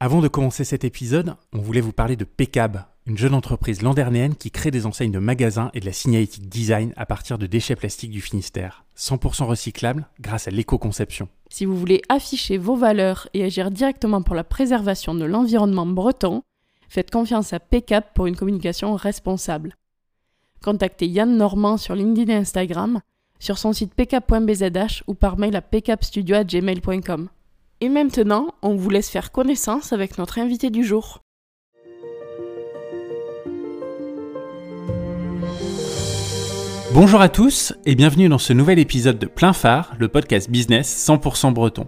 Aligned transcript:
Avant 0.00 0.20
de 0.20 0.28
commencer 0.28 0.62
cet 0.62 0.84
épisode, 0.84 1.34
on 1.52 1.58
voulait 1.58 1.80
vous 1.80 1.92
parler 1.92 2.14
de 2.14 2.22
Pecab, 2.22 2.84
une 3.04 3.18
jeune 3.18 3.34
entreprise 3.34 3.82
landernéenne 3.82 4.36
qui 4.36 4.52
crée 4.52 4.70
des 4.70 4.86
enseignes 4.86 5.10
de 5.10 5.18
magasins 5.18 5.72
et 5.74 5.80
de 5.80 5.86
la 5.86 5.92
signalétique 5.92 6.48
design 6.48 6.92
à 6.96 7.04
partir 7.04 7.36
de 7.36 7.48
déchets 7.48 7.74
plastiques 7.74 8.12
du 8.12 8.20
Finistère, 8.20 8.84
100% 8.96 9.46
recyclables 9.46 10.06
grâce 10.20 10.46
à 10.46 10.52
l'éco-conception. 10.52 11.28
Si 11.50 11.64
vous 11.64 11.76
voulez 11.76 12.00
afficher 12.08 12.58
vos 12.58 12.76
valeurs 12.76 13.28
et 13.34 13.42
agir 13.42 13.72
directement 13.72 14.22
pour 14.22 14.36
la 14.36 14.44
préservation 14.44 15.16
de 15.16 15.24
l'environnement 15.24 15.86
breton, 15.86 16.44
faites 16.88 17.10
confiance 17.10 17.52
à 17.52 17.58
Pecab 17.58 18.04
pour 18.14 18.28
une 18.28 18.36
communication 18.36 18.94
responsable. 18.94 19.74
Contactez 20.62 21.08
Yann 21.08 21.36
Normand 21.36 21.76
sur 21.76 21.96
LinkedIn 21.96 22.32
et 22.32 22.36
Instagram, 22.36 23.00
sur 23.40 23.58
son 23.58 23.72
site 23.72 23.94
pcap.bzh 23.94 25.02
ou 25.08 25.14
par 25.14 25.38
mail 25.38 25.56
à 25.56 25.60
pcapstudio.gmail.com. 25.60 27.30
Et 27.80 27.88
maintenant, 27.88 28.48
on 28.62 28.74
vous 28.74 28.90
laisse 28.90 29.08
faire 29.08 29.30
connaissance 29.30 29.92
avec 29.92 30.18
notre 30.18 30.40
invité 30.40 30.68
du 30.68 30.82
jour. 30.82 31.22
Bonjour 36.92 37.20
à 37.20 37.28
tous 37.28 37.72
et 37.86 37.94
bienvenue 37.94 38.28
dans 38.28 38.38
ce 38.38 38.52
nouvel 38.52 38.80
épisode 38.80 39.20
de 39.20 39.26
Plein 39.26 39.52
Phare, 39.52 39.94
le 40.00 40.08
podcast 40.08 40.50
business 40.50 41.06
100% 41.08 41.52
breton. 41.52 41.86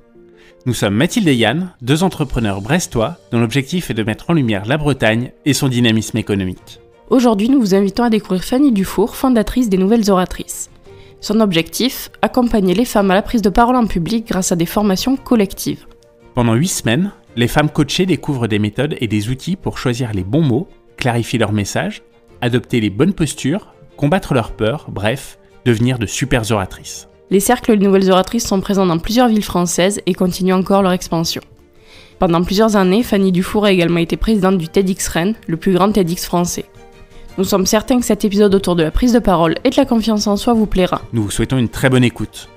Nous 0.64 0.74
sommes 0.74 0.94
Mathilde 0.94 1.26
et 1.26 1.34
Yann, 1.34 1.74
deux 1.82 2.04
entrepreneurs 2.04 2.60
brestois 2.60 3.16
dont 3.32 3.40
l'objectif 3.40 3.90
est 3.90 3.94
de 3.94 4.04
mettre 4.04 4.30
en 4.30 4.34
lumière 4.34 4.66
la 4.66 4.78
Bretagne 4.78 5.32
et 5.44 5.54
son 5.54 5.66
dynamisme 5.66 6.18
économique. 6.18 6.78
Aujourd'hui, 7.08 7.48
nous 7.48 7.58
vous 7.58 7.74
invitons 7.74 8.04
à 8.04 8.10
découvrir 8.10 8.44
Fanny 8.44 8.70
Dufour, 8.70 9.16
fondatrice 9.16 9.68
des 9.68 9.78
Nouvelles 9.78 10.08
Oratrices. 10.08 10.70
Son 11.20 11.40
objectif 11.40 12.10
Accompagner 12.22 12.74
les 12.74 12.86
femmes 12.86 13.10
à 13.10 13.14
la 13.14 13.22
prise 13.22 13.42
de 13.42 13.50
parole 13.50 13.76
en 13.76 13.86
public 13.86 14.26
grâce 14.26 14.52
à 14.52 14.56
des 14.56 14.66
formations 14.66 15.16
collectives. 15.16 15.86
Pendant 16.34 16.54
8 16.54 16.68
semaines, 16.68 17.12
les 17.36 17.48
femmes 17.48 17.68
coachées 17.68 18.06
découvrent 18.06 18.46
des 18.46 18.58
méthodes 18.58 18.96
et 19.00 19.06
des 19.06 19.28
outils 19.28 19.56
pour 19.56 19.76
choisir 19.76 20.12
les 20.14 20.24
bons 20.24 20.42
mots, 20.42 20.68
clarifier 20.96 21.38
leur 21.38 21.52
message, 21.52 22.02
adopter 22.40 22.80
les 22.80 22.90
bonnes 22.90 23.12
postures, 23.12 23.74
combattre 23.98 24.32
leurs 24.32 24.52
peurs, 24.52 24.86
bref, 24.88 25.38
devenir 25.66 25.98
de 25.98 26.06
super 26.06 26.50
oratrices. 26.50 27.06
Les 27.28 27.40
cercles 27.40 27.76
de 27.76 27.84
nouvelles 27.84 28.10
oratrices 28.10 28.46
sont 28.46 28.60
présents 28.60 28.86
dans 28.86 28.98
plusieurs 28.98 29.28
villes 29.28 29.44
françaises 29.44 30.00
et 30.06 30.14
continuent 30.14 30.54
encore 30.54 30.82
leur 30.82 30.92
expansion. 30.92 31.42
Pendant 32.18 32.42
plusieurs 32.42 32.76
années, 32.76 33.02
Fanny 33.02 33.30
Dufour 33.30 33.66
a 33.66 33.72
également 33.72 34.00
été 34.00 34.16
présidente 34.16 34.58
du 34.58 34.68
TEDx 34.68 35.06
Rennes, 35.08 35.34
le 35.46 35.58
plus 35.58 35.72
grand 35.74 35.92
TEDx 35.92 36.24
français. 36.24 36.64
Nous 37.40 37.46
sommes 37.46 37.64
certains 37.64 37.98
que 37.98 38.04
cet 38.04 38.26
épisode 38.26 38.54
autour 38.54 38.76
de 38.76 38.82
la 38.82 38.90
prise 38.90 39.14
de 39.14 39.18
parole 39.18 39.54
et 39.64 39.70
de 39.70 39.76
la 39.78 39.86
confiance 39.86 40.26
en 40.26 40.36
soi 40.36 40.52
vous 40.52 40.66
plaira. 40.66 41.00
Nous 41.14 41.22
vous 41.22 41.30
souhaitons 41.30 41.56
une 41.56 41.70
très 41.70 41.88
bonne 41.88 42.04
écoute. 42.04 42.50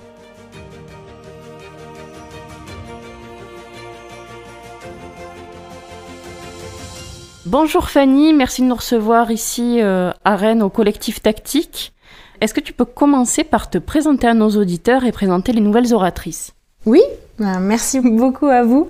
Bonjour 7.45 7.89
Fanny, 7.89 8.34
merci 8.34 8.61
de 8.61 8.67
nous 8.67 8.76
recevoir 8.76 9.31
ici 9.31 9.80
euh, 9.80 10.11
à 10.26 10.36
Rennes 10.36 10.61
au 10.61 10.70
collectif 10.70 11.22
Tactique. 11.22 11.94
Est-ce 12.42 12.54
que 12.54 12.59
tu 12.59 12.73
peux 12.73 12.84
commencer 12.84 13.45
par 13.45 13.70
te 13.70 13.78
présenter 13.78 14.28
à 14.28 14.34
nos 14.34 14.50
auditeurs 14.50 15.06
et 15.06 15.14
présenter 15.14 15.54
les 15.54 15.61
nouvelles 15.61 15.94
oratrices? 15.94 16.52
Oui, 16.86 17.00
euh, 17.39 17.45
merci 17.61 18.02
beaucoup 18.02 18.48
à 18.48 18.64
vous. 18.64 18.89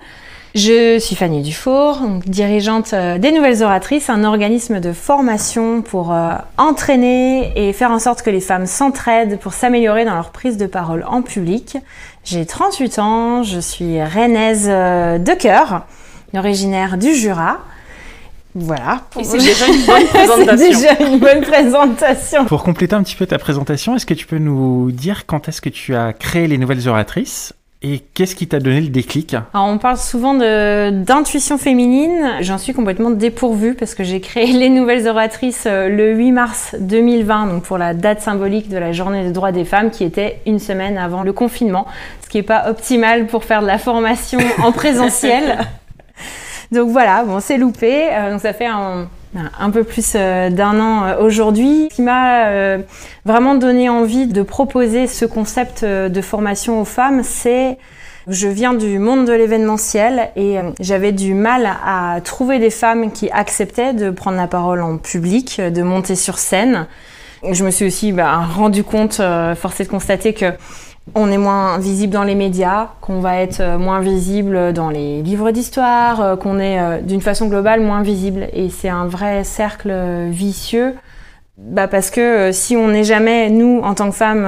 Je 0.55 0.99
suis 0.99 1.15
Fanny 1.15 1.41
Dufour, 1.41 1.99
dirigeante 2.27 2.93
euh, 2.93 3.17
des 3.17 3.31
Nouvelles 3.31 3.63
Oratrices, 3.63 4.09
un 4.09 4.23
organisme 4.23 4.79
de 4.79 4.93
formation 4.93 5.81
pour 5.81 6.13
entraîner 6.57 7.51
et 7.55 7.73
faire 7.73 7.89
en 7.89 7.97
sorte 7.97 8.21
que 8.21 8.29
les 8.29 8.39
femmes 8.39 8.67
s'entraident 8.67 9.39
pour 9.39 9.53
s'améliorer 9.53 10.05
dans 10.05 10.13
leur 10.13 10.29
prise 10.29 10.57
de 10.57 10.67
parole 10.67 11.03
en 11.07 11.23
public. 11.23 11.77
J'ai 12.23 12.45
38 12.45 12.99
ans, 12.99 13.43
je 13.43 13.59
suis 13.59 14.01
rennaise 14.03 14.67
de 14.67 15.33
cœur, 15.33 15.87
originaire 16.35 16.97
du 16.97 17.15
Jura. 17.15 17.57
Voilà. 18.55 19.01
Et 19.19 19.23
c'est 19.23 19.37
déjà 19.39 19.67
une 19.67 19.85
bonne 19.85 20.07
présentation. 20.07 20.55
déjà 20.55 20.99
une 20.99 21.19
bonne 21.19 21.41
présentation. 21.41 22.45
Pour 22.45 22.63
compléter 22.63 22.95
un 22.95 23.03
petit 23.03 23.15
peu 23.15 23.25
ta 23.25 23.39
présentation, 23.39 23.95
est-ce 23.95 24.05
que 24.05 24.13
tu 24.13 24.27
peux 24.27 24.37
nous 24.37 24.91
dire 24.91 25.25
quand 25.25 25.47
est-ce 25.49 25.61
que 25.61 25.69
tu 25.69 25.95
as 25.95 26.13
créé 26.13 26.47
les 26.47 26.57
nouvelles 26.57 26.87
oratrices? 26.87 27.53
Et 27.83 27.99
qu'est-ce 28.13 28.35
qui 28.35 28.47
t'a 28.47 28.59
donné 28.59 28.79
le 28.79 28.87
déclic 28.87 29.33
Alors, 29.33 29.67
On 29.67 29.77
parle 29.77 29.97
souvent 29.97 30.33
d'intuition 30.33 31.57
féminine. 31.57 32.37
J'en 32.39 32.57
suis 32.57 32.73
complètement 32.73 33.11
dépourvue 33.11 33.73
parce 33.73 33.93
que 33.93 34.05
j'ai 34.05 34.21
créé 34.21 34.47
les 34.53 34.69
nouvelles 34.69 35.07
oratrices 35.07 35.65
euh, 35.67 35.89
le 35.89 36.13
8 36.13 36.31
mars 36.31 36.75
2020, 36.79 37.47
donc 37.47 37.63
pour 37.63 37.77
la 37.77 37.93
date 37.93 38.21
symbolique 38.21 38.69
de 38.69 38.77
la 38.77 38.93
journée 38.93 39.23
des 39.23 39.31
droits 39.31 39.51
des 39.51 39.65
femmes 39.65 39.91
qui 39.91 40.05
était 40.05 40.39
une 40.45 40.59
semaine 40.59 40.97
avant 40.97 41.23
le 41.23 41.33
confinement, 41.33 41.85
ce 42.23 42.29
qui 42.29 42.37
n'est 42.37 42.43
pas 42.43 42.69
optimal 42.69 43.27
pour 43.27 43.43
faire 43.43 43.61
de 43.61 43.67
la 43.67 43.77
formation 43.77 44.39
en 44.63 44.71
présentiel. 44.71 45.59
Donc 46.71 46.89
voilà, 46.89 47.23
bon, 47.25 47.41
c'est 47.41 47.57
loupé. 47.57 48.07
Euh, 48.13 48.31
donc 48.31 48.39
ça 48.39 48.53
fait 48.53 48.65
un, 48.65 49.07
un 49.59 49.69
peu 49.71 49.83
plus 49.83 50.13
euh, 50.15 50.49
d'un 50.49 50.79
an 50.79 51.05
euh, 51.05 51.17
aujourd'hui. 51.19 51.89
Qui 51.91 52.01
m'a 52.01 52.77
vraiment 53.25 53.55
donné 53.55 53.89
envie 53.89 54.27
de 54.27 54.41
proposer 54.41 55.07
ce 55.07 55.25
concept 55.25 55.85
de 55.85 56.21
formation 56.21 56.81
aux 56.81 56.85
femmes, 56.85 57.21
c'est 57.23 57.77
je 58.27 58.47
viens 58.47 58.73
du 58.73 58.99
monde 58.99 59.27
de 59.27 59.33
l'événementiel 59.33 60.29
et 60.35 60.57
j'avais 60.79 61.11
du 61.11 61.33
mal 61.33 61.69
à 61.85 62.19
trouver 62.21 62.57
des 62.57 62.69
femmes 62.69 63.11
qui 63.11 63.29
acceptaient 63.31 63.93
de 63.93 64.09
prendre 64.11 64.37
la 64.37 64.47
parole 64.47 64.81
en 64.81 64.97
public, 64.97 65.59
de 65.59 65.83
monter 65.83 66.15
sur 66.15 66.39
scène. 66.39 66.87
Je 67.49 67.65
me 67.65 67.71
suis 67.71 67.85
aussi 67.85 68.13
bah, 68.13 68.37
rendu 68.37 68.83
compte, 68.83 69.21
forcé 69.55 69.83
de 69.83 69.89
constater 69.89 70.33
que 70.33 70.53
on 71.15 71.29
est 71.31 71.37
moins 71.37 71.77
visible 71.79 72.13
dans 72.13 72.23
les 72.23 72.35
médias, 72.35 72.89
qu'on 73.01 73.19
va 73.19 73.37
être 73.37 73.59
euh, 73.59 73.77
moins 73.77 73.99
visible 73.99 74.73
dans 74.73 74.89
les 74.89 75.21
livres 75.21 75.51
d'histoire, 75.51 76.21
euh, 76.21 76.35
qu'on 76.35 76.59
est 76.59 76.79
euh, 76.79 77.01
d'une 77.01 77.21
façon 77.21 77.47
globale 77.47 77.81
moins 77.81 78.01
visible. 78.01 78.47
Et 78.53 78.69
c'est 78.69 78.89
un 78.89 79.05
vrai 79.05 79.43
cercle 79.43 79.93
vicieux. 80.29 80.95
Bah 81.57 81.87
parce 81.87 82.09
que 82.09 82.51
si 82.51 82.75
on 82.75 82.87
n'est 82.87 83.03
jamais, 83.03 83.49
nous, 83.49 83.79
en 83.83 83.93
tant 83.93 84.09
que 84.09 84.15
femmes, 84.15 84.47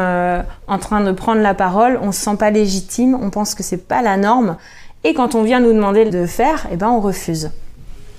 en 0.67 0.79
train 0.79 1.01
de 1.01 1.11
prendre 1.11 1.39
la 1.39 1.53
parole, 1.53 1.99
on 2.01 2.11
se 2.11 2.19
sent 2.19 2.35
pas 2.38 2.49
légitime, 2.49 3.15
on 3.21 3.29
pense 3.29 3.53
que 3.53 3.61
c'est 3.61 3.88
pas 3.88 4.01
la 4.01 4.17
norme. 4.17 4.57
Et 5.03 5.13
quand 5.13 5.35
on 5.35 5.44
vient 5.44 5.59
nous 5.59 5.71
demander 5.71 6.05
de 6.05 6.25
faire, 6.25 6.65
eh 6.71 6.77
ben 6.77 6.89
on 6.89 6.99
refuse. 6.99 7.51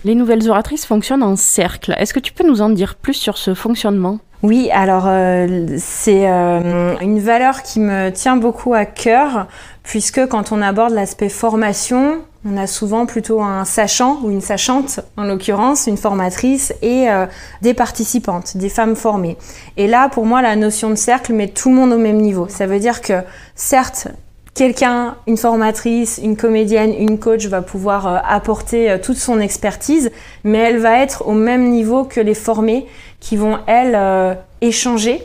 Les 0.04 0.14
nouvelles 0.14 0.48
oratrices 0.48 0.86
fonctionnent 0.86 1.24
en 1.24 1.34
cercle. 1.34 1.96
Est-ce 1.98 2.14
que 2.14 2.20
tu 2.20 2.32
peux 2.32 2.46
nous 2.46 2.62
en 2.62 2.68
dire 2.68 2.94
plus 2.94 3.14
sur 3.14 3.38
ce 3.38 3.54
fonctionnement? 3.54 4.20
Oui, 4.42 4.70
alors 4.70 5.04
euh, 5.06 5.76
c'est 5.78 6.28
euh, 6.28 6.94
une 7.00 7.20
valeur 7.20 7.62
qui 7.62 7.80
me 7.80 8.10
tient 8.10 8.36
beaucoup 8.36 8.74
à 8.74 8.84
cœur, 8.84 9.46
puisque 9.82 10.26
quand 10.26 10.52
on 10.52 10.60
aborde 10.60 10.92
l'aspect 10.92 11.30
formation, 11.30 12.18
on 12.44 12.56
a 12.58 12.66
souvent 12.66 13.06
plutôt 13.06 13.42
un 13.42 13.64
sachant 13.64 14.20
ou 14.22 14.30
une 14.30 14.42
sachante, 14.42 15.00
en 15.16 15.24
l'occurrence 15.24 15.86
une 15.86 15.96
formatrice, 15.96 16.74
et 16.82 17.10
euh, 17.10 17.26
des 17.62 17.72
participantes, 17.72 18.56
des 18.56 18.68
femmes 18.68 18.94
formées. 18.94 19.38
Et 19.78 19.86
là, 19.86 20.08
pour 20.10 20.26
moi, 20.26 20.42
la 20.42 20.54
notion 20.54 20.90
de 20.90 20.96
cercle 20.96 21.32
met 21.32 21.48
tout 21.48 21.70
le 21.70 21.74
monde 21.74 21.92
au 21.92 21.98
même 21.98 22.18
niveau. 22.18 22.46
Ça 22.48 22.66
veut 22.66 22.78
dire 22.78 23.00
que, 23.00 23.22
certes, 23.54 24.08
quelqu'un, 24.56 25.16
une 25.26 25.36
formatrice, 25.36 26.18
une 26.22 26.36
comédienne, 26.36 26.92
une 26.98 27.18
coach 27.18 27.46
va 27.46 27.62
pouvoir 27.62 28.24
apporter 28.28 28.96
toute 29.02 29.18
son 29.18 29.38
expertise, 29.38 30.10
mais 30.42 30.58
elle 30.58 30.78
va 30.78 30.98
être 30.98 31.28
au 31.28 31.32
même 31.32 31.68
niveau 31.68 32.04
que 32.04 32.20
les 32.20 32.34
formés 32.34 32.86
qui 33.20 33.36
vont, 33.36 33.58
elles, 33.66 33.94
euh, 33.96 34.34
échanger, 34.60 35.22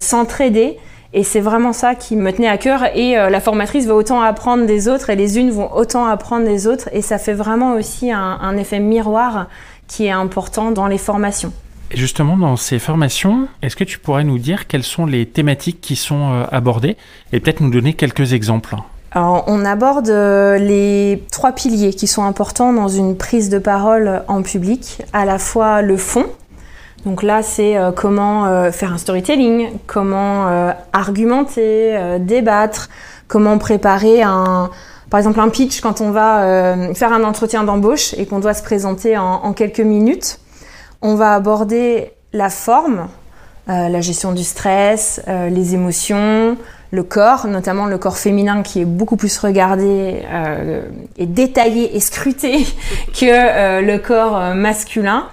s'entraider. 0.00 0.78
Et 1.12 1.22
c'est 1.22 1.40
vraiment 1.40 1.72
ça 1.72 1.94
qui 1.94 2.16
me 2.16 2.32
tenait 2.32 2.48
à 2.48 2.58
cœur. 2.58 2.84
Et 2.96 3.16
euh, 3.16 3.30
la 3.30 3.40
formatrice 3.40 3.86
va 3.86 3.94
autant 3.94 4.20
apprendre 4.20 4.66
des 4.66 4.88
autres 4.88 5.10
et 5.10 5.16
les 5.16 5.38
unes 5.38 5.50
vont 5.50 5.72
autant 5.72 6.06
apprendre 6.06 6.44
des 6.44 6.66
autres. 6.66 6.88
Et 6.92 7.02
ça 7.02 7.18
fait 7.18 7.32
vraiment 7.32 7.74
aussi 7.74 8.10
un, 8.10 8.56
effet 8.56 8.80
miroir 8.80 9.46
qui 9.86 10.06
est 10.06 10.10
important 10.10 10.72
dans 10.72 10.88
les 10.88 10.98
formations. 10.98 11.52
Justement, 11.92 12.36
dans 12.36 12.56
ces 12.56 12.78
formations, 12.78 13.46
est-ce 13.62 13.76
que 13.76 13.84
tu 13.84 13.98
pourrais 13.98 14.24
nous 14.24 14.38
dire 14.38 14.66
quelles 14.66 14.82
sont 14.82 15.06
les 15.06 15.26
thématiques 15.26 15.80
qui 15.80 15.96
sont 15.96 16.32
euh, 16.32 16.44
abordées 16.50 16.96
et 17.32 17.40
peut-être 17.40 17.60
nous 17.60 17.70
donner 17.70 17.94
quelques 17.94 18.32
exemples? 18.32 18.76
On 19.16 19.64
aborde 19.64 20.08
les 20.08 21.22
trois 21.30 21.52
piliers 21.52 21.94
qui 21.94 22.08
sont 22.08 22.24
importants 22.24 22.72
dans 22.72 22.88
une 22.88 23.16
prise 23.16 23.48
de 23.48 23.60
parole 23.60 24.24
en 24.26 24.42
public, 24.42 25.02
à 25.12 25.24
la 25.24 25.38
fois 25.38 25.82
le 25.82 25.96
fond, 25.96 26.26
donc 27.04 27.22
là, 27.22 27.42
c'est 27.42 27.76
euh, 27.76 27.92
comment 27.92 28.46
euh, 28.46 28.70
faire 28.70 28.92
un 28.92 28.98
storytelling, 28.98 29.68
comment 29.86 30.48
euh, 30.48 30.72
argumenter, 30.92 32.18
débattre, 32.20 32.88
comment 33.28 33.58
préparer 33.58 34.22
un, 34.22 34.70
par 35.10 35.18
exemple 35.18 35.40
un 35.40 35.48
pitch 35.48 35.80
quand 35.80 36.00
on 36.00 36.10
va 36.10 36.76
faire 36.94 37.12
un 37.12 37.24
entretien 37.24 37.64
d'embauche 37.64 38.14
et 38.14 38.26
qu'on 38.26 38.38
doit 38.38 38.54
se 38.54 38.62
présenter 38.62 39.16
en, 39.16 39.52
quelques 39.52 39.80
minutes. 39.80 40.38
On 41.06 41.16
va 41.16 41.34
aborder 41.34 42.12
la 42.32 42.48
forme, 42.48 43.08
la 43.66 44.00
gestion 44.00 44.32
du 44.32 44.42
stress, 44.42 45.20
les 45.28 45.74
émotions, 45.74 46.56
le 46.92 47.02
corps, 47.02 47.46
notamment 47.46 47.84
le 47.84 47.98
corps 47.98 48.16
féminin 48.16 48.62
qui 48.62 48.80
est 48.80 48.86
beaucoup 48.86 49.16
plus 49.16 49.36
regardé 49.36 50.22
et 51.18 51.26
détaillé 51.26 51.94
et 51.94 52.00
scruté 52.00 52.66
que 53.12 53.82
le 53.82 53.98
corps 53.98 54.54
masculin. 54.54 55.26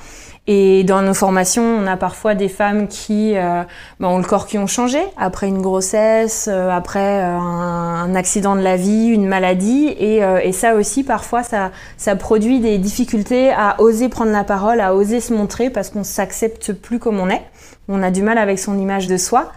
Et 0.48 0.84
dans 0.84 1.04
nos 1.04 1.14
formations, 1.14 1.64
on 1.64 1.86
a 1.86 1.98
parfois 1.98 2.34
des 2.34 2.50
femmes 2.50 2.88
qui 2.88 3.38
euh, 3.38 3.64
ben, 4.00 4.08
ont 4.08 4.18
le 4.18 4.24
corps 4.24 4.48
qui 4.48 4.58
ont 4.58 4.66
changé 4.66 5.00
après 5.16 5.48
une 5.48 5.62
grossesse, 5.62 6.50
euh, 6.52 6.70
après 6.72 7.22
euh, 7.22 7.38
un, 7.38 8.16
accident 8.16 8.56
de 8.56 8.62
la 8.62 8.76
vie, 8.76 9.06
une 9.06 9.28
maladie. 9.28 9.88
Et, 10.00 10.18
et 10.18 10.52
ça 10.52 10.76
aussi, 10.76 11.04
parfois, 11.04 11.44
ça, 11.44 11.72
ça, 11.98 12.16
produit 12.16 12.60
des 12.60 12.80
difficultés 12.80 13.52
à 13.52 13.80
oser 13.80 14.10
prendre 14.10 14.32
la 14.32 14.44
parole, 14.44 14.82
à 14.82 14.96
oser 14.96 15.22
se 15.22 15.34
montrer 15.34 15.70
parce 15.70 15.90
qu'on 15.90 16.04
s'accepte 16.04 16.74
plus 16.74 16.98
comme 16.98 17.20
on 17.20 17.30
est. 17.30 17.44
On 17.88 18.02
a 18.02 18.10
du 18.10 18.24
mal 18.24 18.38
avec 18.38 18.58
son 18.58 18.80
image 18.80 19.08
de 19.08 19.18
soi. 19.18 19.52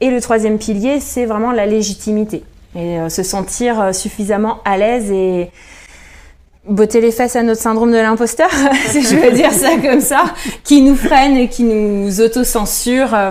Et 0.00 0.10
le 0.10 0.20
troisième 0.20 0.58
pilier, 0.58 1.00
c'est 1.00 1.26
vraiment 1.26 1.52
la 1.52 1.66
légitimité. 1.66 2.42
Et 2.74 2.98
se 3.08 3.22
sentir 3.22 3.94
suffisamment 3.94 4.60
à 4.64 4.78
l'aise 4.78 5.10
et, 5.10 5.50
botter 6.70 7.00
les 7.00 7.10
fesses 7.10 7.36
à 7.36 7.42
notre 7.42 7.60
syndrome 7.60 7.92
de 7.92 7.96
l'imposteur, 7.96 8.48
si 8.86 9.02
je 9.02 9.16
veux 9.16 9.32
dire 9.32 9.52
ça 9.52 9.76
comme 9.76 10.00
ça, 10.00 10.24
qui 10.64 10.80
nous 10.82 10.96
freine 10.96 11.36
et 11.36 11.48
qui 11.48 11.64
nous 11.64 12.20
autocensure. 12.20 13.12
Euh, 13.14 13.30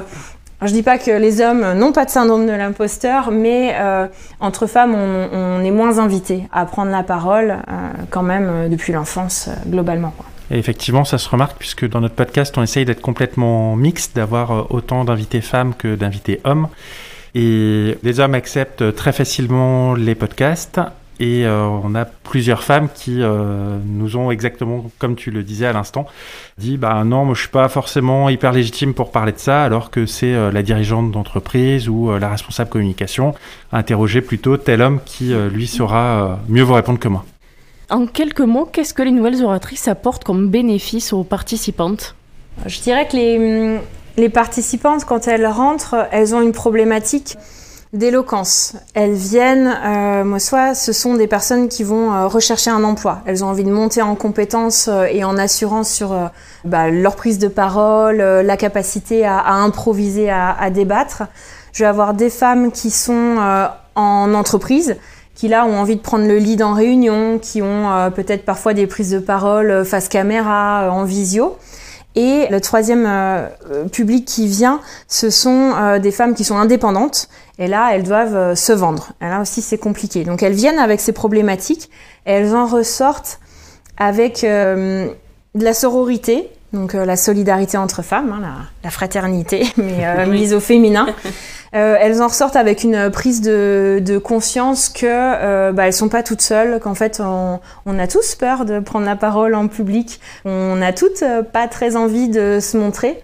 je 0.62 0.74
dis 0.74 0.84
pas 0.84 0.98
que 0.98 1.12
les 1.12 1.40
hommes 1.40 1.74
n'ont 1.74 1.94
pas 1.94 2.04
de 2.04 2.10
syndrome 2.10 2.46
de 2.46 2.52
l'imposteur, 2.52 3.32
mais 3.32 3.76
euh, 3.80 4.08
entre 4.42 4.68
femmes, 4.68 4.94
on, 4.94 5.64
est 5.64 5.72
moins 5.72 6.00
invité 6.00 6.44
à 6.52 6.66
prendre 6.66 6.92
la 6.92 7.04
parole 7.04 7.52
euh, 7.52 7.90
quand 8.10 8.24
même 8.24 8.68
depuis 8.70 8.92
l'enfance 8.92 9.50
globalement. 9.68 10.14
Effectivement, 10.52 11.06
ça 11.06 11.18
se 11.18 11.30
remarque 11.30 11.58
puisque 11.58 11.88
dans 11.88 12.02
notre 12.02 12.16
podcast, 12.16 12.58
on 12.58 12.64
essaye 12.64 12.84
d'être 12.84 13.02
complètement 13.02 13.78
mixte, 13.78 14.18
d'avoir 14.18 14.70
autant 14.74 15.06
d'invités 15.06 15.40
femmes 15.40 15.74
que 15.78 15.96
d'invités 15.96 16.42
hommes. 16.44 16.68
Et 17.36 17.98
les 18.04 18.20
hommes 18.20 18.34
acceptent 18.34 18.96
très 18.96 19.14
facilement 19.14 19.94
les 19.94 20.16
podcasts 20.16 20.82
et 21.20 21.46
euh, 21.46 21.66
on 21.66 21.96
a 21.96 22.06
plusieurs 22.06 22.64
femmes 22.64 22.88
qui 22.94 23.18
euh, 23.22 23.78
nous 23.86 24.16
ont 24.16 24.32
exactement, 24.32 24.86
comme 25.00 25.16
tu 25.16 25.32
le 25.32 25.44
disais 25.44 25.66
à 25.66 25.74
l'instant, 25.74 26.06
dit 26.58 26.78
bah 26.78 27.04
non, 27.04 27.26
moi 27.26 27.36
je 27.36 27.42
suis 27.42 27.50
pas 27.50 27.68
forcément 27.68 28.30
hyper 28.30 28.54
légitime 28.54 28.94
pour 28.94 29.12
parler 29.12 29.34
de 29.34 29.38
ça, 29.38 29.64
alors 29.64 29.92
que 29.92 30.06
c'est 30.06 30.34
euh, 30.34 30.50
la 30.52 30.64
dirigeante 30.64 31.12
d'entreprise 31.12 31.90
ou 31.90 32.10
la 32.18 32.30
responsable 32.30 32.70
communication. 32.70 33.36
Interroger 33.74 34.22
plutôt 34.22 34.56
tel 34.58 34.82
homme 34.82 35.00
qui 35.06 35.34
lui 35.52 35.68
saura 35.68 36.40
mieux 36.48 36.64
vous 36.64 36.74
répondre 36.74 37.00
que 37.00 37.08
moi. 37.08 37.26
En 37.90 38.06
quelques 38.06 38.42
mots, 38.42 38.66
qu'est-ce 38.66 38.94
que 38.94 39.04
les 39.04 39.12
nouvelles 39.12 39.44
oratrices 39.44 39.88
apportent 39.88 40.24
comme 40.24 40.50
bénéfice 40.50 41.12
aux 41.12 41.24
participantes? 41.24 42.16
Je 42.66 42.80
dirais 42.82 43.08
que 43.08 43.16
les, 43.16 43.80
les 44.18 44.30
participantes, 44.30 45.06
quand 45.06 45.28
elles 45.28 45.48
rentrent, 45.48 46.08
elles 46.12 46.36
ont 46.36 46.42
une 46.42 46.52
problématique 46.52 47.38
d'éloquence. 47.94 48.76
Elles 48.94 49.14
viennent, 49.14 49.76
euh, 49.84 50.40
soit 50.40 50.76
ce 50.76 50.94
sont 50.94 51.16
des 51.16 51.26
personnes 51.26 51.70
qui 51.70 51.84
vont 51.84 52.14
euh, 52.14 52.28
rechercher 52.28 52.70
un 52.70 52.84
emploi. 52.84 53.22
Elles 53.26 53.44
ont 53.44 53.48
envie 53.48 53.64
de 53.64 53.72
monter 53.72 54.02
en 54.02 54.16
compétences 54.16 54.88
euh, 54.88 55.06
et 55.10 55.24
en 55.24 55.38
assurance 55.38 55.90
sur 55.90 56.14
euh, 56.14 56.28
bah, 56.66 56.90
leur 56.92 57.16
prise 57.16 57.40
de 57.40 57.48
parole, 57.48 58.18
la 58.18 58.58
capacité 58.58 59.26
à, 59.26 59.40
à 59.40 59.54
improviser, 59.54 60.30
à, 60.30 60.52
à, 60.52 60.70
débattre. 60.70 61.24
Je 61.74 61.84
vais 61.84 61.90
avoir 61.90 62.14
des 62.14 62.30
femmes 62.30 62.72
qui 62.72 62.92
sont 62.92 63.38
en 63.96 64.34
entreprise, 64.34 64.98
qui 65.36 65.48
là 65.48 65.66
ont 65.66 65.78
envie 65.78 65.96
de 65.96 66.02
prendre 66.02 66.28
le 66.28 66.38
lead 66.38 66.62
en 66.62 66.74
réunion, 66.74 67.40
qui 67.40 67.62
ont 67.62 68.12
peut-être 68.14 68.44
parfois 68.44 68.74
des 68.74 68.88
prises 68.88 69.12
de 69.12 69.20
parole 69.20 69.86
face 69.86 70.10
caméra, 70.10 70.90
en 70.92 71.04
visio. 71.04 71.58
Et 72.16 72.48
le 72.50 72.60
troisième 72.60 73.08
public 73.92 74.26
qui 74.26 74.48
vient, 74.48 74.82
ce 75.08 75.30
sont 75.30 76.00
des 76.02 76.12
femmes 76.12 76.34
qui 76.34 76.44
sont 76.44 76.58
indépendantes 76.58 77.30
et 77.60 77.68
là, 77.68 77.90
elles 77.94 78.04
doivent 78.04 78.36
euh, 78.36 78.56
se 78.56 78.72
vendre. 78.72 79.12
Et 79.22 79.26
là 79.26 79.42
aussi, 79.42 79.62
c'est 79.62 79.78
compliqué. 79.78 80.24
Donc, 80.24 80.42
elles 80.42 80.54
viennent 80.54 80.80
avec 80.80 81.02
ces 81.02 81.12
problématiques 81.12 81.90
et 82.26 82.32
elles 82.32 82.56
en 82.56 82.66
ressortent 82.66 83.40
avec 83.98 84.46
euh, 84.46 85.10
de 85.56 85.64
la 85.64 85.74
sororité, 85.74 86.50
donc 86.72 86.96
euh, 86.96 87.04
la 87.04 87.18
solidarité 87.18 87.78
entre 87.78 88.02
femmes, 88.02 88.32
hein, 88.32 88.66
la, 88.82 88.90
fraternité, 88.90 89.68
mais 89.78 90.26
mise 90.26 90.54
au 90.54 90.62
féminin. 90.62 91.08
elles 91.74 92.22
en 92.22 92.30
ressortent 92.30 92.56
avec 92.56 92.84
une 92.84 93.12
prise 93.12 93.42
de, 93.42 94.02
de 94.04 94.18
conscience 94.18 94.88
que 94.88 95.72
bah, 95.72 95.86
elles 95.86 95.94
sont 95.94 96.10
pas 96.10 96.24
toutes 96.24 96.42
seules, 96.42 96.80
qu'en 96.80 96.96
fait 96.96 97.22
on, 97.24 97.60
on, 97.86 98.00
a 98.00 98.08
tous 98.08 98.34
peur 98.34 98.66
de 98.66 98.80
prendre 98.80 99.06
la 99.06 99.16
parole 99.16 99.54
en 99.54 99.68
public, 99.68 100.20
on 100.46 100.82
a 100.82 100.94
toutes 100.94 101.24
pas 101.54 101.68
très 101.68 101.96
envie 101.96 102.28
de 102.28 102.58
se 102.60 102.76
montrer. 102.76 103.22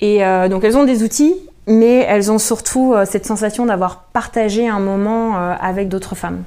Et 0.00 0.20
donc 0.48 0.64
elles 0.64 0.78
ont 0.78 0.84
des 0.84 1.02
outils 1.02 1.34
mais 1.66 2.04
elles 2.08 2.30
ont 2.32 2.38
surtout 2.38 2.92
euh, 2.94 3.04
cette 3.08 3.26
sensation 3.26 3.66
d'avoir 3.66 4.04
partagé 4.12 4.68
un 4.68 4.80
moment 4.80 5.36
euh, 5.36 5.54
avec 5.60 5.88
d'autres 5.88 6.14
femmes. 6.14 6.42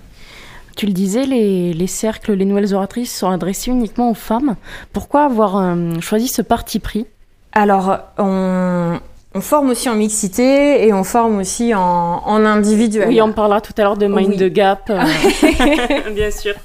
Tu 0.75 0.85
le 0.85 0.91
disais, 0.91 1.23
les, 1.23 1.87
cercles, 1.87 2.33
les 2.33 2.43
nouvelles 2.43 2.73
oratrices 2.73 3.17
sont 3.17 3.29
adressés 3.29 3.71
uniquement 3.71 4.11
aux 4.11 4.15
femmes. 4.15 4.55
Pourquoi 4.91 5.23
avoir 5.23 5.55
euh, 5.55 5.99
choisi 6.01 6.27
ce 6.27 6.41
parti 6.41 6.79
pris? 6.79 7.07
Alors, 7.53 7.97
on, 8.17 8.99
forme 9.39 9.69
aussi 9.69 9.87
en 9.87 9.95
mixité 9.95 10.85
et 10.85 10.91
on 10.91 11.05
forme 11.05 11.37
aussi 11.37 11.73
en, 11.73 12.45
individuel. 12.45 13.07
Oui, 13.07 13.21
on 13.21 13.31
parlera 13.31 13.61
tout 13.61 13.71
à 13.77 13.83
l'heure 13.83 13.95
de 13.95 14.07
Mind 14.07 14.37
the 14.37 14.51
Gap. 14.51 14.91
Bien 16.13 16.31
sûr. 16.31 16.55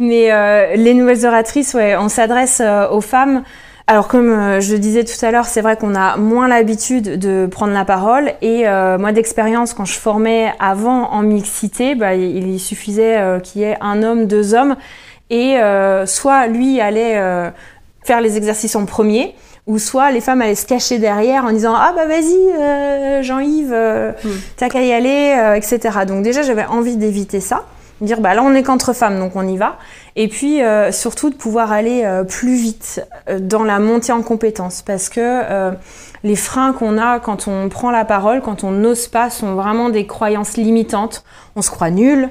Mais 0.00 0.76
les 0.76 0.94
nouvelles 0.94 1.26
oratrices, 1.26 1.74
ouais, 1.74 1.96
on 1.96 2.08
s'adresse 2.08 2.62
aux 2.90 3.02
femmes 3.02 3.42
alors 3.86 4.08
comme 4.08 4.30
euh, 4.30 4.60
je 4.60 4.72
le 4.72 4.78
disais 4.78 5.04
tout 5.04 5.22
à 5.24 5.30
l'heure, 5.30 5.44
c'est 5.44 5.60
vrai 5.60 5.76
qu'on 5.76 5.94
a 5.94 6.16
moins 6.16 6.48
l'habitude 6.48 7.18
de 7.18 7.46
prendre 7.46 7.74
la 7.74 7.84
parole 7.84 8.32
et 8.40 8.66
euh, 8.66 8.96
moi 8.96 9.12
d'expérience 9.12 9.74
quand 9.74 9.84
je 9.84 9.98
formais 9.98 10.54
avant 10.58 11.10
en 11.10 11.20
mixité, 11.20 11.94
bah, 11.94 12.14
il 12.14 12.58
suffisait 12.58 13.18
euh, 13.18 13.40
qu'il 13.40 13.60
y 13.60 13.64
ait 13.64 13.76
un 13.82 14.02
homme, 14.02 14.26
deux 14.26 14.54
hommes 14.54 14.76
et 15.28 15.56
soit 16.06 16.46
lui 16.46 16.80
allait 16.80 17.18
faire 18.04 18.20
les 18.20 18.36
exercices 18.36 18.76
en 18.76 18.84
premier 18.84 19.34
ou 19.66 19.78
soit 19.78 20.12
les 20.12 20.20
femmes 20.20 20.42
allaient 20.42 20.54
se 20.54 20.66
cacher 20.66 20.98
derrière 20.98 21.44
en 21.46 21.50
disant 21.50 21.74
ah 21.74 21.92
bah 21.96 22.06
vas-y 22.06 23.24
Jean-Yves 23.24 23.72
hmm. 23.72 24.28
t'as 24.56 24.68
qu'à 24.68 24.82
y 24.82 24.92
aller 24.92 25.56
etc. 25.56 26.00
Donc 26.06 26.22
déjà 26.22 26.42
j'avais 26.42 26.66
envie 26.66 26.98
d'éviter 26.98 27.40
ça 27.40 27.64
dire 28.02 28.20
bah 28.20 28.34
là 28.34 28.42
on 28.42 28.54
est 28.54 28.62
qu'entre 28.62 28.92
femmes 28.92 29.18
donc 29.18 29.34
on 29.34 29.48
y 29.48 29.56
va 29.56 29.78
et 30.16 30.28
puis 30.28 30.62
euh, 30.62 30.92
surtout 30.92 31.30
de 31.30 31.34
pouvoir 31.34 31.72
aller 31.72 32.02
euh, 32.04 32.22
plus 32.22 32.54
vite 32.54 33.04
euh, 33.28 33.40
dans 33.40 33.64
la 33.64 33.80
montée 33.80 34.12
en 34.12 34.22
compétences. 34.22 34.82
Parce 34.82 35.08
que 35.08 35.74
les 36.22 36.36
freins 36.36 36.72
qu'on 36.72 36.98
a 36.98 37.18
quand 37.18 37.48
on 37.48 37.68
prend 37.68 37.90
la 37.90 38.04
parole 38.04 38.40
quand 38.40 38.64
on 38.64 38.70
n'ose 38.70 39.08
pas 39.08 39.28
sont 39.28 39.54
vraiment 39.54 39.90
des 39.90 40.06
croyances 40.06 40.56
limitantes. 40.56 41.24
On 41.56 41.62
se 41.62 41.70
croit 41.70 41.90
nul. 41.90 42.30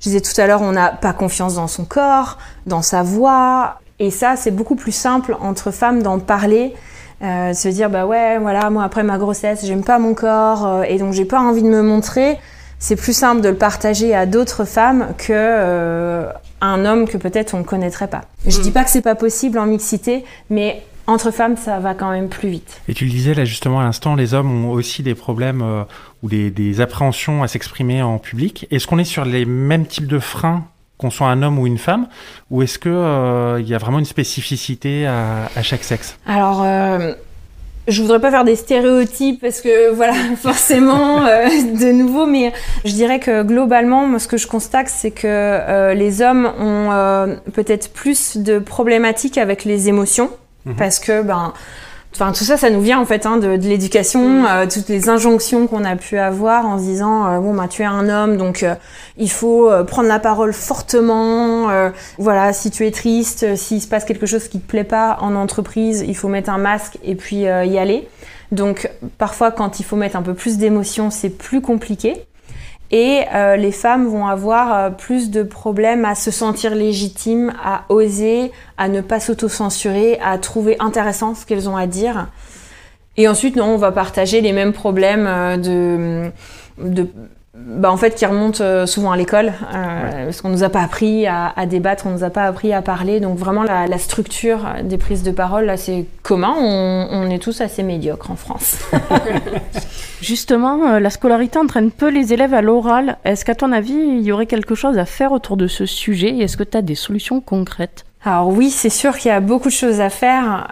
Je 0.00 0.04
disais 0.04 0.20
tout 0.20 0.38
à 0.40 0.46
l'heure 0.46 0.62
on 0.62 0.72
n'a 0.72 0.90
pas 0.90 1.12
confiance 1.12 1.54
dans 1.54 1.68
son 1.68 1.84
corps 1.84 2.38
dans 2.66 2.82
sa 2.82 3.02
voix. 3.02 3.80
Et 3.98 4.10
ça 4.10 4.36
c'est 4.36 4.50
beaucoup 4.50 4.76
plus 4.76 4.92
simple 4.92 5.36
entre 5.40 5.70
femmes 5.70 6.02
d'en 6.02 6.18
parler 6.18 6.74
de 7.22 7.54
se 7.54 7.68
dire 7.68 7.88
bah 7.88 8.04
ouais 8.04 8.38
voilà 8.38 8.68
moi 8.68 8.84
après 8.84 9.02
ma 9.02 9.16
grossesse 9.16 9.64
j'aime 9.64 9.82
pas 9.82 9.98
mon 9.98 10.12
corps 10.12 10.84
et 10.84 10.98
donc 10.98 11.14
j'ai 11.14 11.24
pas 11.24 11.40
envie 11.40 11.62
de 11.62 11.68
me 11.68 11.80
montrer 11.80 12.38
c'est 12.78 12.96
plus 12.96 13.16
simple 13.16 13.40
de 13.40 13.48
le 13.48 13.56
partager 13.56 14.14
à 14.14 14.26
d'autres 14.26 14.64
femmes 14.64 15.14
que 15.18 15.32
euh, 15.32 16.30
un 16.60 16.84
homme 16.84 17.06
que 17.06 17.16
peut-être 17.16 17.54
on 17.54 17.58
ne 17.58 17.64
connaîtrait 17.64 18.08
pas. 18.08 18.22
Je 18.46 18.60
dis 18.60 18.70
mm. 18.70 18.72
pas 18.72 18.84
que 18.84 18.90
c'est 18.90 19.02
pas 19.02 19.14
possible 19.14 19.58
en 19.58 19.66
mixité, 19.66 20.24
mais 20.50 20.82
entre 21.06 21.30
femmes, 21.30 21.56
ça 21.56 21.78
va 21.78 21.94
quand 21.94 22.10
même 22.10 22.28
plus 22.28 22.48
vite. 22.48 22.80
Et 22.88 22.94
tu 22.94 23.04
le 23.04 23.10
disais 23.10 23.34
là 23.34 23.44
justement 23.44 23.80
à 23.80 23.84
l'instant, 23.84 24.14
les 24.14 24.34
hommes 24.34 24.64
ont 24.64 24.70
aussi 24.70 25.02
des 25.02 25.14
problèmes 25.14 25.62
euh, 25.62 25.84
ou 26.22 26.28
des, 26.28 26.80
appréhensions 26.80 27.42
à 27.42 27.48
s'exprimer 27.48 28.02
en 28.02 28.18
public. 28.18 28.66
Est-ce 28.70 28.86
qu'on 28.86 28.98
est 28.98 29.04
sur 29.04 29.24
les 29.24 29.44
mêmes 29.44 29.86
types 29.86 30.08
de 30.08 30.18
freins 30.18 30.64
qu'on 30.98 31.10
soit 31.10 31.28
un 31.28 31.42
homme 31.42 31.58
ou 31.58 31.66
une 31.66 31.76
femme, 31.76 32.08
ou 32.50 32.62
est-ce 32.62 32.78
qu'il 32.78 32.90
euh, 32.90 33.60
y 33.60 33.74
a 33.74 33.78
vraiment 33.78 33.98
une 33.98 34.06
spécificité 34.06 35.06
à, 35.06 35.50
à 35.54 35.62
chaque 35.62 35.84
sexe? 35.84 36.16
Alors, 36.26 36.62
je 37.88 38.02
voudrais 38.02 38.20
pas 38.20 38.30
faire 38.30 38.44
des 38.44 38.56
stéréotypes 38.56 39.40
parce 39.40 39.60
que 39.60 39.90
voilà 39.90 40.14
forcément 40.36 41.24
euh, 41.24 41.46
de 41.46 41.92
nouveau 41.92 42.26
mais 42.26 42.52
je 42.84 42.92
dirais 42.92 43.20
que 43.20 43.42
globalement 43.42 44.06
moi 44.06 44.18
ce 44.18 44.28
que 44.28 44.36
je 44.36 44.46
constate 44.46 44.88
c'est 44.88 45.10
que 45.10 45.26
euh, 45.26 45.94
les 45.94 46.22
hommes 46.22 46.46
ont 46.58 46.90
euh, 46.92 47.36
peut-être 47.52 47.92
plus 47.92 48.36
de 48.36 48.58
problématiques 48.58 49.38
avec 49.38 49.64
les 49.64 49.88
émotions 49.88 50.30
mhm. 50.64 50.76
parce 50.76 50.98
que 50.98 51.22
ben 51.22 51.52
Enfin, 52.18 52.32
tout 52.32 52.44
ça, 52.44 52.56
ça 52.56 52.70
nous 52.70 52.80
vient 52.80 52.98
en 52.98 53.04
fait 53.04 53.26
hein, 53.26 53.36
de, 53.36 53.58
de 53.58 53.68
l'éducation, 53.68 54.46
euh, 54.46 54.64
toutes 54.66 54.88
les 54.88 55.10
injonctions 55.10 55.66
qu'on 55.66 55.84
a 55.84 55.96
pu 55.96 56.16
avoir 56.16 56.64
en 56.64 56.78
se 56.78 56.84
disant 56.84 57.26
euh, 57.26 57.38
bon 57.40 57.52
bah 57.52 57.68
tu 57.68 57.82
es 57.82 57.84
un 57.84 58.08
homme 58.08 58.38
donc 58.38 58.62
euh, 58.62 58.74
il 59.18 59.30
faut 59.30 59.70
prendre 59.86 60.08
la 60.08 60.18
parole 60.18 60.54
fortement. 60.54 61.68
voilà, 62.18 62.52
si 62.52 62.70
tu 62.70 62.86
es 62.86 62.90
triste, 62.90 63.56
s'il 63.56 63.82
se 63.82 63.86
passe 63.88 64.04
quelque 64.04 64.24
chose 64.24 64.48
qui 64.48 64.60
te 64.60 64.66
plaît 64.66 64.84
pas 64.84 65.18
en 65.20 65.34
entreprise, 65.34 66.04
il 66.06 66.16
faut 66.16 66.28
mettre 66.28 66.50
un 66.50 66.58
masque 66.58 66.98
et 67.04 67.14
puis 67.14 67.40
y 67.40 67.78
aller. 67.78 68.08
Donc 68.52 68.90
parfois 69.18 69.50
quand 69.50 69.80
il 69.80 69.84
faut 69.84 69.96
mettre 69.96 70.16
un 70.16 70.22
peu 70.22 70.34
plus 70.34 70.58
d'émotion, 70.58 71.10
c'est 71.10 71.30
plus 71.30 71.60
compliqué. 71.60 72.26
Et 72.90 73.22
euh, 73.34 73.56
les 73.56 73.72
femmes 73.72 74.06
vont 74.06 74.26
avoir 74.26 74.72
euh, 74.72 74.90
plus 74.90 75.30
de 75.30 75.42
problèmes 75.42 76.04
à 76.04 76.14
se 76.14 76.30
sentir 76.30 76.74
légitimes, 76.74 77.52
à 77.62 77.84
oser, 77.88 78.52
à 78.78 78.88
ne 78.88 79.00
pas 79.00 79.18
s'auto-censurer, 79.18 80.18
à 80.22 80.38
trouver 80.38 80.76
intéressant 80.78 81.34
ce 81.34 81.46
qu'elles 81.46 81.68
ont 81.68 81.76
à 81.76 81.86
dire. 81.86 82.28
Et 83.16 83.28
ensuite, 83.28 83.56
non, 83.56 83.74
on 83.74 83.76
va 83.76 83.92
partager 83.92 84.40
les 84.40 84.52
mêmes 84.52 84.72
problèmes 84.72 85.26
euh, 85.26 85.56
de, 85.56 86.30
de 86.78 87.08
bah, 87.58 87.90
en 87.90 87.96
fait, 87.96 88.14
qui 88.14 88.26
remontent 88.26 88.62
euh, 88.62 88.84
souvent 88.84 89.12
à 89.12 89.16
l'école, 89.16 89.52
euh, 89.74 90.24
parce 90.26 90.42
qu'on 90.42 90.50
nous 90.50 90.62
a 90.62 90.68
pas 90.68 90.82
appris 90.82 91.26
à, 91.26 91.54
débattre, 91.66 92.06
on 92.06 92.10
nous 92.10 92.22
a 92.22 92.28
pas 92.28 92.44
appris 92.44 92.72
à 92.74 92.82
parler. 92.82 93.18
Donc 93.18 93.38
vraiment, 93.38 93.62
la, 93.62 93.98
structure 93.98 94.66
des 94.84 94.98
prises 94.98 95.22
de 95.22 95.30
parole, 95.30 95.64
là, 95.64 95.78
c'est 95.78 96.04
commun. 96.22 96.54
On, 96.58 97.30
est 97.30 97.38
tous 97.38 97.62
assez 97.62 97.82
médiocres 97.82 98.30
en 98.30 98.36
France. 98.36 98.78
Justement, 100.22 100.86
euh, 100.86 101.00
la 101.00 101.10
scolarité 101.10 101.58
entraîne 101.58 101.90
peu 101.90 102.08
les 102.08 102.34
élèves 102.34 102.54
à 102.54 102.60
l'oral. 102.60 103.16
Est-ce 103.24 103.44
qu'à 103.44 103.54
ton 103.54 103.72
avis, 103.72 103.94
il 103.94 104.22
y 104.22 104.32
aurait 104.32 104.46
quelque 104.46 104.74
chose 104.74 104.98
à 104.98 105.06
faire 105.06 105.32
autour 105.32 105.56
de 105.56 105.66
ce 105.66 105.86
sujet? 105.86 106.38
Est-ce 106.38 106.56
que 106.56 106.62
tu 106.62 106.76
as 106.76 106.82
des 106.82 106.94
solutions 106.94 107.40
concrètes? 107.40 108.04
Alors 108.22 108.48
oui, 108.48 108.70
c'est 108.70 108.90
sûr 108.90 109.16
qu'il 109.16 109.30
y 109.30 109.34
a 109.34 109.40
beaucoup 109.40 109.68
de 109.68 109.74
choses 109.74 110.00
à 110.00 110.10
faire. 110.10 110.68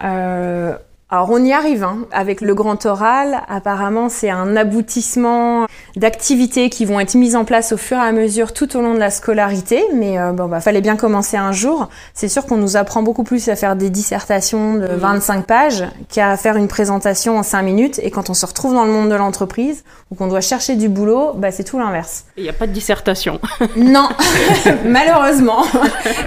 Alors 1.14 1.30
on 1.30 1.44
y 1.44 1.52
arrive 1.52 1.84
hein. 1.84 1.98
avec 2.10 2.40
le 2.40 2.56
grand 2.56 2.86
oral. 2.86 3.42
Apparemment 3.46 4.08
c'est 4.08 4.30
un 4.30 4.56
aboutissement 4.56 5.68
d'activités 5.94 6.70
qui 6.70 6.84
vont 6.84 6.98
être 6.98 7.14
mises 7.14 7.36
en 7.36 7.44
place 7.44 7.70
au 7.70 7.76
fur 7.76 7.98
et 7.98 8.00
à 8.00 8.10
mesure 8.10 8.52
tout 8.52 8.76
au 8.76 8.80
long 8.80 8.94
de 8.94 8.98
la 8.98 9.10
scolarité. 9.10 9.84
Mais 9.94 10.18
euh, 10.18 10.32
bon 10.32 10.46
bah 10.46 10.60
fallait 10.60 10.80
bien 10.80 10.96
commencer 10.96 11.36
un 11.36 11.52
jour. 11.52 11.88
C'est 12.14 12.26
sûr 12.26 12.46
qu'on 12.46 12.56
nous 12.56 12.76
apprend 12.76 13.04
beaucoup 13.04 13.22
plus 13.22 13.48
à 13.48 13.54
faire 13.54 13.76
des 13.76 13.90
dissertations 13.90 14.74
de 14.74 14.88
25 14.88 15.46
pages 15.46 15.84
qu'à 16.12 16.36
faire 16.36 16.56
une 16.56 16.66
présentation 16.66 17.38
en 17.38 17.44
5 17.44 17.62
minutes. 17.62 18.00
Et 18.02 18.10
quand 18.10 18.28
on 18.28 18.34
se 18.34 18.44
retrouve 18.44 18.74
dans 18.74 18.84
le 18.84 18.90
monde 18.90 19.08
de 19.08 19.14
l'entreprise 19.14 19.84
ou 20.10 20.16
qu'on 20.16 20.26
doit 20.26 20.40
chercher 20.40 20.74
du 20.74 20.88
boulot, 20.88 21.34
bah 21.36 21.52
c'est 21.52 21.62
tout 21.62 21.78
l'inverse. 21.78 22.24
Il 22.36 22.42
n'y 22.42 22.48
a 22.48 22.52
pas 22.52 22.66
de 22.66 22.72
dissertation. 22.72 23.38
non, 23.76 24.08
malheureusement. 24.84 25.62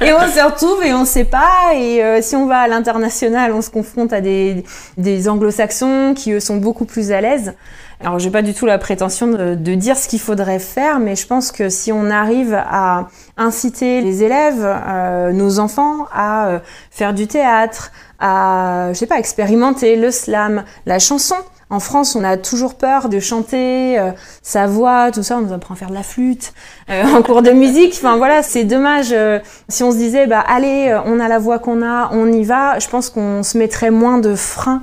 et 0.02 0.14
on 0.14 0.32
se 0.32 0.46
retrouve 0.46 0.82
et 0.86 0.94
on 0.94 1.02
ne 1.02 1.06
sait 1.06 1.26
pas. 1.26 1.74
Et 1.76 2.02
euh, 2.02 2.22
si 2.22 2.38
on 2.38 2.46
va 2.46 2.60
à 2.60 2.68
l'international, 2.70 3.52
on 3.52 3.62
se 3.62 3.70
confronte 3.70 4.14
à 4.14 4.22
des 4.22 4.64
des 4.98 5.30
anglo-saxons 5.30 6.14
qui 6.16 6.32
eux 6.32 6.40
sont 6.40 6.58
beaucoup 6.58 6.86
plus 6.86 7.12
à 7.12 7.22
l'aise. 7.22 7.54
Alors 8.00 8.20
j'ai 8.20 8.30
pas 8.30 8.44
du 8.44 8.54
tout 8.54 8.66
la 8.66 8.78
prétention 8.78 9.28
de, 9.28 9.76
dire 9.76 9.98
ce 9.98 10.08
qu'il 10.08 10.20
faudrait 10.20 10.60
faire, 10.60 11.00
mais 11.00 11.16
je 11.16 11.26
pense 11.26 11.52
que 11.52 11.70
si 11.70 11.92
on 11.92 12.10
arrive 12.12 12.54
à 12.54 13.08
inciter 13.38 14.02
les 14.02 14.24
élèves, 14.24 14.64
euh, 14.64 15.32
nos 15.32 15.60
enfants, 15.60 16.06
à 16.14 16.48
euh, 16.48 16.60
faire 16.92 17.14
du 17.14 17.28
théâtre, 17.28 17.92
à 18.20 18.90
je 18.94 18.98
sais 18.98 19.08
pas 19.08 19.20
expérimenter 19.20 19.96
le 19.96 20.12
slam, 20.12 20.64
la 20.86 21.00
chanson. 21.00 21.36
En 21.70 21.80
France, 21.80 22.16
on 22.16 22.24
a 22.24 22.38
toujours 22.38 22.76
peur 22.76 23.10
de 23.10 23.20
chanter 23.20 24.00
euh, 24.00 24.12
sa 24.42 24.68
voix, 24.68 25.12
tout 25.12 25.24
ça. 25.24 25.38
On 25.38 25.42
nous 25.42 25.54
apprend 25.54 25.74
à 25.74 25.78
faire 25.78 25.90
de 25.90 25.94
la 25.94 26.04
flûte 26.04 26.54
en 26.90 27.22
cours 27.22 27.42
de 27.42 27.52
musique. 27.52 27.94
Enfin 27.96 28.18
voilà, 28.18 28.44
c'est 28.44 28.64
dommage. 28.64 29.14
si 29.68 29.84
on 29.84 29.92
se 29.92 29.98
disait, 29.98 30.28
bah 30.28 30.44
allez, 30.48 30.98
on 31.06 31.20
a 31.20 31.28
la 31.28 31.40
voix 31.40 31.60
qu'on 31.60 31.82
a, 31.82 32.10
on 32.14 32.32
y 32.32 32.44
va. 32.44 32.80
Je 32.80 32.88
pense 32.88 33.10
qu'on 33.10 33.44
se 33.44 33.58
mettrait 33.58 33.92
moins 33.92 34.18
de 34.18 34.36
freins 34.36 34.82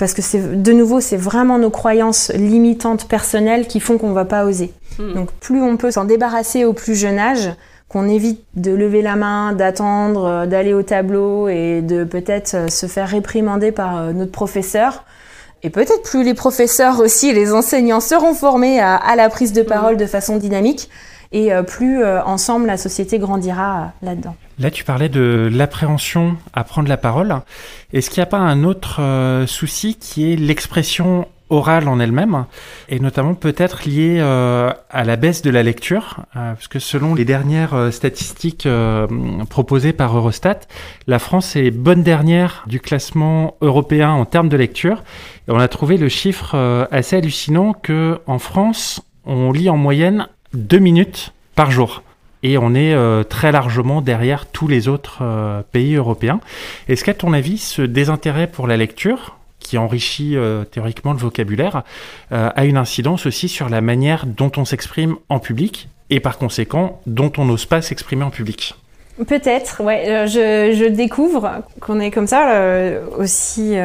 parce 0.00 0.14
que 0.14 0.22
c'est 0.22 0.62
de 0.62 0.72
nouveau 0.72 1.00
c'est 1.00 1.18
vraiment 1.18 1.58
nos 1.58 1.68
croyances 1.68 2.32
limitantes 2.34 3.06
personnelles 3.06 3.66
qui 3.66 3.80
font 3.80 3.98
qu'on 3.98 4.12
va 4.12 4.24
pas 4.24 4.46
oser. 4.46 4.72
Hmm. 4.98 5.12
Donc 5.12 5.30
plus 5.32 5.60
on 5.60 5.76
peut 5.76 5.90
s'en 5.90 6.06
débarrasser 6.06 6.64
au 6.64 6.72
plus 6.72 6.94
jeune 6.94 7.18
âge, 7.18 7.50
qu'on 7.90 8.08
évite 8.08 8.42
de 8.54 8.70
lever 8.70 9.02
la 9.02 9.16
main, 9.16 9.52
d'attendre, 9.52 10.24
euh, 10.24 10.46
d'aller 10.46 10.72
au 10.72 10.82
tableau 10.82 11.48
et 11.48 11.82
de 11.82 12.04
peut-être 12.04 12.54
euh, 12.54 12.68
se 12.68 12.86
faire 12.86 13.08
réprimander 13.08 13.72
par 13.72 13.98
euh, 13.98 14.12
notre 14.12 14.32
professeur. 14.32 15.04
Et 15.62 15.70
peut-être 15.70 16.02
plus 16.02 16.24
les 16.24 16.34
professeurs 16.34 17.00
aussi, 17.00 17.32
les 17.32 17.52
enseignants 17.52 18.00
seront 18.00 18.34
formés 18.34 18.80
à, 18.80 19.14
la 19.16 19.28
prise 19.28 19.52
de 19.52 19.62
parole 19.62 19.94
hmm. 19.94 19.98
de 19.98 20.06
façon 20.06 20.36
dynamique 20.36 20.88
et 21.32 21.50
plus 21.66 22.04
ensemble 22.04 22.66
la 22.66 22.76
société 22.76 23.20
grandira 23.20 23.92
là-dedans. 24.02 24.34
Là, 24.60 24.70
tu 24.70 24.84
parlais 24.84 25.08
de 25.08 25.48
l'appréhension 25.50 26.36
à 26.52 26.64
prendre 26.64 26.88
la 26.88 26.98
parole. 26.98 27.34
Est-ce 27.94 28.10
qu'il 28.10 28.20
n'y 28.20 28.24
a 28.24 28.26
pas 28.26 28.36
un 28.36 28.62
autre 28.62 29.00
euh, 29.00 29.46
souci 29.46 29.94
qui 29.94 30.30
est 30.30 30.36
l'expression 30.36 31.26
orale 31.50 31.88
en 31.88 32.00
elle-même, 32.00 32.46
et 32.88 33.00
notamment 33.00 33.34
peut-être 33.34 33.84
lié 33.84 34.18
euh, 34.20 34.72
à 34.90 35.04
la 35.04 35.16
baisse 35.16 35.42
de 35.42 35.50
la 35.50 35.62
lecture, 35.62 36.24
euh, 36.36 36.54
parce 36.54 36.68
que 36.68 36.78
selon 36.78 37.14
les 37.14 37.24
dernières 37.24 37.92
statistiques 37.92 38.68
proposées 39.48 39.92
par 39.92 40.16
Eurostat, 40.16 40.60
la 41.06 41.18
France 41.18 41.56
est 41.56 41.70
bonne 41.70 42.02
dernière 42.02 42.64
du 42.66 42.80
classement 42.80 43.56
européen 43.60 44.10
en 44.10 44.24
termes 44.24 44.48
de 44.48 44.56
lecture, 44.56 45.02
et 45.48 45.50
on 45.50 45.58
a 45.58 45.68
trouvé 45.68 45.96
le 45.96 46.08
chiffre 46.08 46.86
assez 46.90 47.16
hallucinant 47.16 47.72
que 47.72 48.20
en 48.26 48.38
France, 48.38 49.02
on 49.26 49.52
lit 49.52 49.68
en 49.68 49.76
moyenne 49.76 50.28
deux 50.54 50.78
minutes 50.78 51.32
par 51.54 51.70
jour 51.70 52.02
et 52.42 52.58
on 52.58 52.74
est 52.74 52.94
euh, 52.94 53.22
très 53.22 53.52
largement 53.52 54.00
derrière 54.00 54.46
tous 54.46 54.68
les 54.68 54.88
autres 54.88 55.18
euh, 55.22 55.62
pays 55.72 55.94
européens. 55.94 56.40
Est-ce 56.88 57.04
qu'à 57.04 57.14
ton 57.14 57.32
avis, 57.32 57.58
ce 57.58 57.82
désintérêt 57.82 58.46
pour 58.46 58.66
la 58.66 58.76
lecture, 58.76 59.36
qui 59.70 59.78
enrichit 59.78 60.36
euh, 60.36 60.64
théoriquement 60.64 61.12
le 61.12 61.18
vocabulaire, 61.18 61.84
a 62.32 62.64
une 62.64 62.76
incidence 62.76 63.26
aussi 63.26 63.48
sur 63.48 63.68
la 63.68 63.80
manière 63.80 64.26
dont 64.26 64.50
on 64.56 64.64
s'exprime 64.64 65.14
en 65.28 65.38
public 65.38 65.88
et 66.10 66.18
par 66.18 66.38
conséquent 66.38 67.00
dont 67.06 67.32
on 67.38 67.44
n'ose 67.44 67.66
pas 67.66 67.82
s'exprimer 67.82 68.24
en 68.24 68.30
public 68.30 68.74
Peut-être, 69.28 69.82
ouais. 69.82 70.26
Je, 70.26 70.74
je, 70.76 70.86
découvre 70.86 71.62
qu'on 71.80 72.00
est 72.00 72.10
comme 72.10 72.26
ça 72.26 72.62
aussi 73.18 73.76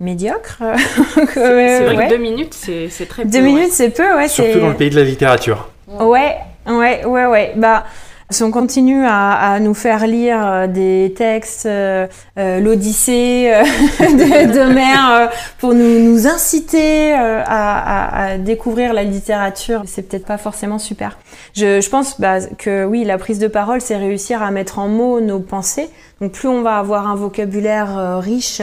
médiocre. 0.00 0.58
c'est 1.34 1.84
vrai 1.84 2.06
que 2.06 2.10
deux 2.10 2.18
minutes, 2.18 2.54
c'est 2.54 3.06
très 3.08 3.22
peu. 3.22 3.30
Deux 3.30 3.42
minutes, 3.42 3.72
c'est 3.72 3.90
peu, 3.90 4.16
ouais. 4.16 4.28
Surtout 4.28 4.60
dans 4.60 4.68
le 4.68 4.76
pays 4.76 4.90
de 4.90 4.96
la 4.96 5.04
littérature. 5.04 5.68
Ouais, 5.88 6.36
Ouais, 6.66 7.04
ouais, 7.04 7.26
ouais. 7.26 7.52
Bah, 7.56 7.84
si 8.30 8.44
on 8.44 8.50
continue 8.50 9.04
à, 9.04 9.32
à 9.32 9.60
nous 9.60 9.74
faire 9.74 10.06
lire 10.06 10.38
euh, 10.46 10.66
des 10.66 11.12
textes, 11.16 11.66
euh, 11.66 12.06
euh 12.38 12.60
l'Odyssée 12.60 13.52
euh, 13.52 14.46
d'Homère 14.54 15.30
pour 15.58 15.74
nous, 15.74 15.98
nous 15.98 16.26
inciter 16.28 17.12
à, 17.12 17.42
à, 17.44 18.24
à, 18.24 18.38
découvrir 18.38 18.94
la 18.94 19.02
littérature, 19.02 19.82
c'est 19.86 20.02
peut-être 20.02 20.26
pas 20.26 20.38
forcément 20.38 20.78
super. 20.78 21.18
Je, 21.54 21.80
je 21.80 21.90
pense 21.90 22.20
bah, 22.20 22.40
que 22.58 22.84
oui, 22.84 23.04
la 23.04 23.18
prise 23.18 23.40
de 23.40 23.48
parole, 23.48 23.80
c'est 23.80 23.96
réussir 23.96 24.42
à 24.42 24.50
mettre 24.50 24.78
en 24.78 24.88
mots 24.88 25.20
nos 25.20 25.40
pensées. 25.40 25.90
Donc 26.20 26.32
plus 26.32 26.48
on 26.48 26.62
va 26.62 26.78
avoir 26.78 27.10
un 27.10 27.16
vocabulaire 27.16 28.20
riche, 28.20 28.62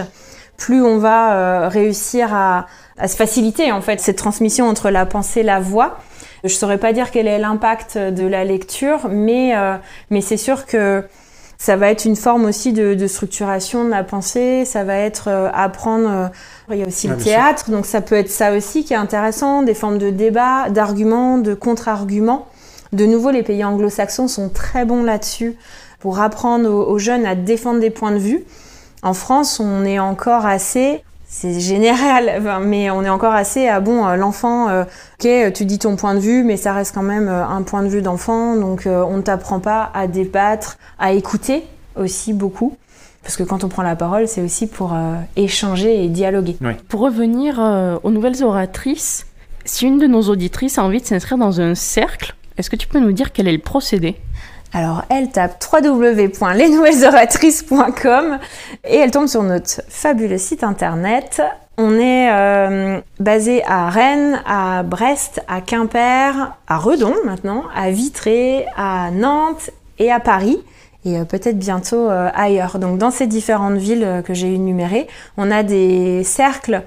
plus 0.57 0.81
on 0.81 0.97
va 0.97 1.67
réussir 1.67 2.33
à, 2.33 2.67
à 2.97 3.07
se 3.07 3.15
faciliter 3.15 3.71
en 3.71 3.81
fait 3.81 4.00
cette 4.00 4.17
transmission 4.17 4.67
entre 4.67 4.89
la 4.89 5.05
pensée 5.05 5.41
et 5.41 5.43
la 5.43 5.59
voix. 5.59 5.97
Je 6.44 6.53
saurais 6.53 6.77
pas 6.77 6.94
dire 6.94 7.12
quel 7.12 7.27
est 7.27 7.39
l'impact 7.39 7.98
de 7.98 8.25
la 8.25 8.44
lecture, 8.44 9.08
mais, 9.10 9.56
euh, 9.56 9.75
mais 10.10 10.22
c'est 10.22 10.38
sûr 10.38 10.65
que 10.65 11.03
ça 11.58 11.75
va 11.75 11.89
être 11.89 12.06
une 12.06 12.15
forme 12.15 12.46
aussi 12.46 12.72
de, 12.72 12.94
de 12.94 13.08
structuration 13.08 13.84
de 13.84 13.89
la 13.89 14.03
pensée, 14.03 14.63
ça 14.65 14.84
va 14.84 14.96
être 14.96 15.27
euh, 15.27 15.50
apprendre. 15.53 16.10
Euh, 16.10 16.27
il 16.70 16.77
y 16.77 16.84
a 16.84 16.88
aussi 16.88 17.08
le 17.08 17.17
théâtre, 17.17 17.72
donc 17.72 17.86
ça 17.86 18.01
peut 18.01 18.15
être 18.15 18.29
ça 18.29 18.53
aussi 18.53 18.84
qui 18.84 18.94
est 18.94 18.98
intéressant, 18.98 19.63
des 19.63 19.74
formes 19.74 19.98
de 19.98 20.10
débat, 20.10 20.70
d'arguments, 20.70 21.38
de 21.38 21.53
contre-arguments. 21.53 22.48
De 22.94 23.06
nouveau, 23.06 23.32
les 23.32 23.44
pays 23.44 23.63
anglo-saxons 23.63 24.27
sont 24.27 24.50
très 24.50 24.86
bons 24.86 25.03
là-dessus 25.03 25.56
pour 26.00 26.20
apprendre 26.20 26.70
aux, 26.70 27.00
jeunes 27.00 27.25
à 27.25 27.36
défendre 27.36 27.79
des 27.79 27.89
points 27.89 28.12
de 28.12 28.20
vue. 28.20 28.44
En 29.01 29.13
France, 29.13 29.60
on 29.60 29.84
est 29.84 30.00
encore 30.00 30.46
assez 30.46 31.03
c'est 31.29 31.60
général, 31.60 32.41
mais 32.63 32.89
on 32.89 33.03
est 33.03 33.10
encore 33.10 33.34
assez 33.34 33.67
à 33.67 33.81
bon, 33.81 34.07
euh, 34.07 34.15
l'enfant, 34.15 34.69
euh, 34.69 34.84
ok, 35.19 35.53
tu 35.53 35.65
dis 35.65 35.77
ton 35.77 35.98
point 35.98 36.15
de 36.15 36.19
vue, 36.19 36.43
mais 36.43 36.55
ça 36.55 36.72
reste 36.72 36.96
quand 36.96 37.03
même 37.03 37.27
euh, 37.27 37.46
un 37.46 37.63
point 37.63 37.84
de 37.84 37.89
vue 37.89 38.01
d'enfant, 38.01 38.55
donc 38.55 38.84
on 38.88 39.17
ne 39.17 39.22
t'apprend 39.22 39.60
pas 39.60 39.91
à 39.93 40.07
débattre, 40.07 40.77
à 41.00 41.12
écouter 41.12 41.63
aussi 41.96 42.34
beaucoup. 42.34 42.77
Parce 43.24 43.36
que 43.36 43.43
quand 43.43 43.65
on 43.65 43.67
prend 43.67 43.84
la 43.84 43.98
parole, 43.98 44.29
c'est 44.29 44.41
aussi 44.41 44.67
pour 44.67 44.96
échanger 45.36 46.05
et 46.05 46.07
dialoguer. 46.07 46.55
Pour 46.88 47.01
revenir 47.01 47.60
aux 48.03 48.12
nouvelles 48.12 48.41
oratrices, 48.41 49.25
si 49.65 49.86
une 49.86 50.00
de 50.00 50.07
nos 50.07 50.22
auditrices 50.29 50.77
a 50.77 50.84
envie 50.84 51.01
de 51.01 51.05
s'inscrire 51.05 51.38
dans 51.38 51.60
un 51.60 51.75
cercle, 51.75 52.36
est-ce 52.57 52.69
que 52.69 52.77
tu 52.77 52.88
peux 52.88 53.00
nous 53.00 53.12
dire 53.12 53.34
quel 53.34 53.50
est 53.50 53.51
le 53.51 53.57
procédé? 53.57 54.15
Alors 54.74 55.03
elle 55.09 55.29
tape 55.29 55.63
www.lesnouvellesoratrices.com 55.71 58.39
et 58.86 58.97
elle 58.97 59.12
tombe 59.12 59.27
sur 59.27 59.43
notre 59.43 59.81
fabuleux 59.88 60.38
site 60.38 60.63
internet. 60.63 61.41
On 61.77 61.93
est 61.93 62.29
euh, 62.31 63.00
basé 63.19 63.63
à 63.65 63.89
Rennes, 63.89 64.41
à 64.45 64.83
Brest, 64.83 65.41
à 65.47 65.62
Quimper, 65.62 66.57
à 66.67 66.77
Redon 66.77 67.15
maintenant, 67.24 67.63
à 67.75 67.91
Vitré, 67.91 68.65
à 68.75 69.12
Nantes 69.12 69.69
et 70.00 70.12
à 70.12 70.19
Paris 70.19 70.57
et 71.05 71.19
euh, 71.19 71.24
peut-être 71.24 71.59
bientôt 71.59 72.09
euh, 72.09 72.29
ailleurs. 72.33 72.79
Donc 72.79 72.97
dans 72.97 73.12
ces 73.12 73.27
différentes 73.27 73.77
villes 73.77 74.24
que 74.25 74.33
j'ai 74.33 74.53
énumérées, 74.53 75.07
on 75.38 75.51
a 75.51 75.62
des 75.63 76.24
cercles 76.24 76.81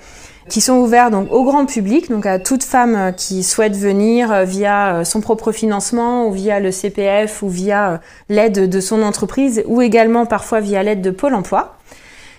qui 0.50 0.60
sont 0.60 0.74
ouverts 0.74 1.10
donc 1.10 1.32
au 1.32 1.44
grand 1.44 1.64
public, 1.64 2.10
donc 2.10 2.26
à 2.26 2.38
toute 2.38 2.64
femme 2.64 2.94
euh, 2.96 3.12
qui 3.12 3.42
souhaite 3.42 3.76
venir 3.76 4.30
euh, 4.30 4.44
via 4.44 4.96
euh, 4.96 5.04
son 5.04 5.20
propre 5.20 5.52
financement 5.52 6.26
ou 6.26 6.32
via 6.32 6.60
le 6.60 6.72
CPF 6.72 7.42
ou 7.42 7.48
via 7.48 8.00
l'aide 8.28 8.68
de 8.68 8.80
son 8.80 9.02
entreprise 9.02 9.62
ou 9.66 9.80
également 9.80 10.26
parfois 10.26 10.60
via 10.60 10.82
l'aide 10.82 11.00
de 11.00 11.10
Pôle 11.10 11.34
emploi. 11.34 11.76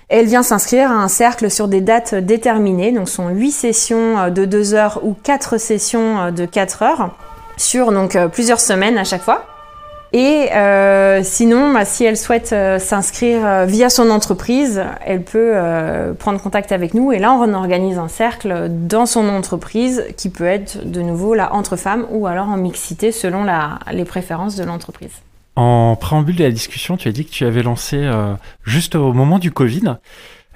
Elle 0.10 0.26
vient 0.26 0.44
s'inscrire 0.44 0.92
à 0.92 0.96
un 0.96 1.08
cercle 1.08 1.50
sur 1.50 1.70
des 1.70 1.80
dates 1.80 2.14
déterminées, 2.14 2.92
donc 2.92 3.08
sont 3.08 3.30
8 3.30 3.52
sessions 3.52 4.30
de 4.30 4.44
2 4.44 4.74
heures 4.74 5.00
ou 5.04 5.16
4 5.24 5.58
sessions 5.58 6.32
de 6.32 6.46
4 6.46 6.84
heures 6.84 7.16
sur 7.56 7.94
donc 7.94 8.18
plusieurs 8.34 8.60
semaines 8.60 8.98
à 8.98 9.06
chaque 9.06 9.22
fois. 9.22 9.46
Et 10.14 10.50
euh, 10.52 11.22
sinon, 11.24 11.72
bah, 11.72 11.86
si 11.86 12.04
elle 12.04 12.18
souhaite 12.18 12.52
euh, 12.52 12.80
s'inscrire 12.80 13.46
euh, 13.46 13.66
via 13.66 13.90
son 13.90 14.10
entreprise, 14.10 14.84
elle 15.06 15.24
peut 15.24 15.56
prendre 16.20 16.42
contact 16.42 16.72
avec 16.72 16.94
nous. 16.94 17.12
Et 17.12 17.20
là, 17.20 17.34
on 17.34 17.54
organise 17.54 17.98
un 17.98 18.08
cercle 18.08 18.68
dans 18.70 19.06
son 19.06 19.30
entreprise 19.30 20.04
qui 20.18 20.30
peut 20.30 20.46
être 20.46 20.86
de 20.90 21.02
nouveau 21.02 21.34
là 21.34 21.54
entre 21.54 21.76
femmes 21.76 22.06
ou 22.10 22.28
alors 22.28 22.50
en 22.50 22.58
mixité 22.58 23.12
selon 23.12 23.46
les 23.92 24.06
préférences 24.06 24.56
de 24.56 24.64
l'entreprise. 24.64 25.12
En 25.56 25.96
préambule 25.96 26.36
de 26.36 26.44
la 26.44 26.52
discussion, 26.52 26.98
tu 26.98 27.08
as 27.08 27.12
dit 27.12 27.26
que 27.26 27.32
tu 27.32 27.46
avais 27.46 27.64
lancé 27.64 28.10
juste 28.64 28.96
au 28.96 29.14
moment 29.14 29.40
du 29.40 29.52
Covid. 29.52 29.96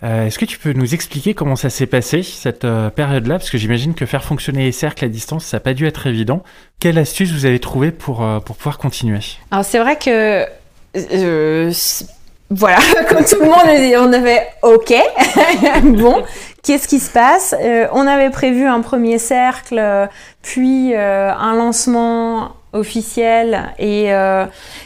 Euh, 0.06 0.28
est-ce 0.28 0.38
que 0.38 0.46
tu 0.46 0.60
peux 0.60 0.74
nous 0.74 0.94
expliquer 0.94 1.34
comment 1.34 1.56
ça 1.56 1.72
s'est 1.72 1.88
passé, 1.88 2.22
cette 2.22 2.64
euh, 2.64 2.90
période-là? 2.92 3.40
Parce 3.40 3.50
que 3.50 3.58
j'imagine 3.58 3.96
que 3.96 4.06
faire 4.06 4.24
fonctionner 4.24 4.66
les 4.66 4.72
cercles 4.72 5.06
à 5.06 5.08
distance, 5.08 5.46
ça 5.46 5.58
n'a 5.58 5.62
pas 5.62 5.74
dû 5.74 5.88
être 5.88 6.06
évident. 6.06 6.44
Quelle 6.80 7.00
astuce 7.00 7.32
vous 7.32 7.46
avez 7.48 7.60
trouvé 7.60 7.92
pour, 7.92 8.24
euh, 8.24 8.40
pour 8.40 8.56
pouvoir 8.56 8.78
continuer? 8.78 9.20
Alors 9.50 9.66
c'est 9.66 9.80
vrai 9.80 9.98
que... 9.98 10.46
voilà, 12.52 12.78
comme 13.10 13.26
tout 13.26 13.40
le 13.40 13.46
monde, 13.46 14.08
on 14.08 14.14
avait 14.14 14.48
OK, 14.62 14.94
bon, 15.98 16.24
qu'est-ce 16.62 16.88
qui 16.88 17.00
se 17.00 17.10
passe? 17.10 17.56
On 17.92 18.06
avait 18.06 18.30
prévu 18.30 18.68
un 18.68 18.82
premier 18.82 19.18
cercle, 19.18 19.82
puis 20.44 20.94
un 20.94 21.56
lancement 21.56 22.52
officielle 22.75 23.63
et, 23.79 24.13
euh, 24.13 24.46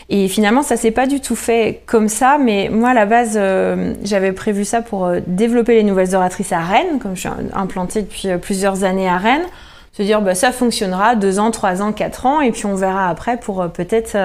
et 0.10 0.28
finalement 0.28 0.62
ça 0.62 0.78
s'est 0.78 0.92
pas 0.92 1.08
du 1.08 1.20
tout 1.20 1.36
fait 1.36 1.82
comme 1.86 2.08
ça 2.08 2.38
mais 2.40 2.70
moi 2.72 2.90
à 2.90 2.94
la 2.94 3.06
base 3.06 3.34
euh, 3.36 3.94
j'avais 4.04 4.32
prévu 4.32 4.64
ça 4.64 4.82
pour 4.82 5.06
euh, 5.06 5.20
développer 5.28 5.76
les 5.76 5.84
nouvelles 5.84 6.16
oratrices 6.16 6.52
à 6.52 6.60
Rennes 6.60 7.00
comme 7.02 7.16
je 7.16 7.22
suis 7.22 7.30
implantée 7.54 8.04
depuis 8.04 8.30
plusieurs 8.42 8.84
années 8.84 9.10
à 9.10 9.18
Rennes. 9.18 9.46
Se 9.92 10.04
dire 10.04 10.22
bah, 10.22 10.36
ça 10.36 10.52
fonctionnera 10.52 11.16
deux 11.16 11.40
ans, 11.40 11.52
trois 11.52 11.82
ans, 11.82 11.92
quatre 11.92 12.26
ans 12.26 12.42
et 12.42 12.52
puis 12.52 12.66
on 12.68 12.76
verra 12.76 13.10
après 13.10 13.38
pour 13.38 13.68
peut-être 13.72 14.18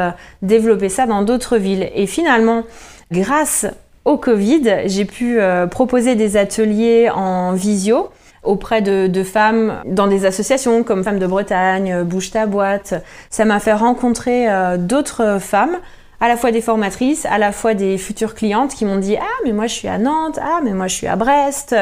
développer 0.42 0.88
ça 0.88 1.06
dans 1.06 1.22
d'autres 1.22 1.56
villes. 1.56 1.90
Et 1.94 2.06
finalement 2.06 2.64
grâce 3.10 3.66
au 4.04 4.18
Covid 4.18 4.82
j'ai 4.86 5.06
pu 5.06 5.38
proposer 5.70 6.14
des 6.14 6.36
ateliers 6.36 7.08
en 7.10 7.54
visio 7.54 8.10
auprès 8.44 8.82
de, 8.82 9.22
femmes 9.24 9.80
dans 9.86 10.06
des 10.06 10.26
associations 10.26 10.82
comme 10.82 11.02
Femmes 11.02 11.18
de 11.18 11.26
Bretagne, 11.26 11.92
euh, 11.92 12.04
Bouge 12.04 12.30
ta 12.30 12.46
boîte. 12.46 12.94
Ça 13.30 13.44
m'a 13.44 13.58
fait 13.58 13.72
rencontrer 13.72 14.50
euh, 14.50 14.76
d'autres 14.76 15.38
femmes, 15.40 15.76
à 16.20 16.28
la 16.28 16.36
fois 16.36 16.52
des 16.52 16.60
formatrices, 16.60 17.26
à 17.26 17.38
la 17.38 17.52
fois 17.52 17.74
des 17.74 17.98
futures 17.98 18.34
clientes 18.34 18.74
qui 18.74 18.84
m'ont 18.84 18.98
dit 18.98 19.16
Ah, 19.16 19.40
mais 19.44 19.52
moi 19.52 19.66
je 19.66 19.74
suis 19.74 19.88
à 19.88 19.98
Nantes, 19.98 20.38
ah, 20.42 20.60
mais 20.62 20.72
moi 20.72 20.86
je 20.86 20.94
suis 20.94 21.06
à 21.06 21.16
Brest. 21.16 21.74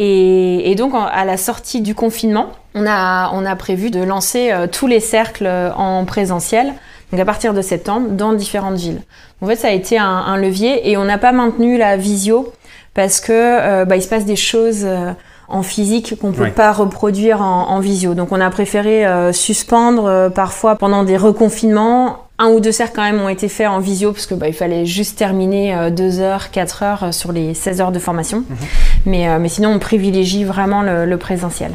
Et, 0.00 0.76
donc, 0.76 0.92
à 0.94 1.24
la 1.24 1.36
sortie 1.36 1.80
du 1.80 1.92
confinement, 1.92 2.52
on 2.76 2.86
a, 2.86 3.32
on 3.34 3.44
a 3.44 3.56
prévu 3.56 3.90
de 3.90 4.00
lancer 4.00 4.52
euh, 4.52 4.68
tous 4.68 4.86
les 4.86 5.00
cercles 5.00 5.50
en 5.76 6.04
présentiel, 6.04 6.72
donc 7.10 7.20
à 7.20 7.24
partir 7.24 7.52
de 7.52 7.62
septembre, 7.62 8.10
dans 8.10 8.32
différentes 8.32 8.76
villes. 8.76 9.00
En 9.42 9.46
fait, 9.48 9.56
ça 9.56 9.68
a 9.68 9.72
été 9.72 9.98
un, 9.98 10.36
levier 10.36 10.88
et 10.88 10.96
on 10.96 11.04
n'a 11.04 11.18
pas 11.18 11.32
maintenu 11.32 11.78
la 11.78 11.96
visio 11.96 12.52
parce 12.94 13.20
que 13.20 13.84
bah, 13.84 13.96
il 13.96 14.02
se 14.02 14.08
passe 14.08 14.24
des 14.24 14.36
choses 14.36 14.86
en 15.48 15.62
physique 15.62 16.18
qu'on 16.20 16.32
peut 16.32 16.50
pas 16.50 16.72
reproduire 16.72 17.40
en, 17.40 17.80
visio. 17.80 18.14
Donc 18.14 18.32
on 18.32 18.40
a 18.40 18.50
préféré 18.50 19.06
euh, 19.06 19.32
suspendre 19.32 20.04
euh, 20.06 20.30
parfois 20.30 20.76
pendant 20.76 21.04
des 21.04 21.16
reconfinements. 21.16 22.24
Un 22.38 22.48
ou 22.48 22.60
deux 22.60 22.70
cercles 22.70 22.94
quand 22.94 23.02
même 23.02 23.20
ont 23.20 23.28
été 23.28 23.48
faits 23.48 23.66
en 23.66 23.80
visio 23.80 24.12
parce 24.12 24.26
que 24.26 24.34
bah, 24.34 24.46
il 24.46 24.54
fallait 24.54 24.84
juste 24.86 25.18
terminer 25.18 25.74
euh, 25.74 25.90
deux 25.90 26.20
heures, 26.20 26.50
quatre 26.50 26.82
heures 26.82 27.14
sur 27.14 27.32
les 27.32 27.54
16 27.54 27.80
heures 27.80 27.92
de 27.92 27.98
formation. 27.98 28.38
Mhm. 28.48 28.56
mais, 29.06 29.38
mais 29.38 29.48
sinon 29.48 29.70
on 29.70 29.78
privilégie 29.78 30.44
vraiment 30.44 30.82
le, 30.82 31.06
le 31.06 31.16
présentiel. 31.16 31.72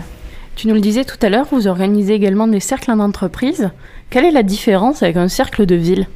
Tu 0.55 0.67
nous 0.67 0.75
le 0.75 0.81
disais 0.81 1.03
tout 1.03 1.17
à 1.23 1.29
l'heure, 1.29 1.47
vous 1.51 1.67
organisez 1.67 2.13
également 2.13 2.47
des 2.47 2.59
cercles 2.59 2.91
en 2.91 2.99
entreprise. 2.99 3.71
Quelle 4.11 4.25
est 4.25 4.31
la 4.31 4.43
différence 4.43 5.01
avec 5.01 5.17
un 5.17 5.27
cercle 5.27 5.65
de 5.65 5.75
ville? 5.75 6.07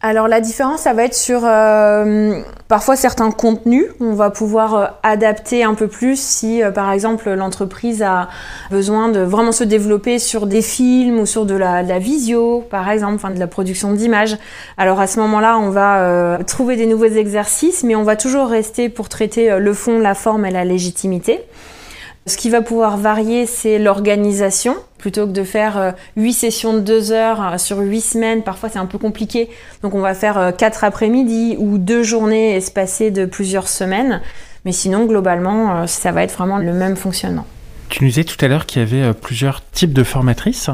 Alors 0.00 0.28
la 0.28 0.40
différence, 0.40 0.82
ça 0.82 0.92
va 0.92 1.02
être 1.02 1.14
sur 1.14 1.40
euh, 1.42 2.40
parfois 2.68 2.94
certains 2.94 3.32
contenus. 3.32 3.86
On 3.98 4.14
va 4.14 4.30
pouvoir 4.30 4.74
euh, 4.76 4.86
adapter 5.02 5.64
un 5.64 5.74
peu 5.74 5.88
plus 5.88 6.20
si, 6.20 6.62
euh, 6.62 6.70
par 6.70 6.92
exemple, 6.92 7.28
l'entreprise 7.30 8.00
a 8.02 8.28
besoin 8.70 9.08
de 9.08 9.18
vraiment 9.18 9.50
se 9.50 9.64
développer 9.64 10.20
sur 10.20 10.46
des 10.46 10.62
films 10.62 11.18
ou 11.18 11.26
sur 11.26 11.46
de 11.46 11.56
la, 11.56 11.82
de 11.82 11.88
la 11.88 11.98
visio, 11.98 12.64
par 12.70 12.88
exemple, 12.88 13.16
enfin 13.16 13.30
de 13.30 13.40
la 13.40 13.48
production 13.48 13.92
d'images. 13.92 14.36
Alors 14.76 15.00
à 15.00 15.08
ce 15.08 15.18
moment-là, 15.18 15.58
on 15.58 15.70
va 15.70 16.38
trouver 16.46 16.76
des 16.76 16.86
nouveaux 16.86 17.06
exercices, 17.06 17.82
mais 17.82 17.96
on 17.96 18.04
va 18.04 18.14
toujours 18.14 18.46
rester 18.46 18.88
pour 18.88 19.08
traiter 19.08 19.58
le 19.58 19.74
fond, 19.74 19.98
la 19.98 20.14
forme 20.14 20.46
et 20.46 20.52
la 20.52 20.64
légitimité. 20.64 21.40
Ce 22.28 22.36
qui 22.36 22.50
va 22.50 22.60
pouvoir 22.60 22.98
varier, 22.98 23.46
c'est 23.46 23.78
l'organisation. 23.78 24.76
Plutôt 24.98 25.26
que 25.26 25.32
de 25.32 25.44
faire 25.44 25.94
8 26.16 26.28
euh, 26.28 26.32
sessions 26.32 26.74
de 26.74 26.80
2 26.80 27.12
heures 27.12 27.54
euh, 27.54 27.58
sur 27.58 27.78
8 27.78 28.00
semaines, 28.02 28.42
parfois 28.42 28.68
c'est 28.68 28.78
un 28.78 28.84
peu 28.84 28.98
compliqué. 28.98 29.48
Donc 29.82 29.94
on 29.94 30.00
va 30.00 30.12
faire 30.12 30.52
4 30.56 30.84
euh, 30.84 30.86
après-midi 30.86 31.56
ou 31.58 31.78
2 31.78 32.02
journées 32.02 32.54
espacées 32.54 33.10
de 33.10 33.24
plusieurs 33.24 33.66
semaines. 33.66 34.20
Mais 34.66 34.72
sinon, 34.72 35.06
globalement, 35.06 35.86
ça 35.86 36.12
va 36.12 36.22
être 36.22 36.34
vraiment 36.34 36.58
le 36.58 36.74
même 36.74 36.96
fonctionnement. 36.96 37.46
Tu 37.88 38.04
nous 38.04 38.10
disais 38.10 38.24
tout 38.24 38.36
à 38.44 38.48
l'heure 38.48 38.66
qu'il 38.66 38.82
y 38.82 38.84
avait 38.84 39.14
plusieurs 39.14 39.64
types 39.70 39.94
de 39.94 40.02
formatrices 40.02 40.68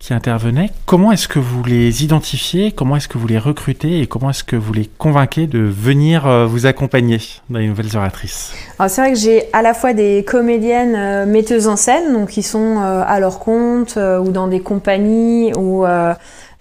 qui 0.00 0.14
intervenaient. 0.14 0.70
Comment 0.86 1.12
est-ce 1.12 1.28
que 1.28 1.38
vous 1.38 1.62
les 1.62 2.02
identifiez 2.02 2.72
Comment 2.72 2.96
est-ce 2.96 3.06
que 3.06 3.18
vous 3.18 3.26
les 3.26 3.38
recrutez 3.38 4.00
Et 4.00 4.06
comment 4.06 4.30
est-ce 4.30 4.42
que 4.42 4.56
vous 4.56 4.72
les 4.72 4.88
convainquez 4.98 5.46
de 5.46 5.58
venir 5.58 6.26
euh, 6.26 6.46
vous 6.46 6.64
accompagner 6.64 7.18
dans 7.50 7.58
les 7.58 7.68
nouvelles 7.68 7.94
oratrices? 7.94 8.52
Alors 8.78 8.90
c'est 8.90 9.02
vrai 9.02 9.12
que 9.12 9.18
j'ai 9.18 9.52
à 9.52 9.60
la 9.60 9.74
fois 9.74 9.92
des 9.92 10.24
comédiennes 10.26 10.96
euh, 10.96 11.26
metteuses 11.26 11.68
en 11.68 11.76
scène, 11.76 12.14
donc 12.14 12.30
qui 12.30 12.42
sont 12.42 12.78
euh, 12.80 13.04
à 13.06 13.20
leur 13.20 13.38
compte 13.38 13.98
ou 13.98 14.30
dans 14.30 14.48
des 14.48 14.60
compagnies 14.60 15.52
ou 15.58 15.84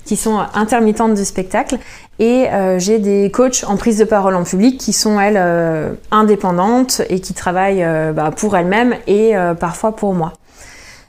qui 0.03 0.17
sont 0.17 0.39
intermittentes 0.53 1.13
du 1.13 1.23
spectacle. 1.23 1.77
Et 2.19 2.47
j'ai 2.77 2.99
des 2.99 3.31
coachs 3.31 3.63
en 3.65 3.77
prise 3.77 3.97
de 3.97 4.03
parole 4.03 4.35
en 4.35 4.43
public 4.43 4.77
qui 4.77 4.91
sont, 4.91 5.19
elles, 5.19 5.41
indépendantes 6.11 7.01
et 7.09 7.21
qui 7.21 7.33
travaillent 7.33 7.85
bah, 8.13 8.31
pour 8.35 8.57
elles-mêmes 8.57 8.95
et 9.07 9.33
parfois 9.59 9.95
pour 9.95 10.13
moi. 10.13 10.33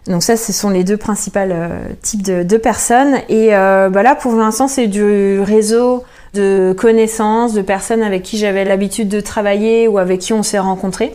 Donc 0.07 0.23
ça, 0.23 0.37
ce 0.37 0.53
sont 0.53 0.71
les 0.71 0.85
deux 0.85 0.97
principaux 0.97 1.41
euh, 1.41 1.79
types 2.03 2.23
de, 2.23 2.57
personnes. 2.57 3.17
Et 3.29 3.55
euh, 3.55 3.91
bah 3.91 4.03
là, 4.03 4.15
pour 4.15 4.35
l'instant, 4.35 4.67
c'est 4.67 4.87
du 4.87 5.41
réseau 5.41 6.05
de 6.33 6.75
connaissances, 6.77 7.55
de 7.55 7.63
personnes 7.63 8.03
avec 8.03 8.23
qui 8.23 8.39
j'avais 8.39 8.65
l'habitude 8.65 9.09
de 9.09 9.21
travailler 9.21 9.89
ou 9.89 9.99
avec 9.99 10.21
qui 10.21 10.33
on 10.33 10.43
s'est 10.43 10.59
rencontrés. 10.59 11.15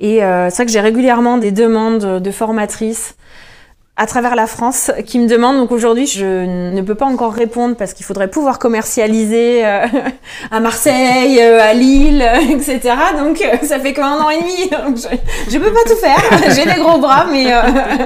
Et 0.00 0.24
euh, 0.24 0.50
c'est 0.50 0.56
vrai 0.56 0.66
que 0.66 0.72
j'ai 0.72 0.80
régulièrement 0.80 1.36
des 1.38 1.52
demandes 1.52 2.20
de 2.20 2.30
formatrices 2.30 3.14
à 3.96 4.06
travers 4.06 4.34
la 4.34 4.46
France 4.46 4.90
qui 5.06 5.18
me 5.18 5.28
demandent. 5.28 5.58
Donc 5.58 5.70
aujourd'hui, 5.70 6.06
je 6.06 6.70
ne 6.74 6.80
peux 6.80 6.94
pas 6.94 7.04
encore 7.04 7.32
répondre 7.32 7.76
parce 7.76 7.92
qu'il 7.92 8.06
faudrait 8.06 8.28
pouvoir 8.28 8.58
commercialiser 8.58 9.66
euh, 9.66 9.86
à 10.50 10.60
Marseille, 10.60 11.38
euh, 11.40 11.60
à 11.60 11.74
Lille, 11.74 12.24
etc. 12.50 12.80
Donc 13.18 13.42
euh, 13.42 13.64
ça 13.66 13.78
fait 13.78 13.92
qu'un 13.92 14.18
an 14.18 14.30
et 14.30 14.38
demi. 14.38 14.70
Je, 15.48 15.58
ne 15.58 15.62
peux 15.62 15.72
pas 15.72 15.84
tout 15.86 15.96
faire. 15.96 16.50
J'ai 16.54 16.64
des 16.64 16.80
gros 16.80 16.98
bras, 16.98 17.26
mais 17.30 17.52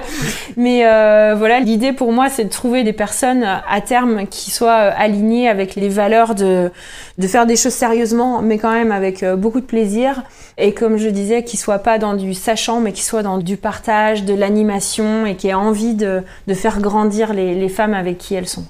mais 0.57 1.35
voilà, 1.37 1.61
l'idée 1.61 1.92
pour 1.92 2.12
moi, 2.12 2.29
c'est 2.31 2.44
de 2.44 2.51
trouver 2.51 2.83
des 2.83 2.92
personnes 2.92 3.44
à 3.44 3.81
terme 3.81 4.27
qui 4.27 4.51
soient 4.51 4.75
alignées 4.75 5.49
avec 5.49 5.77
les 5.77 5.88
valeurs 5.88 6.35
de 6.35 6.72
de 7.18 7.26
faire 7.26 7.46
des 7.46 7.57
choses 7.57 7.72
sérieusement, 7.72 8.42
mais 8.42 8.59
quand 8.59 8.72
même 8.72 8.92
avec 8.92 9.24
beaucoup 9.37 9.61
de 9.61 9.66
plaisir. 9.66 10.22
Et 10.59 10.72
comme 10.72 10.96
je 10.96 11.09
disais, 11.09 11.44
qui 11.44 11.57
soient 11.57 11.79
pas 11.79 11.98
dans 11.98 12.14
du 12.14 12.35
sachant, 12.35 12.81
mais 12.81 12.92
qui 12.92 13.02
soient 13.02 13.22
dans 13.22 13.38
du 13.38 13.57
partage, 13.57 14.24
de 14.24 14.35
l'animation 14.35 15.26
et 15.26 15.37
qui 15.37 15.48
aient 15.48 15.55
envie 15.55 15.94
de, 15.94 16.22
faire 16.55 16.81
grandir 16.81 17.33
les, 17.33 17.68
femmes 17.68 17.94
avec 17.94 18.18
qui 18.18 18.35
elles 18.35 18.48
sont. 18.48 18.64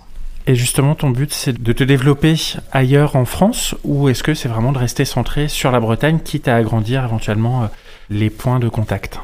Et 0.46 0.54
justement, 0.54 0.94
ton 0.94 1.10
but, 1.10 1.32
c'est 1.32 1.60
de 1.60 1.72
te 1.72 1.82
développer 1.82 2.36
ailleurs 2.70 3.16
en 3.16 3.24
France 3.24 3.74
ou 3.84 4.08
est-ce 4.08 4.22
que 4.22 4.34
c'est 4.34 4.48
vraiment 4.48 4.72
de 4.72 4.78
rester 4.78 5.04
centré 5.04 5.48
sur 5.48 5.72
la 5.72 5.80
Bretagne, 5.80 6.20
quitte 6.22 6.46
à 6.46 6.56
agrandir 6.56 7.04
éventuellement 7.04 7.64
euh, 7.64 7.66
les 8.10 8.30
points 8.30 8.60
de 8.60 8.68
contact? 8.68 9.18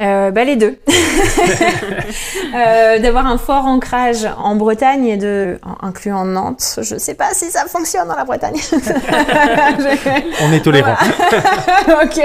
Euh, 0.00 0.30
bah, 0.30 0.44
les 0.44 0.56
deux. 0.56 0.78
euh, 2.54 2.98
D'avoir 2.98 3.26
un 3.26 3.36
fort 3.36 3.66
ancrage 3.66 4.26
en 4.42 4.54
Bretagne 4.54 5.06
et 5.06 5.16
de, 5.16 5.58
incluant 5.82 6.24
Nantes. 6.24 6.78
Je 6.80 6.96
sais 6.96 7.14
pas 7.14 7.32
si 7.32 7.50
ça 7.50 7.66
fonctionne 7.66 8.08
dans 8.08 8.16
la 8.16 8.24
Bretagne. 8.24 8.56
On 10.42 10.52
est 10.52 10.60
tolérant. 10.60 10.94
ok. 12.02 12.20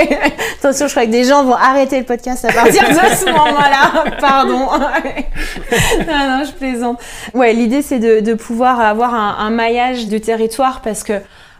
Attention, 0.59 0.87
je 0.87 0.91
crois 0.91 1.05
que 1.05 1.11
des 1.11 1.25
gens 1.25 1.43
vont 1.43 1.55
arrêter 1.55 1.99
le 1.99 2.05
podcast 2.05 2.45
à 2.45 2.53
partir 2.53 2.87
de 2.87 2.93
ce 2.93 3.25
moment-là. 3.25 4.05
Pardon. 4.21 4.69
non, 6.07 6.29
non, 6.29 6.43
je 6.45 6.51
plaisante. 6.53 6.99
Ouais, 7.33 7.51
l'idée 7.53 7.81
c'est 7.81 7.99
de, 7.99 8.21
de, 8.21 8.33
pouvoir 8.33 8.79
avoir 8.79 9.13
un, 9.13 9.35
un 9.39 9.49
maillage 9.49 10.07
du 10.07 10.21
territoire 10.21 10.81
parce 10.81 11.03
que 11.03 11.13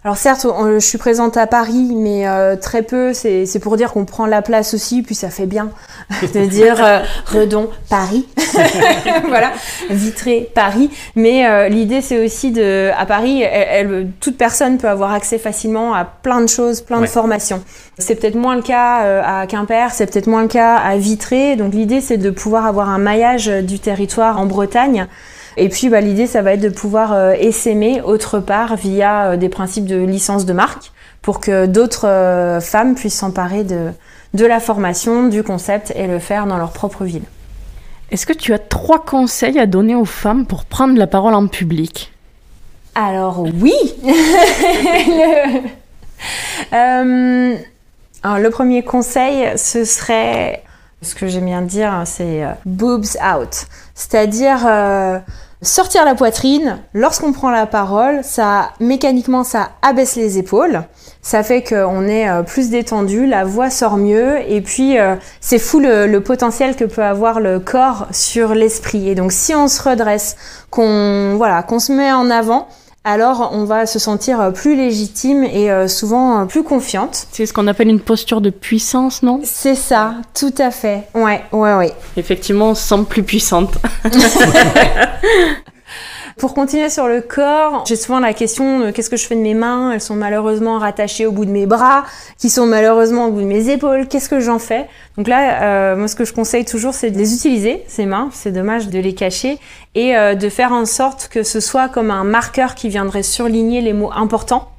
alors 0.06 0.18
certes, 0.18 0.46
je 0.46 0.78
suis 0.78 1.00
présente 1.00 1.36
à 1.36 1.48
Paris, 1.48 1.94
mais 1.96 2.28
euh, 2.28 2.56
très 2.56 2.84
peu. 2.84 3.12
C'est 3.16 3.60
pour 3.60 3.76
dire 3.76 3.92
qu'on 3.92 4.06
prend 4.06 4.28
la 4.28 4.44
place 4.44 4.76
aussi, 4.76 5.02
puis 5.02 5.16
ça 5.16 5.32
fait 5.32 5.48
bien 5.48 5.72
de 6.22 6.46
dire 6.46 6.76
euh, 6.80 7.00
Redon 7.26 7.72
Paris, 7.90 8.28
voilà, 9.28 9.52
Vitré 9.90 10.52
Paris. 10.54 10.92
Mais 11.16 11.48
euh, 11.48 11.70
l'idée, 11.70 12.02
c'est 12.02 12.24
aussi 12.24 12.52
de, 12.52 12.92
à 12.96 13.08
Paris, 13.08 13.42
elle, 13.42 14.12
toute 14.20 14.38
personne 14.38 14.78
peut 14.78 14.90
avoir 14.90 15.12
accès 15.12 15.40
facilement 15.40 15.96
à 15.96 16.06
plein 16.06 16.42
de 16.42 16.48
choses, 16.48 16.82
plein 16.82 17.02
de 17.02 17.08
formations. 17.08 17.64
C'est 17.98 18.14
peut-être 18.14 18.36
moins 18.36 18.56
le 18.56 18.62
cas 18.62 19.24
à 19.24 19.48
Quimper, 19.48 19.90
c'est 19.92 20.06
peut-être 20.06 20.28
moins 20.28 20.44
le 20.44 20.48
cas 20.50 20.76
à 20.76 20.98
Vitré. 20.98 21.56
Donc 21.56 21.74
l'idée, 21.74 22.00
c'est 22.00 22.18
de 22.18 22.30
pouvoir 22.30 22.68
avoir 22.68 22.90
un 22.90 23.00
maillage 23.00 23.48
du 23.48 23.80
territoire 23.80 24.40
en 24.40 24.46
Bretagne 24.46 25.08
Et 25.58 25.70
puis 25.70 25.90
bah, 25.90 26.02
l'idée, 26.02 26.28
ça 26.28 26.42
va 26.42 26.54
être 26.54 26.62
de 26.62 26.70
pouvoir 26.70 27.14
euh, 27.14 27.34
essaimer 27.34 28.02
autre 28.02 28.40
part 28.40 28.76
via 28.76 29.32
euh, 29.32 29.38
des 29.38 29.50
principes 29.50 29.86
de 29.86 29.98
licence 29.98 30.46
de 30.46 30.54
marque 30.54 30.92
pour 31.22 31.40
que 31.40 31.66
d'autres 31.66 32.08
euh, 32.08 32.60
femmes 32.60 32.96
puissent 32.96 33.18
s'emparer 33.18 33.64
de, 33.64 33.92
de 34.34 34.46
la 34.46 34.60
formation, 34.60 35.28
du 35.28 35.44
concept 35.44 35.94
et 35.96 36.08
le 36.08 36.20
faire 36.20 36.46
dans 36.46 36.58
leur 36.58 36.72
propre 36.72 37.04
ville. 37.04 37.24
Est-ce 38.12 38.26
que 38.26 38.34
tu 38.34 38.54
as 38.54 38.60
trois 38.60 39.04
conseils 39.04 39.58
à 39.60 39.66
donner 39.66 39.96
aux 39.96 40.06
femmes 40.06 40.46
pour 40.46 40.66
prendre 40.66 40.98
la 40.98 41.08
parole 41.08 41.34
en 41.34 41.48
public? 41.48 42.12
Alors 42.94 43.42
oui 43.62 43.74
le... 44.04 45.60
Euh, 46.74 47.56
alors, 48.24 48.40
le 48.40 48.50
premier 48.50 48.84
conseil, 48.84 49.56
ce 49.58 49.84
serait, 49.84 50.64
ce 51.02 51.14
que 51.14 51.28
j'aime 51.28 51.46
bien 51.46 51.62
dire, 51.62 52.04
c'est 52.06 52.44
boobs 52.66 53.18
out. 53.24 53.68
C'est-à-dire 53.94 54.66
euh, 54.68 55.20
sortir 55.66 56.06
la 56.06 56.16
poitrine. 56.16 56.80
Lorsqu'on 56.94 57.34
prend 57.34 57.50
la 57.50 57.66
parole, 57.66 58.22
ça 58.24 58.70
mécaniquement, 58.80 59.44
ça 59.44 59.70
abaisse 59.82 60.16
les 60.16 60.38
épaules. 60.38 60.84
Ça 61.22 61.42
fait 61.42 61.64
qu'on 61.64 62.08
est 62.08 62.30
euh, 62.30 62.44
plus 62.44 62.70
détendu, 62.70 63.26
la 63.26 63.44
voix 63.46 63.70
sort 63.70 63.98
mieux, 63.98 64.38
et 64.48 64.62
puis 64.62 65.00
euh, 65.00 65.16
c'est 65.42 65.58
fou 65.58 65.80
le, 65.80 66.06
le 66.06 66.22
potentiel 66.22 66.76
que 66.76 66.86
peut 66.86 67.04
avoir 67.04 67.40
le 67.40 67.60
corps 67.60 68.08
sur 68.12 68.54
l'esprit. 68.54 69.10
Et 69.10 69.16
donc, 69.16 69.32
si 69.32 69.56
on 69.56 69.68
se 69.68 69.82
redresse, 69.82 70.38
qu'on 70.70 71.36
voilà, 71.36 71.64
qu'on 71.64 71.80
se 71.80 71.92
met 71.92 72.12
en 72.12 72.30
avant, 72.30 72.68
alors 73.06 73.52
on 73.54 73.64
va 73.64 73.86
se 73.86 74.00
sentir 74.00 74.42
euh, 74.42 74.50
plus 74.50 74.76
légitime 74.76 75.44
et 75.46 75.72
euh, 75.72 75.88
souvent 75.88 76.42
euh, 76.42 76.46
plus 76.46 76.64
confiante. 76.64 77.28
C'est 77.32 77.46
ce 77.46 77.54
qu'on 77.54 77.68
appelle 77.68 77.88
une 77.88 78.02
posture 78.02 78.42
de 78.42 78.50
puissance, 78.50 79.22
non? 79.24 79.40
C'est 79.44 79.76
ça, 79.76 80.16
tout 80.34 80.54
à 80.58 80.72
fait. 80.72 81.08
Ouais, 81.14 81.44
ouais, 81.54 81.76
ouais. 81.76 81.94
Effectivement, 82.18 82.72
on 82.72 82.76
se 82.76 82.82
sent 82.82 83.06
plus 83.08 83.24
puissante. 83.24 83.78
Pour 86.38 86.54
continuer 86.54 86.90
sur 86.90 87.08
le 87.08 87.22
corps, 87.22 87.86
j'ai 87.88 87.96
souvent 87.96 88.20
la 88.20 88.34
question 88.34 88.92
qu'est-ce 88.92 89.10
que 89.10 89.16
je 89.16 89.26
fais 89.26 89.36
de 89.36 89.42
mes 89.42 89.54
mains 89.54 89.94
Elles 89.94 90.02
sont 90.02 90.16
malheureusement 90.16 90.80
rattachées 90.80 91.26
au 91.26 91.32
bout 91.32 91.46
de 91.46 91.50
mes 91.50 91.66
bras, 91.66 92.04
qui 92.38 92.50
sont 92.50 92.66
malheureusement 92.66 93.28
au 93.28 93.32
bout 93.32 93.40
de 93.40 93.46
mes 93.46 93.70
épaules. 93.70 94.06
Qu'est-ce 94.10 94.28
que 94.28 94.42
j'en 94.42 94.60
fais? 94.60 94.86
Donc 95.18 95.30
là, 95.30 95.64
euh, 95.64 95.96
moi, 95.96 96.10
ce 96.10 96.16
que 96.16 96.26
je 96.26 96.34
conseille 96.34 96.66
toujours, 96.66 96.94
c'est 96.94 97.10
de 97.10 97.18
les 97.18 97.34
utiliser, 97.34 97.86
ces 97.88 98.06
mains. 98.06 98.30
C'est 98.34 98.52
dommage 98.52 98.90
de 98.90 99.00
les 99.00 99.16
cacher 99.16 99.60
et 99.96 100.18
euh, 100.18 100.36
de 100.36 100.50
faire 100.50 100.74
en 100.74 100.86
sorte 100.86 101.30
que 101.30 101.42
ce 101.44 101.62
soit 101.62 101.88
comme 101.88 102.12
un 102.12 102.26
marqueur 102.26 102.76
qui 102.76 102.90
viendrait 102.90 103.24
surligner 103.24 103.80
les 103.80 103.94
mots 103.94 104.12
importants 104.12 104.70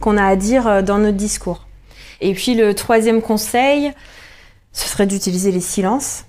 qu'on 0.00 0.16
a 0.16 0.24
à 0.24 0.34
dire 0.34 0.66
euh, 0.66 0.80
dans 0.80 0.96
notre 0.96 1.18
discours. 1.18 1.66
Et 2.22 2.32
puis 2.32 2.54
le 2.54 2.74
troisième 2.74 3.20
conseil, 3.20 3.92
ce 4.72 4.88
serait 4.88 5.06
d'utiliser 5.06 5.52
les 5.52 5.60
silences. 5.60 6.24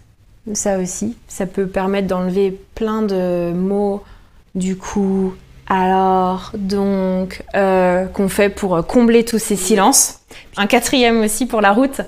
Ça 0.54 0.78
aussi, 0.78 1.16
ça 1.30 1.46
peut 1.46 1.68
permettre 1.68 2.08
d'enlever 2.08 2.60
plein 2.76 3.02
de 3.02 3.54
mots 3.54 4.04
du 4.56 4.78
coup, 4.78 5.34
alors, 5.68 6.52
donc, 6.56 7.42
euh, 7.56 8.06
qu'on 8.06 8.30
fait 8.30 8.50
pour 8.50 8.86
combler 8.86 9.24
tous 9.24 9.40
ces 9.40 9.56
silences. 9.56 10.20
Un 10.58 10.68
quatrième 10.68 11.22
aussi 11.22 11.46
pour 11.46 11.62
la 11.62 11.72
route, 11.72 12.02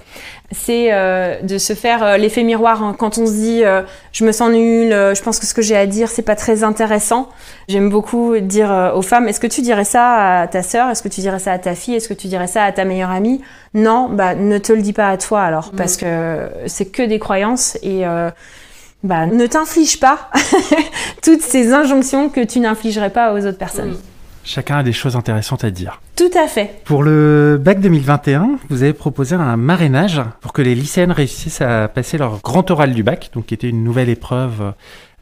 c'est 0.51 0.93
euh, 0.93 1.41
de 1.41 1.57
se 1.57 1.73
faire 1.73 2.03
euh, 2.03 2.17
l'effet 2.17 2.43
miroir 2.43 2.83
hein. 2.83 2.95
quand 2.97 3.17
on 3.17 3.25
se 3.25 3.31
dit 3.31 3.63
euh, 3.63 3.81
je 4.11 4.25
me 4.25 4.31
sens 4.31 4.51
nulle, 4.51 4.93
euh, 4.93 5.15
je 5.15 5.23
pense 5.23 5.39
que 5.39 5.45
ce 5.47 5.53
que 5.55 5.61
j'ai 5.63 5.75
à 5.75 5.87
dire 5.87 6.09
c'est 6.09 6.21
pas 6.21 6.35
très 6.35 6.63
intéressant. 6.63 7.29
J'aime 7.67 7.89
beaucoup 7.89 8.37
dire 8.39 8.71
euh, 8.71 8.93
aux 8.93 9.01
femmes 9.01 9.27
est-ce 9.27 9.39
que 9.39 9.47
tu 9.47 9.61
dirais 9.61 9.85
ça 9.85 10.41
à 10.41 10.47
ta 10.47 10.61
sœur, 10.61 10.89
est-ce 10.89 11.01
que 11.01 11.07
tu 11.07 11.21
dirais 11.21 11.39
ça 11.39 11.51
à 11.53 11.57
ta 11.59 11.73
fille, 11.73 11.95
est-ce 11.95 12.07
que 12.09 12.13
tu 12.13 12.27
dirais 12.27 12.47
ça 12.47 12.63
à 12.63 12.71
ta 12.71 12.85
meilleure 12.85 13.09
amie? 13.09 13.41
Non, 13.73 14.09
bah 14.09 14.35
ne 14.35 14.57
te 14.59 14.71
le 14.73 14.81
dis 14.83 14.93
pas 14.93 15.09
à 15.09 15.17
toi 15.17 15.41
alors 15.41 15.71
Mm. 15.73 15.75
parce 15.77 15.97
que 15.97 16.49
c'est 16.67 16.85
que 16.85 17.01
des 17.03 17.17
croyances 17.19 17.77
et 17.81 18.05
euh, 18.05 18.29
bah, 19.05 19.27
ne 19.27 19.45
t'inflige 19.45 19.99
pas 19.99 20.29
toutes 21.23 21.41
ces 21.41 21.73
injonctions 21.73 22.29
que 22.29 22.41
tu 22.43 22.59
n'infligerais 22.59 23.11
pas 23.11 23.33
aux 23.33 23.45
autres 23.45 23.57
personnes. 23.57 23.91
Mm. 23.91 23.97
Chacun 24.43 24.77
a 24.77 24.83
des 24.83 24.93
choses 24.93 25.15
intéressantes 25.15 25.63
à 25.63 25.71
dire. 25.71 26.01
Tout 26.15 26.29
à 26.37 26.47
fait. 26.47 26.81
Pour 26.85 27.01
le 27.01 27.59
bac 27.59 27.79
2021, 27.79 28.59
vous 28.69 28.83
avez 28.83 28.93
proposé 28.93 29.35
un 29.35 29.57
marrainage 29.57 30.21
pour 30.41 30.53
que 30.53 30.61
les 30.61 30.75
lycéennes 30.75 31.11
réussissent 31.11 31.61
à 31.61 31.87
passer 31.87 32.17
leur 32.17 32.41
grand 32.41 32.69
oral 32.69 32.93
du 32.93 33.01
bac, 33.01 33.31
donc 33.33 33.47
qui 33.47 33.55
était 33.55 33.69
une 33.69 33.83
nouvelle 33.83 34.09
épreuve 34.09 34.61
euh, 34.61 34.71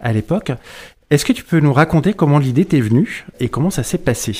à 0.01 0.11
l'époque. 0.11 0.51
Est-ce 1.09 1.23
que 1.23 1.31
tu 1.31 1.43
peux 1.43 1.59
nous 1.59 1.73
raconter 1.73 2.13
comment 2.13 2.37
l'idée 2.37 2.65
t'est 2.65 2.81
venue 2.81 3.25
et 3.39 3.47
comment 3.47 3.69
ça 3.69 3.83
s'est 3.83 3.97
passé? 3.97 4.33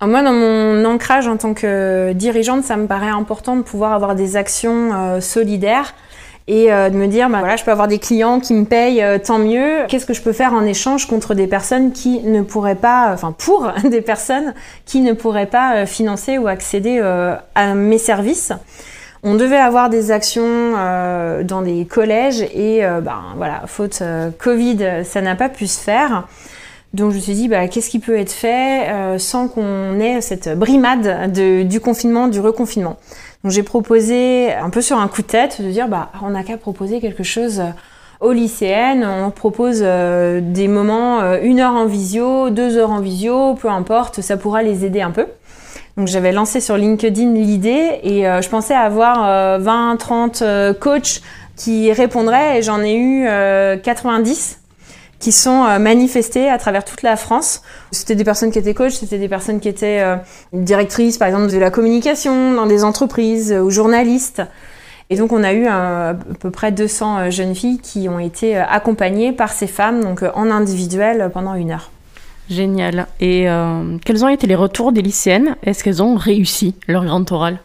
Moi, 0.00 0.22
dans 0.22 0.32
mon 0.32 0.84
ancrage 0.84 1.28
en 1.28 1.36
tant 1.36 1.54
que 1.54 2.12
dirigeante, 2.12 2.64
ça 2.64 2.76
me 2.76 2.86
paraît 2.86 3.08
important 3.08 3.56
de 3.56 3.62
pouvoir 3.62 3.92
avoir 3.92 4.14
des 4.14 4.36
actions 4.36 4.92
euh, 4.92 5.20
solidaires 5.20 5.94
et 6.48 6.72
euh, 6.72 6.90
de 6.90 6.96
me 6.96 7.06
dire, 7.06 7.28
bah, 7.28 7.38
voilà, 7.38 7.56
je 7.56 7.64
peux 7.64 7.70
avoir 7.70 7.88
des 7.88 7.98
clients 7.98 8.40
qui 8.40 8.54
me 8.54 8.64
payent, 8.64 9.02
euh, 9.02 9.18
tant 9.18 9.38
mieux. 9.38 9.86
Qu'est-ce 9.88 10.06
que 10.06 10.14
je 10.14 10.22
peux 10.22 10.32
faire 10.32 10.52
en 10.52 10.64
échange 10.64 11.06
contre 11.06 11.34
des 11.34 11.46
personnes 11.46 11.92
qui 11.92 12.20
ne 12.20 12.42
pourraient 12.42 12.74
pas, 12.74 13.10
enfin 13.12 13.32
pour 13.36 13.72
des 13.88 14.00
personnes 14.00 14.54
qui 14.84 15.00
ne 15.00 15.12
pourraient 15.12 15.46
pas 15.46 15.76
euh, 15.76 15.86
financer 15.86 16.38
ou 16.38 16.48
accéder 16.48 16.98
euh, 17.00 17.36
à 17.54 17.74
mes 17.74 17.98
services? 17.98 18.52
On 19.24 19.36
devait 19.36 19.56
avoir 19.56 19.88
des 19.88 20.10
actions 20.10 20.42
euh, 20.44 21.44
dans 21.44 21.62
des 21.62 21.84
collèges 21.84 22.42
et 22.42 22.84
euh, 22.84 23.00
ben 23.00 23.20
voilà, 23.36 23.62
faute 23.66 24.00
euh, 24.02 24.30
Covid, 24.36 25.04
ça 25.04 25.20
n'a 25.20 25.36
pas 25.36 25.48
pu 25.48 25.68
se 25.68 25.78
faire. 25.78 26.26
Donc 26.94 27.10
je 27.10 27.16
me 27.16 27.20
suis 27.20 27.34
dit, 27.34 27.48
bah, 27.48 27.68
qu'est-ce 27.68 27.88
qui 27.88 27.98
peut 27.98 28.16
être 28.16 28.32
fait 28.32 28.88
euh, 28.88 29.18
sans 29.18 29.48
qu'on 29.48 29.98
ait 29.98 30.20
cette 30.20 30.58
brimade 30.58 31.32
de, 31.32 31.62
du 31.62 31.80
confinement, 31.80 32.28
du 32.28 32.40
reconfinement? 32.40 32.96
Donc 33.44 33.52
j'ai 33.52 33.62
proposé, 33.62 34.52
un 34.52 34.70
peu 34.70 34.82
sur 34.82 34.98
un 34.98 35.08
coup 35.08 35.22
de 35.22 35.26
tête, 35.26 35.62
de 35.62 35.70
dire, 35.70 35.88
bah, 35.88 36.10
on 36.22 36.30
n'a 36.30 36.44
qu'à 36.44 36.56
proposer 36.56 37.00
quelque 37.00 37.22
chose 37.22 37.60
euh, 37.60 37.70
aux 38.20 38.32
lycéennes. 38.32 39.04
On 39.04 39.30
propose 39.30 39.80
euh, 39.82 40.40
des 40.42 40.68
moments, 40.68 41.20
euh, 41.20 41.38
une 41.42 41.60
heure 41.60 41.74
en 41.74 41.86
visio, 41.86 42.50
deux 42.50 42.76
heures 42.76 42.90
en 42.90 43.00
visio, 43.00 43.54
peu 43.54 43.68
importe, 43.68 44.20
ça 44.20 44.36
pourra 44.36 44.62
les 44.62 44.84
aider 44.84 45.02
un 45.02 45.10
peu. 45.10 45.26
Donc 45.96 46.08
j'avais 46.08 46.32
lancé 46.32 46.60
sur 46.60 46.78
LinkedIn 46.78 47.34
l'idée 47.34 48.00
et 48.02 48.26
euh, 48.26 48.40
je 48.40 48.48
pensais 48.48 48.74
avoir 48.74 49.28
euh, 49.28 49.58
20, 49.58 49.96
30 49.98 50.42
euh, 50.42 50.72
coachs 50.72 51.20
qui 51.56 51.92
répondraient 51.92 52.58
et 52.58 52.62
j'en 52.62 52.80
ai 52.82 52.94
eu 52.94 53.26
euh, 53.26 53.76
90 53.76 54.61
qui 55.22 55.30
sont 55.30 55.64
euh, 55.64 55.78
manifestés 55.78 56.50
à 56.50 56.58
travers 56.58 56.84
toute 56.84 57.02
la 57.02 57.16
France. 57.16 57.62
C'était 57.92 58.16
des 58.16 58.24
personnes 58.24 58.50
qui 58.50 58.58
étaient 58.58 58.74
coachs, 58.74 58.90
c'était 58.90 59.18
des 59.18 59.28
personnes 59.28 59.60
qui 59.60 59.68
étaient 59.68 60.00
euh, 60.00 60.16
directrices 60.52 61.16
par 61.16 61.28
exemple 61.28 61.50
de 61.50 61.58
la 61.58 61.70
communication 61.70 62.54
dans 62.54 62.66
des 62.66 62.82
entreprises 62.82 63.52
euh, 63.52 63.60
ou 63.60 63.70
journalistes. 63.70 64.42
Et 65.10 65.16
donc 65.16 65.32
on 65.32 65.44
a 65.44 65.52
eu 65.52 65.66
à 65.66 66.16
peu 66.40 66.50
près 66.50 66.72
200 66.72 67.18
euh, 67.18 67.30
jeunes 67.30 67.54
filles 67.54 67.78
qui 67.78 68.08
ont 68.08 68.18
été 68.18 68.56
accompagnées 68.56 69.30
par 69.30 69.52
ces 69.52 69.68
femmes 69.68 70.02
donc 70.02 70.24
en 70.34 70.50
individuel 70.50 71.30
pendant 71.32 71.54
une 71.54 71.70
heure. 71.70 71.90
Génial. 72.50 73.06
Et 73.20 73.46
quels 74.04 74.24
ont 74.24 74.28
été 74.28 74.46
les 74.46 74.56
retours 74.56 74.92
des 74.92 75.00
lycéennes? 75.00 75.56
Est-ce 75.62 75.84
qu'elles 75.84 76.02
ont 76.02 76.16
réussi 76.16 76.74
leur 76.88 77.04
grand 77.04 77.30
oral 77.30 77.60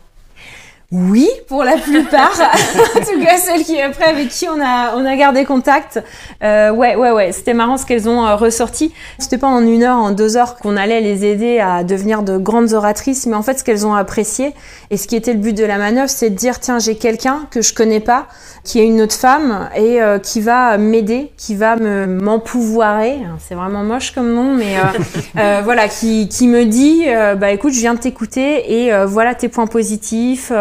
Oui, 0.93 1.27
pour 1.49 1.65
la 1.65 1.75
plupart. 1.75 2.31
en 2.95 2.99
tout 2.99 3.21
cas, 3.21 3.37
celles 3.37 3.65
qui 3.65 3.81
après 3.81 4.05
avec 4.05 4.29
qui 4.29 4.47
on 4.47 4.61
a 4.61 4.95
on 4.95 5.05
a 5.05 5.17
gardé 5.17 5.43
contact. 5.43 6.01
Euh, 6.41 6.71
ouais, 6.71 6.95
ouais, 6.95 7.11
ouais. 7.11 7.33
C'était 7.33 7.53
marrant 7.53 7.75
ce 7.75 7.85
qu'elles 7.85 8.07
ont 8.07 8.25
euh, 8.25 8.35
ressorti. 8.37 8.93
C'était 9.19 9.37
pas 9.37 9.49
en 9.49 9.67
une 9.67 9.83
heure, 9.83 9.97
en 9.97 10.11
deux 10.11 10.37
heures 10.37 10.55
qu'on 10.55 10.77
allait 10.77 11.01
les 11.01 11.25
aider 11.25 11.59
à 11.59 11.83
devenir 11.83 12.23
de 12.23 12.37
grandes 12.37 12.71
oratrices, 12.71 13.25
mais 13.25 13.35
en 13.35 13.43
fait, 13.43 13.59
ce 13.59 13.63
qu'elles 13.65 13.85
ont 13.85 13.95
apprécié 13.95 14.53
et 14.89 14.95
ce 14.95 15.09
qui 15.09 15.17
était 15.17 15.33
le 15.33 15.39
but 15.39 15.51
de 15.51 15.65
la 15.65 15.77
manœuvre, 15.77 16.09
c'est 16.09 16.29
de 16.29 16.35
dire 16.35 16.61
tiens, 16.61 16.79
j'ai 16.79 16.95
quelqu'un 16.95 17.47
que 17.51 17.61
je 17.61 17.73
connais 17.73 17.99
pas, 17.99 18.27
qui 18.63 18.79
est 18.79 18.85
une 18.85 19.01
autre 19.01 19.15
femme 19.15 19.69
et 19.75 20.01
euh, 20.01 20.19
qui 20.19 20.39
va 20.39 20.77
m'aider, 20.77 21.33
qui 21.35 21.55
va 21.55 21.75
me 21.75 22.05
m'empouvoirer. 22.05 23.19
C'est 23.45 23.55
vraiment 23.55 23.83
moche 23.83 24.11
comme 24.11 24.33
nom, 24.33 24.53
mais 24.53 24.77
euh, 25.35 25.61
voilà, 25.65 25.89
qui 25.89 26.29
qui 26.29 26.47
me 26.47 26.63
dit 26.63 27.07
bah 27.37 27.51
écoute, 27.51 27.73
je 27.73 27.79
viens 27.79 27.93
de 27.93 27.99
t'écouter 27.99 28.85
et 28.85 29.05
voilà 29.05 29.35
tes 29.35 29.49
points 29.49 29.67
positifs. 29.67 30.53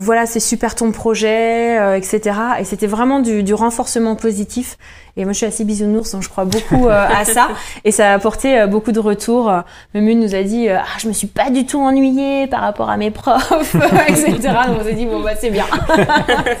Voilà, 0.00 0.24
c'est 0.24 0.40
super 0.40 0.74
ton 0.74 0.92
projet, 0.92 1.78
euh, 1.78 1.96
etc. 1.96 2.36
Et 2.58 2.64
c'était 2.64 2.86
vraiment 2.86 3.20
du, 3.20 3.42
du 3.42 3.52
renforcement 3.52 4.16
positif. 4.16 4.78
Et 5.16 5.24
moi, 5.24 5.32
je 5.32 5.38
suis 5.38 5.46
assez 5.46 5.64
bisounours, 5.64 6.12
donc 6.12 6.22
je 6.22 6.28
crois 6.28 6.46
beaucoup 6.46 6.88
euh, 6.88 7.06
à 7.06 7.24
ça. 7.24 7.48
Et 7.84 7.90
ça 7.90 8.12
a 8.12 8.14
apporté 8.14 8.58
euh, 8.58 8.66
beaucoup 8.66 8.92
de 8.92 9.00
retours. 9.00 9.52
Même 9.94 10.08
une 10.08 10.20
nous 10.20 10.34
a 10.34 10.42
dit, 10.42 10.68
ah, 10.68 10.84
je 10.98 11.08
me 11.08 11.12
suis 11.12 11.26
pas 11.26 11.50
du 11.50 11.66
tout 11.66 11.80
ennuyée 11.80 12.46
par 12.46 12.60
rapport 12.60 12.88
à 12.88 12.96
mes 12.96 13.10
profs, 13.10 13.74
etc. 14.08 14.38
Donc 14.68 14.78
on 14.80 14.84
s'est 14.84 14.94
dit, 14.94 15.06
bon, 15.06 15.20
bah, 15.22 15.32
c'est 15.38 15.50
bien. 15.50 15.66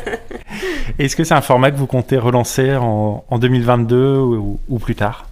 Est-ce 0.98 1.16
que 1.16 1.24
c'est 1.24 1.34
un 1.34 1.40
format 1.40 1.70
que 1.70 1.76
vous 1.76 1.86
comptez 1.86 2.18
relancer 2.18 2.76
en, 2.76 3.24
en 3.28 3.38
2022 3.38 4.16
ou, 4.18 4.58
ou 4.68 4.78
plus 4.78 4.94
tard? 4.96 5.26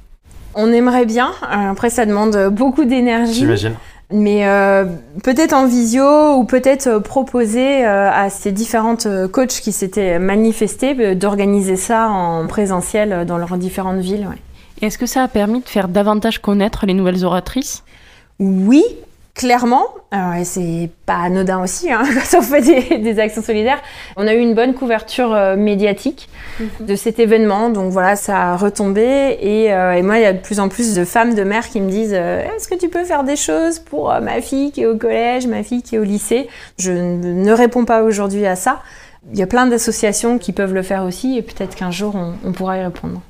On 0.55 0.73
aimerait 0.73 1.07
bien. 1.07 1.33
Après, 1.43 1.91
ça 1.91 2.07
demande 2.07 2.49
beaucoup 2.51 2.85
d'énergie. 2.85 3.35
J'imagine. 3.35 3.75
Mais 4.11 4.49
euh, 4.49 4.87
peut-être 5.23 5.53
en 5.53 5.67
visio 5.67 6.37
ou 6.37 6.45
peut-être 6.45 6.87
euh, 6.87 7.01
proposer 7.01 7.87
euh, 7.87 8.11
à 8.11 8.31
ces 8.31 8.53
différentes 8.53 9.05
euh, 9.05 9.29
coachs 9.29 9.61
qui 9.61 9.71
s'étaient 9.71 10.19
manifestés 10.19 11.15
d'organiser 11.15 11.77
ça 11.77 12.09
en 12.09 12.47
présentiel 12.47 13.27
dans 13.27 13.37
leurs 13.37 13.59
différentes 13.59 14.01
villes. 14.01 14.27
ouais. 14.27 14.39
Est-ce 14.81 14.97
que 14.97 15.07
ça 15.07 15.25
a 15.25 15.29
permis 15.29 15.61
de 15.61 15.69
faire 15.69 15.89
davantage 15.89 16.41
connaître 16.41 16.87
les 16.87 16.95
nouvelles 16.95 17.25
oratrices? 17.25 17.85
Oui, 18.39 18.85
clairement, 19.39 19.87
et 20.37 20.45
c'est 20.45 20.91
pas 21.07 21.19
anodin 21.19 21.63
aussi 21.63 21.93
hein, 21.93 22.03
quand 22.33 22.39
on 22.39 22.43
fait 22.43 22.99
des, 22.99 23.21
actions 23.21 23.41
solidaires, 23.41 23.81
on 24.17 24.27
a 24.27 24.35
eu 24.35 24.41
une 24.41 24.55
bonne 24.55 24.75
couverture 24.75 25.33
euh, 25.33 25.55
médiatique 25.55 26.29
mhm. 26.59 26.87
de 26.87 26.97
cet 26.97 27.21
événement, 27.21 27.71
donc 27.71 27.93
voilà, 27.93 28.17
ça 28.17 28.53
a 28.53 28.57
retombé 28.57 29.39
et, 29.41 29.73
euh, 29.73 29.93
et, 29.93 30.03
moi 30.03 30.19
il 30.19 30.23
y 30.23 30.27
a 30.27 30.33
de 30.33 30.41
plus 30.41 30.59
en 30.59 30.69
plus 30.69 30.93
de 30.93 31.05
femmes, 31.05 31.37
de 31.37 31.45
mères 31.45 31.69
qui 31.69 31.81
me 31.81 31.89
disent 31.89 32.15
euh, 32.15 32.43
est-ce 32.43 32.67
que 32.67 32.75
tu 32.75 32.89
peux 32.89 33.05
faire 33.05 33.23
des 33.23 33.37
choses 33.37 33.79
pour 33.79 34.09
ma 34.21 34.41
fille 34.41 34.73
qui 34.73 34.83
est 34.83 34.87
au 34.87 34.97
collège, 34.97 35.47
ma 35.47 35.63
fille 35.63 35.83
qui 35.83 35.95
est 35.95 35.99
au 35.99 36.05
lycée? 36.05 36.49
Je 36.77 36.91
ne 36.91 37.53
réponds 37.53 37.85
pas 37.85 38.03
aujourd'hui 38.03 38.45
à 38.45 38.57
ça. 38.57 38.83
Il 39.33 39.39
y 39.39 39.43
a 39.43 39.47
plein 39.47 39.69
d'associations 39.69 40.39
qui 40.39 40.53
peuvent 40.53 40.75
le 40.75 40.83
faire 40.83 41.05
aussi 41.05 41.39
et 41.39 41.43
peut-être 41.43 41.77
qu'un 41.77 41.93
jour 41.93 42.17
on, 42.17 42.35
on 42.45 42.53
pourra 42.53 42.77
y 42.77 42.83
répondre. 42.83 43.23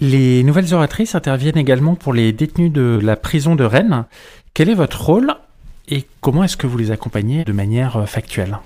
Les 0.00 0.44
nouvelles 0.44 0.74
oratrices 0.74 1.16
interviennent 1.16 1.58
également 1.58 1.96
pour 1.96 2.12
les 2.12 2.32
détenus 2.32 2.70
de 2.70 3.00
la 3.02 3.16
prison 3.16 3.56
de 3.56 3.64
Rennes. 3.64 4.04
Quel 4.58 4.70
est 4.70 4.74
votre 4.74 5.00
rôle 5.04 5.36
et 5.88 6.04
comment 6.20 6.42
est-ce 6.42 6.56
que 6.56 6.66
vous 6.66 6.78
les 6.78 6.90
accompagnez 6.90 7.44
de 7.44 7.52
manière 7.52 7.96
euh, 7.96 8.06
factuelle? 8.06 8.58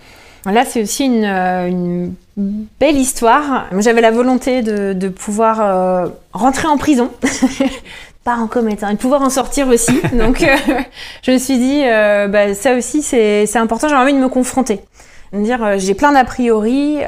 Là, 0.47 0.65
c'est 0.65 0.81
aussi 0.81 1.05
une, 1.05 1.27
euh, 1.27 2.07
belle 2.81 2.97
histoire. 2.97 3.67
J'avais 3.79 4.01
la 4.01 4.11
volonté 4.11 4.63
de, 4.63 5.09
pouvoir 5.11 5.61
euh, 5.61 6.09
rentrer 6.33 6.67
en 6.67 6.79
prison. 6.79 7.11
pas 8.25 8.37
en 8.37 8.47
commettant, 8.47 8.91
de 8.91 8.97
pouvoir 8.97 9.21
en 9.21 9.29
sortir 9.29 9.69
aussi. 9.69 9.93
Donc, 10.15 10.43
je 11.25 11.31
me 11.31 11.37
suis 11.37 11.59
dit, 11.59 11.83
bah, 11.83 12.55
ça 12.55 12.75
aussi, 12.75 13.03
c'est 13.03 13.57
important. 13.57 13.87
J'ai 13.87 13.95
envie 13.95 14.15
de 14.15 14.19
me 14.19 14.31
confronter. 14.31 14.81
De 15.35 15.41
me 15.41 15.45
dire, 15.45 15.79
j'ai 15.79 15.93
plein 15.93 16.13
d'a 16.13 16.25
priori. 16.25 17.01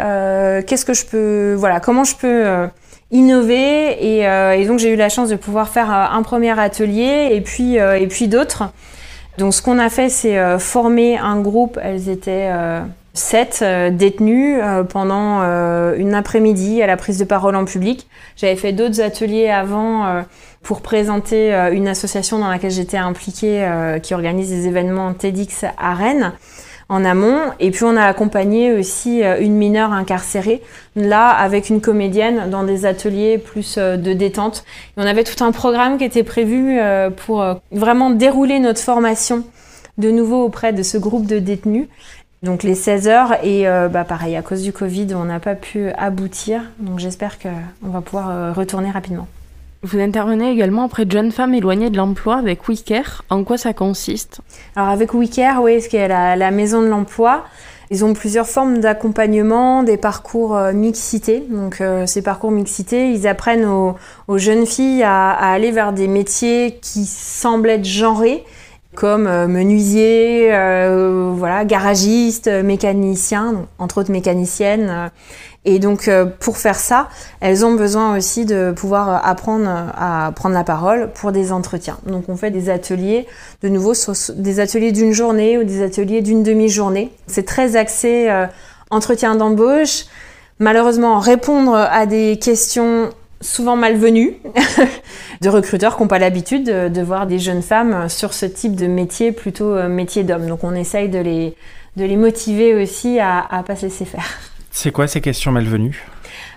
Qu'est-ce 0.67 0.85
que 0.85 0.93
je 0.93 1.07
peux, 1.07 1.55
voilà, 1.55 1.81
comment 1.81 2.05
je 2.05 2.17
peux 2.17 2.69
innover 3.15 3.97
euh, 4.03 4.53
et, 4.53 4.67
donc 4.67 4.81
j'ai 4.81 4.91
eu 4.91 4.97
la 4.97 5.09
chance 5.09 5.29
de 5.29 5.37
pouvoir 5.37 5.69
faire 5.69 5.91
euh, 5.91 6.05
un 6.11 6.23
premier 6.23 6.59
atelier 6.59 7.31
et 7.33 7.41
puis, 7.41 7.79
euh, 7.79 7.97
et 7.97 8.09
puis 8.09 8.29
d'autres. 8.29 8.65
Donc 9.39 9.55
ce 9.55 9.63
qu'on 9.63 9.79
a 9.79 9.89
fait, 9.89 10.09
c'est 10.09 10.59
former 10.61 11.17
un 11.17 11.41
groupe. 11.41 11.77
Elles 11.83 12.09
étaient 12.09 12.53
sept 13.15 13.65
détenues 13.91 14.61
pendant 14.91 15.41
une 15.97 16.15
après-midi 16.15 16.81
à 16.83 16.87
la 16.87 16.97
prise 16.97 17.19
de 17.19 17.25
parole 17.25 17.57
en 17.57 17.65
public. 17.65 18.07
J'avais 18.37 18.55
fait 18.55 18.73
d'autres 18.73 19.01
ateliers 19.01 19.51
avant 19.51 20.23
pour 20.63 20.83
présenter 20.83 21.53
une 21.73 21.89
association 21.89 22.39
dans 22.39 22.49
laquelle 22.49 22.71
j'étais 22.71 22.97
impliquée 22.97 23.69
qui 24.05 24.15
organise 24.15 24.51
des 24.51 24.69
événements 24.69 25.13
TEDx 25.15 25.65
à 25.79 25.95
Rennes 25.95 26.33
en 26.89 27.05
amont. 27.05 27.39
Et 27.61 27.71
puis 27.71 27.85
on 27.85 27.97
a 27.97 28.05
accompagné 28.05 28.73
aussi 28.73 29.23
euh, 29.23 29.41
une 29.41 29.55
mineure 29.55 29.93
incarcérée, 29.93 30.63
là 30.97 31.29
avec 31.29 31.71
une 31.71 31.81
comédienne 31.81 32.51
dans 32.51 32.65
des 32.65 32.87
ateliers 32.87 33.39
plus 33.39 33.77
euh, 33.79 33.97
de 33.97 34.13
détente. 34.13 34.65
On 34.97 35.07
avait 35.07 35.25
tout 35.25 35.43
un 35.43 35.53
programme 35.53 35.99
qui 35.99 36.05
était 36.05 36.23
prévu 36.23 36.79
euh, 36.79 37.11
pour 37.11 37.45
vraiment 37.73 38.11
dérouler 38.11 38.59
notre 38.59 38.81
formation 38.81 39.45
de 39.99 40.11
nouveau 40.11 40.45
auprès 40.45 40.73
de 40.73 40.83
ce 40.83 40.99
groupe 40.99 41.27
de 41.27 41.39
détenus. 41.39 41.87
Donc 42.43 42.63
les 42.63 42.75
16 42.75 43.09
heures 43.09 43.33
et 43.43 43.65
bah 43.91 44.05
pareil 44.05 44.37
à 44.37 44.43
cause 44.43 44.63
du 44.63 44.71
Covid 44.71 45.15
on 45.15 45.25
n'a 45.25 45.41
pas 45.41 45.55
pu 45.55 45.89
aboutir 45.93 46.61
donc 46.79 46.99
j'espère 46.99 47.39
qu'on 47.39 47.89
va 47.89 48.03
pouvoir 48.03 48.55
retourner 48.55 48.91
rapidement. 48.91 49.27
Vous 49.85 50.01
intervenez 50.01 50.51
également 50.51 50.87
auprès 50.87 51.05
de 51.05 51.13
jeunes 51.13 51.31
femmes 51.31 51.53
éloignées 51.53 51.91
de 51.91 51.99
l'emploi 51.99 52.37
avec 52.37 52.67
WeCare. 52.67 53.23
En 53.29 53.45
quoi 53.45 53.59
ça 53.59 53.75
consiste? 53.75 54.41
Alors 54.77 54.89
avec 54.89 55.13
WeCare, 55.13 55.63
oui, 55.63 55.83
ce 55.83 55.91
qui 55.91 55.99
est 55.99 56.09
la, 56.09 56.51
maison 56.51 56.81
de 56.81 56.87
l'emploi, 56.87 57.45
ils 57.91 58.03
ont 58.03 58.15
plusieurs 58.15 58.47
formes 58.47 58.79
d'accompagnement, 58.79 59.83
des 59.83 59.99
parcours 59.99 60.57
euh, 60.57 60.73
mixité. 60.73 61.45
Donc 61.51 61.83
euh, 61.83 62.07
ces 62.07 62.23
parcours 62.23 62.51
mixité, 62.51 63.11
ils 63.11 63.29
apprennent 63.29 63.67
aux, 63.67 64.39
jeunes 64.39 64.65
filles 64.65 65.03
à, 65.03 65.33
aller 65.33 65.71
vers 65.71 65.93
des 65.93 66.09
métiers 66.09 66.79
qui 66.81 67.05
semblent 67.05 67.69
être 67.69 67.85
genrés 67.85 68.43
comme 68.95 69.27
euh, 69.27 69.49
menuisier, 69.49 70.49
voilà, 71.35 71.67
garagiste, 71.67 72.49
mécanicien, 72.49 73.67
entre 73.79 73.99
autres 73.99 74.13
mécanicienne, 74.13 75.11
et 75.67 75.79
donc, 75.79 76.09
euh, 76.09 76.27
pour 76.27 76.59
faire 76.59 76.79
ça, 76.79 77.09
elles 77.41 77.65
ont 77.65 77.75
besoin 77.75 78.17
aussi 78.17 78.45
de 78.45 78.73
pouvoir 78.77 79.09
euh, 79.09 79.19
apprendre 79.23 79.69
à 79.97 80.31
prendre 80.37 80.55
la 80.55 80.65
parole 80.65 81.11
pour 81.15 81.33
des 81.33 81.53
entretiens. 81.53 81.99
Donc, 82.07 82.29
on 82.29 82.37
fait 82.37 82.51
des 82.51 82.69
ateliers, 82.69 83.27
de 83.63 83.69
nouveau, 83.69 83.95
des 84.37 84.61
ateliers 84.61 84.93
d'une 84.93 85.13
journée 85.13 85.57
ou 85.57 85.65
des 85.65 85.83
ateliers 85.83 86.21
d'une 86.21 86.43
demi-journée. 86.43 87.13
C'est 87.27 87.47
très 87.47 87.77
axé 87.77 88.29
euh, 88.29 88.47
entretien 88.91 89.37
d'embauche. 89.37 90.05
Malheureusement, 90.59 91.19
répondre 91.19 91.75
à 91.75 92.05
des 92.05 92.39
questions 92.39 93.11
souvent 93.41 93.77
malvenues 93.77 94.35
de 95.41 95.49
recruteurs 95.49 95.97
qui 95.97 96.03
n'ont 96.03 96.09
pas 96.09 96.19
l'habitude 96.19 96.65
de, 96.65 97.03
voir 97.03 97.27
des 97.27 97.39
jeunes 97.39 97.63
femmes 97.63 98.09
sur 98.09 98.33
ce 98.33 98.47
type 98.47 98.77
de 98.77 98.87
métier, 98.87 99.33
plutôt 99.33 99.75
métier 99.89 100.23
d'homme. 100.25 100.47
Donc, 100.47 100.63
on 100.63 100.75
essaye 100.75 101.09
de 101.09 101.19
les, 101.19 101.57
de 101.97 102.05
les 102.05 102.17
motiver 102.17 102.81
aussi 102.81 103.19
à 103.19 103.49
ne 103.53 103.63
pas 103.63 103.75
se 103.75 103.87
laisser 103.87 104.05
faire. 104.05 104.54
C'est 104.77 104.91
quoi 104.91 105.07
ces 105.07 105.21
questions 105.21 105.53
malvenues? 105.53 106.05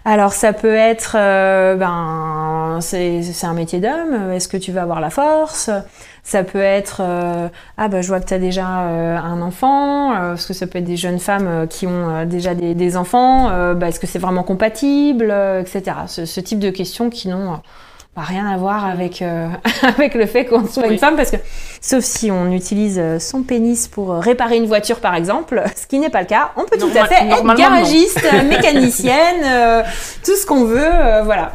Alors 0.04 0.34
ça 0.34 0.52
peut 0.52 0.74
être, 0.74 1.16
euh, 1.16 1.76
ben 1.76 2.80
c'est 2.82 3.22
un 3.44 3.54
métier 3.54 3.80
d'homme, 3.80 4.32
est-ce 4.32 4.48
que 4.48 4.58
tu 4.58 4.72
vas 4.72 4.82
avoir 4.82 5.00
la 5.00 5.12
force? 5.12 5.70
Ça 6.24 6.44
peut 6.44 6.58
être, 6.58 7.02
euh, 7.02 7.48
ah 7.78 7.88
ben 7.88 8.02
je 8.02 8.08
vois 8.08 8.20
que 8.20 8.26
tu 8.26 8.34
as 8.34 8.40
déjà 8.40 8.80
euh, 8.80 9.18
un 9.18 9.40
enfant, 9.44 10.14
parce 10.16 10.48
que 10.48 10.54
ça 10.54 10.66
peut 10.66 10.80
être 10.80 10.86
des 10.86 10.98
jeunes 10.98 11.20
femmes 11.20 11.68
qui 11.70 11.86
ont 11.86 12.26
déjà 12.26 12.56
des, 12.56 12.98
enfants, 12.98 13.52
ben, 13.76 13.88
est-ce 13.88 14.00
que 14.00 14.08
c'est 14.08 14.20
vraiment 14.20 14.44
compatible, 14.44 15.32
etc. 15.62 15.84
ce, 16.08 16.40
type 16.40 16.60
de 16.60 16.72
questions 16.72 17.12
qui 17.12 17.28
n'ont 17.28 17.62
rien 18.24 18.48
à 18.48 18.58
voir 18.58 18.86
avec, 18.86 19.22
euh, 19.22 19.48
avec 19.84 20.16
le 20.16 20.26
fait 20.26 20.46
qu'on 20.46 20.66
soit 20.68 20.88
une 20.88 20.98
femme, 20.98 21.16
parce 21.16 21.32
que 21.32 21.38
sauf 21.82 22.04
si 22.04 22.32
on 22.32 22.52
utilise 22.52 22.98
euh, 23.00 23.20
son 23.20 23.44
pénis 23.44 23.88
pour 23.88 24.12
euh, 24.14 24.20
réparer 24.20 24.58
une 24.58 24.66
voiture 24.66 25.00
par 25.00 25.16
exemple, 25.16 25.64
ce 25.76 25.88
qui 25.88 26.00
n'est 26.00 26.10
pas 26.10 26.22
le 26.22 26.28
cas, 26.28 26.52
on 26.56 26.64
peut 26.66 26.78
tout 26.78 26.90
à 26.96 27.06
fait 27.06 27.28
être 27.28 27.56
garagiste, 27.56 28.28
mécanicienne, 28.50 29.84
tout 30.26 30.36
ce 30.36 30.46
qu'on 30.46 30.66
veut, 30.66 31.24
voilà. 31.24 31.52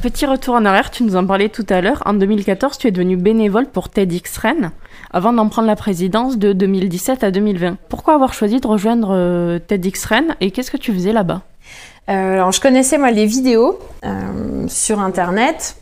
Petit 0.00 0.26
retour 0.26 0.54
en 0.54 0.64
arrière, 0.64 0.92
tu 0.92 1.02
nous 1.02 1.16
en 1.16 1.26
parlais 1.26 1.48
tout 1.48 1.66
à 1.68 1.80
l'heure. 1.80 2.02
En 2.06 2.14
2014, 2.14 2.78
tu 2.78 2.86
es 2.86 2.92
devenu 2.92 3.16
bénévole 3.16 3.66
pour 3.66 3.88
TEDx 3.88 4.38
Rennes 4.38 4.70
avant 5.12 5.32
d'en 5.32 5.48
prendre 5.48 5.66
la 5.66 5.74
présidence 5.74 6.38
de 6.38 6.52
2017 6.52 7.24
à 7.24 7.30
2020. 7.32 7.78
Pourquoi 7.88 8.14
avoir 8.14 8.32
choisi 8.32 8.60
de 8.60 8.66
rejoindre 8.66 9.58
TEDx 9.66 10.04
Rennes 10.04 10.36
et 10.40 10.52
qu'est-ce 10.52 10.70
que 10.70 10.76
tu 10.76 10.92
faisais 10.92 11.12
là-bas? 11.12 11.42
Euh, 12.08 12.34
alors 12.34 12.52
je 12.52 12.60
connaissais 12.60 12.98
moi 12.98 13.10
les 13.10 13.26
vidéos 13.26 13.78
euh, 14.04 14.66
sur 14.68 15.00
internet. 15.00 15.76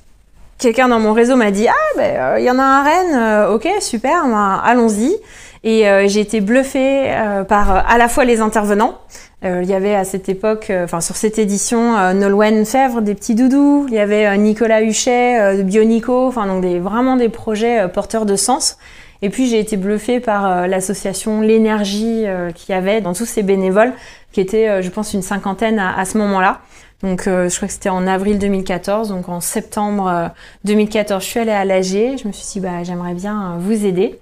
Quelqu'un 0.58 0.88
dans 0.88 1.00
mon 1.00 1.14
réseau 1.14 1.36
m'a 1.36 1.50
dit 1.50 1.68
ah 1.68 1.96
ben 1.96 2.16
euh, 2.16 2.36
il 2.38 2.44
y 2.44 2.50
en 2.50 2.58
a 2.58 2.62
un 2.62 2.80
à 2.80 2.82
Rennes, 2.82 3.54
ok 3.54 3.68
super, 3.80 4.24
ben, 4.24 4.60
allons-y. 4.62 5.16
Et 5.62 5.84
j'ai 6.06 6.20
été 6.20 6.40
bluffée 6.40 7.14
par 7.46 7.70
à 7.86 7.98
la 7.98 8.08
fois 8.08 8.24
les 8.24 8.40
intervenants. 8.40 8.94
Il 9.42 9.64
y 9.64 9.74
avait 9.74 9.94
à 9.94 10.04
cette 10.04 10.30
époque, 10.30 10.72
enfin 10.84 11.02
sur 11.02 11.16
cette 11.16 11.38
édition, 11.38 12.14
Nolwenn 12.14 12.64
Fèvre 12.64 13.02
des 13.02 13.14
petits 13.14 13.34
doudous. 13.34 13.84
Il 13.88 13.94
y 13.94 13.98
avait 13.98 14.38
Nicolas 14.38 14.80
Huchet 14.80 15.58
de 15.58 15.62
Bionico. 15.62 16.28
Enfin 16.28 16.46
donc 16.46 16.62
des, 16.62 16.78
vraiment 16.78 17.16
des 17.16 17.28
projets 17.28 17.86
porteurs 17.92 18.24
de 18.24 18.36
sens. 18.36 18.78
Et 19.22 19.28
puis 19.28 19.46
j'ai 19.46 19.58
été 19.58 19.76
bluffée 19.76 20.18
par 20.18 20.66
l'association 20.66 21.42
l'énergie 21.42 22.24
qu'il 22.54 22.74
y 22.74 22.78
avait 22.78 23.00
dans 23.00 23.12
tous 23.12 23.26
ces 23.26 23.42
bénévoles 23.42 23.92
qui 24.32 24.40
était, 24.40 24.68
euh, 24.68 24.82
je 24.82 24.90
pense, 24.90 25.14
une 25.14 25.22
cinquantaine 25.22 25.78
à, 25.78 26.04
ce 26.04 26.18
moment-là. 26.18 26.60
Donc, 27.02 27.26
euh, 27.26 27.48
je 27.48 27.56
crois 27.56 27.68
que 27.68 27.74
c'était 27.74 27.88
en 27.88 28.06
avril 28.06 28.38
2014. 28.38 29.08
Donc, 29.08 29.28
en 29.28 29.40
septembre 29.40 30.30
2014, 30.64 31.22
euh, 31.22 31.24
je 31.24 31.30
suis 31.30 31.40
allée 31.40 31.50
à 31.50 31.64
l'AG. 31.64 32.18
Je 32.18 32.28
me 32.28 32.32
suis 32.32 32.46
dit, 32.52 32.60
bah, 32.60 32.82
j'aimerais 32.82 33.14
bien 33.14 33.56
vous 33.58 33.84
aider. 33.86 34.18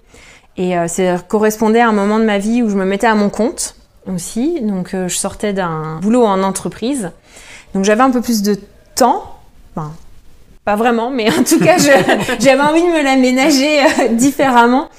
Et 0.57 0.75
ça 0.89 1.19
correspondait 1.21 1.79
à 1.79 1.89
un 1.89 1.93
moment 1.93 2.19
de 2.19 2.25
ma 2.25 2.39
vie 2.39 2.65
où 2.65 2.69
je 2.69 2.75
me 2.75 2.85
mettais 2.85 3.07
à 3.07 3.15
mon 3.15 3.31
compte 3.31 3.77
aussi. 4.13 4.61
Donc, 4.61 4.91
je 4.93 5.07
sortais 5.07 5.53
d'un 5.53 6.01
boulot 6.03 6.25
en 6.25 6.43
entreprise. 6.43 7.13
Donc, 7.75 7.85
j'avais 7.85 8.01
un 8.01 8.11
peu 8.11 8.21
plus 8.21 8.43
de 8.43 8.57
temps. 8.97 9.37
Pas 10.69 10.77
vraiment, 10.77 11.09
mais 11.09 11.31
en 11.31 11.45
tout 11.45 11.59
cas, 11.61 11.79
j'avais 12.41 12.61
envie 12.61 12.83
de 12.83 12.89
me 12.89 13.03
l'aménager 13.03 13.79
différemment. 14.11 14.91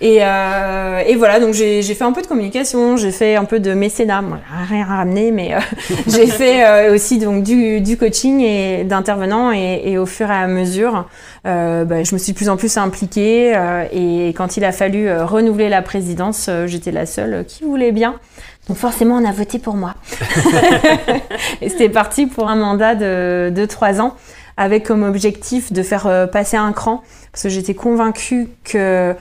Et, 0.00 0.20
euh, 0.22 1.02
et 1.06 1.16
voilà, 1.16 1.38
donc 1.38 1.52
j'ai 1.52 1.82
fait 1.82 2.04
un 2.04 2.12
peu 2.12 2.22
de 2.22 2.26
communication, 2.26 2.96
j'ai 2.96 3.10
fait 3.10 3.36
un 3.36 3.44
peu 3.44 3.60
de 3.60 3.74
mécénat, 3.74 4.22
bon, 4.22 4.36
rien 4.70 4.86
ramené, 4.86 5.32
mais 5.32 5.54
euh, 5.54 5.58
j'ai 6.06 6.28
fait 6.28 6.64
euh, 6.64 6.94
aussi 6.94 7.18
donc 7.18 7.42
du, 7.42 7.82
du 7.82 7.98
coaching 7.98 8.40
et 8.40 8.84
d'intervenants 8.84 9.52
et, 9.52 9.82
et, 9.84 9.98
au 9.98 10.06
fur 10.06 10.30
et 10.30 10.34
à 10.34 10.46
mesure, 10.46 11.06
euh, 11.46 11.84
bah, 11.84 12.04
je 12.04 12.14
me 12.14 12.18
suis 12.18 12.32
de 12.32 12.36
plus 12.38 12.48
en 12.48 12.56
plus 12.56 12.78
impliquée 12.78 13.52
euh, 13.54 13.84
et 13.92 14.32
quand 14.34 14.56
il 14.56 14.64
a 14.64 14.72
fallu 14.72 15.12
renouveler 15.12 15.68
la 15.68 15.82
présidence, 15.82 16.48
j'étais 16.66 16.92
la 16.92 17.04
seule 17.04 17.44
qui 17.44 17.64
voulait 17.64 17.92
bien. 17.92 18.14
Donc 18.68 18.76
forcément, 18.76 19.16
on 19.16 19.24
a 19.24 19.32
voté 19.32 19.58
pour 19.58 19.74
moi. 19.74 19.94
et 21.60 21.70
c'était 21.70 21.88
parti 21.88 22.26
pour 22.26 22.48
un 22.48 22.56
mandat 22.56 22.94
de, 22.94 23.50
de 23.52 23.64
trois 23.64 24.00
ans 24.00 24.14
avec 24.58 24.84
comme 24.84 25.04
objectif 25.04 25.72
de 25.72 25.82
faire 25.82 26.28
passer 26.30 26.58
un 26.58 26.72
cran 26.72 27.02
parce 27.32 27.44
que 27.44 27.48
j'étais 27.48 27.74
convaincue 27.74 28.48
que 28.64 29.14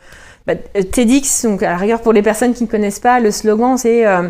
bah, 0.47 0.54
euh, 0.76 0.82
TEDx, 0.82 1.45
donc 1.45 1.62
à 1.62 1.69
la 1.69 1.78
rigueur 1.78 2.02
pour 2.02 2.13
les 2.13 2.21
personnes 2.21 2.54
qui 2.54 2.63
ne 2.63 2.67
connaissent 2.67 3.00
pas, 3.00 3.19
le 3.19 3.32
slogan 3.32 3.78
c'est 3.78 4.08
euh, 4.08 4.30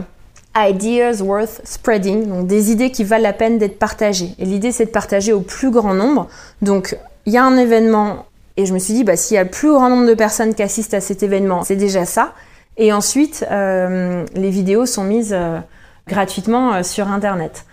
Ideas 0.57 1.21
worth 1.21 1.61
spreading, 1.63 2.27
donc 2.27 2.47
des 2.47 2.71
idées 2.71 2.89
qui 2.89 3.03
valent 3.03 3.23
la 3.23 3.33
peine 3.33 3.59
d'être 3.59 3.77
partagées. 3.77 4.31
Et 4.39 4.45
l'idée 4.45 4.71
c'est 4.71 4.87
de 4.87 4.91
partager 4.91 5.31
au 5.31 5.41
plus 5.41 5.69
grand 5.69 5.93
nombre. 5.93 6.27
Donc 6.61 6.97
il 7.27 7.33
y 7.33 7.37
a 7.37 7.43
un 7.43 7.57
événement 7.57 8.25
Et 8.57 8.65
je 8.65 8.73
me 8.73 8.79
suis 8.79 8.93
dit, 8.93 9.03
bah, 9.03 9.15
s'il 9.15 9.35
y 9.35 9.37
a 9.37 9.43
le 9.43 9.49
plus 9.49 9.71
grand 9.71 9.89
nombre 9.89 10.07
de 10.07 10.15
personnes 10.15 10.55
qui 10.55 10.63
assistent 10.63 10.95
à 10.95 11.01
cet 11.01 11.21
événement, 11.21 11.63
c'est 11.63 11.75
déjà 11.75 12.05
ça. 12.05 12.33
Et 12.77 12.91
ensuite, 12.91 13.45
euh, 13.51 14.25
les 14.33 14.49
vidéos 14.49 14.87
sont 14.87 15.03
mises 15.03 15.33
euh, 15.33 15.59
gratuitement 16.07 16.73
euh, 16.73 16.83
sur 16.83 17.07
Internet. 17.07 17.66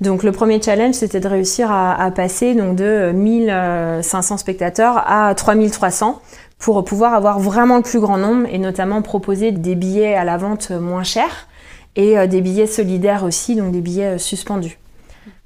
Donc 0.00 0.22
le 0.22 0.30
premier 0.32 0.62
challenge, 0.62 0.94
c'était 0.94 1.20
de 1.20 1.28
réussir 1.28 1.70
à, 1.72 2.00
à, 2.00 2.10
passer 2.10 2.54
donc 2.54 2.76
de 2.76 3.10
1500 3.12 4.36
spectateurs 4.36 5.02
à 5.06 5.34
3300 5.34 6.22
pour 6.58 6.84
pouvoir 6.84 7.14
avoir 7.14 7.40
vraiment 7.40 7.76
le 7.76 7.82
plus 7.82 8.00
grand 8.00 8.16
nombre 8.16 8.46
et 8.50 8.58
notamment 8.58 9.02
proposer 9.02 9.50
des 9.52 9.74
billets 9.74 10.14
à 10.14 10.24
la 10.24 10.36
vente 10.36 10.70
moins 10.70 11.04
chers 11.04 11.48
et 11.96 12.28
des 12.28 12.40
billets 12.40 12.68
solidaires 12.68 13.24
aussi, 13.24 13.56
donc 13.56 13.72
des 13.72 13.80
billets 13.80 14.18
suspendus. 14.18 14.78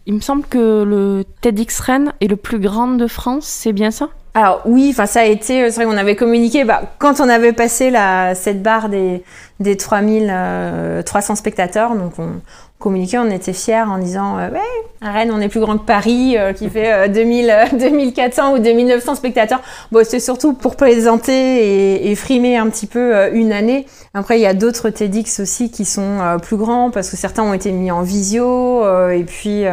Il 0.05 0.15
me 0.15 0.21
semble 0.21 0.45
que 0.45 0.83
le 0.83 1.25
TEDx 1.43 1.79
Rennes 1.79 2.13
est 2.21 2.27
le 2.27 2.37
plus 2.37 2.59
grand 2.59 2.89
de 2.89 3.07
France, 3.07 3.47
c'est 3.47 3.73
bien 3.73 3.93
ça? 3.93 4.09
Alors 4.35 4.63
oui, 4.65 4.89
enfin 4.91 5.07
ça 5.07 5.21
a 5.21 5.25
été, 5.25 5.71
c'est 5.71 5.77
vrai 5.77 5.85
qu'on 5.85 5.99
avait 5.99 6.17
communiqué, 6.17 6.65
bah, 6.65 6.83
quand 6.99 7.21
on 7.21 7.29
avait 7.29 7.53
passé 7.53 7.91
la, 7.91 8.35
cette 8.35 8.63
barre 8.63 8.89
des, 8.89 9.23
des 9.61 9.77
3300 9.77 11.37
spectateurs, 11.37 11.95
donc 11.95 12.15
on, 12.19 12.41
communiquer, 12.83 13.19
on 13.19 13.31
était 13.31 13.53
fiers 13.53 13.85
en 13.89 13.99
disant 13.99 14.39
euh, 14.39 14.51
ouais, 14.51 14.59
à 15.01 15.13
Rennes, 15.13 15.31
on 15.33 15.41
est 15.41 15.49
plus 15.49 15.61
grand 15.61 15.79
que 15.79 15.85
Paris, 15.87 16.37
euh, 16.37 16.53
qui 16.53 16.69
fait 16.69 17.09
2000, 17.09 17.55
2400 17.79 18.53
ou 18.55 18.59
2900 18.59 19.15
spectateurs. 19.15 19.61
Bon, 19.91 20.05
c'est 20.05 20.21
surtout 20.21 20.53
pour 20.53 20.77
plaisanter 20.77 22.11
et, 22.11 22.15
frimer 22.15 22.57
un 22.57 22.69
petit 22.69 22.87
peu 22.87 23.15
euh, 23.17 23.31
une 23.33 23.53
année. 23.53 23.87
Après, 24.15 24.39
il 24.39 24.43
y 24.43 24.47
a 24.47 24.53
d'autres 24.53 24.91
TEDx 24.91 25.41
aussi 25.41 25.71
qui 25.71 25.85
sont 25.85 26.19
plus 26.43 26.57
grands 26.57 26.91
parce 26.91 27.09
que 27.09 27.17
certains 27.17 27.43
ont 27.43 27.55
été 27.55 27.73
mis 27.73 27.91
en 27.91 28.03
visio. 28.03 28.83
et 29.11 29.25
puis 29.25 29.65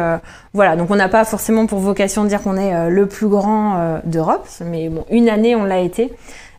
voilà, 0.54 0.76
donc 0.76 0.90
on 0.90 0.96
n'a 0.96 1.10
pas 1.10 1.26
forcément 1.26 1.66
pour 1.66 1.78
vocation 1.78 2.24
de 2.24 2.28
dire 2.28 2.40
qu'on 2.40 2.56
est 2.56 2.88
le 2.88 3.04
plus 3.04 3.28
grand 3.28 4.00
d'Europe, 4.04 4.48
mais 4.64 4.88
bon, 4.88 5.04
une 5.10 5.28
année 5.28 5.54
on 5.54 5.64
l'a 5.64 5.80
été. 5.80 6.10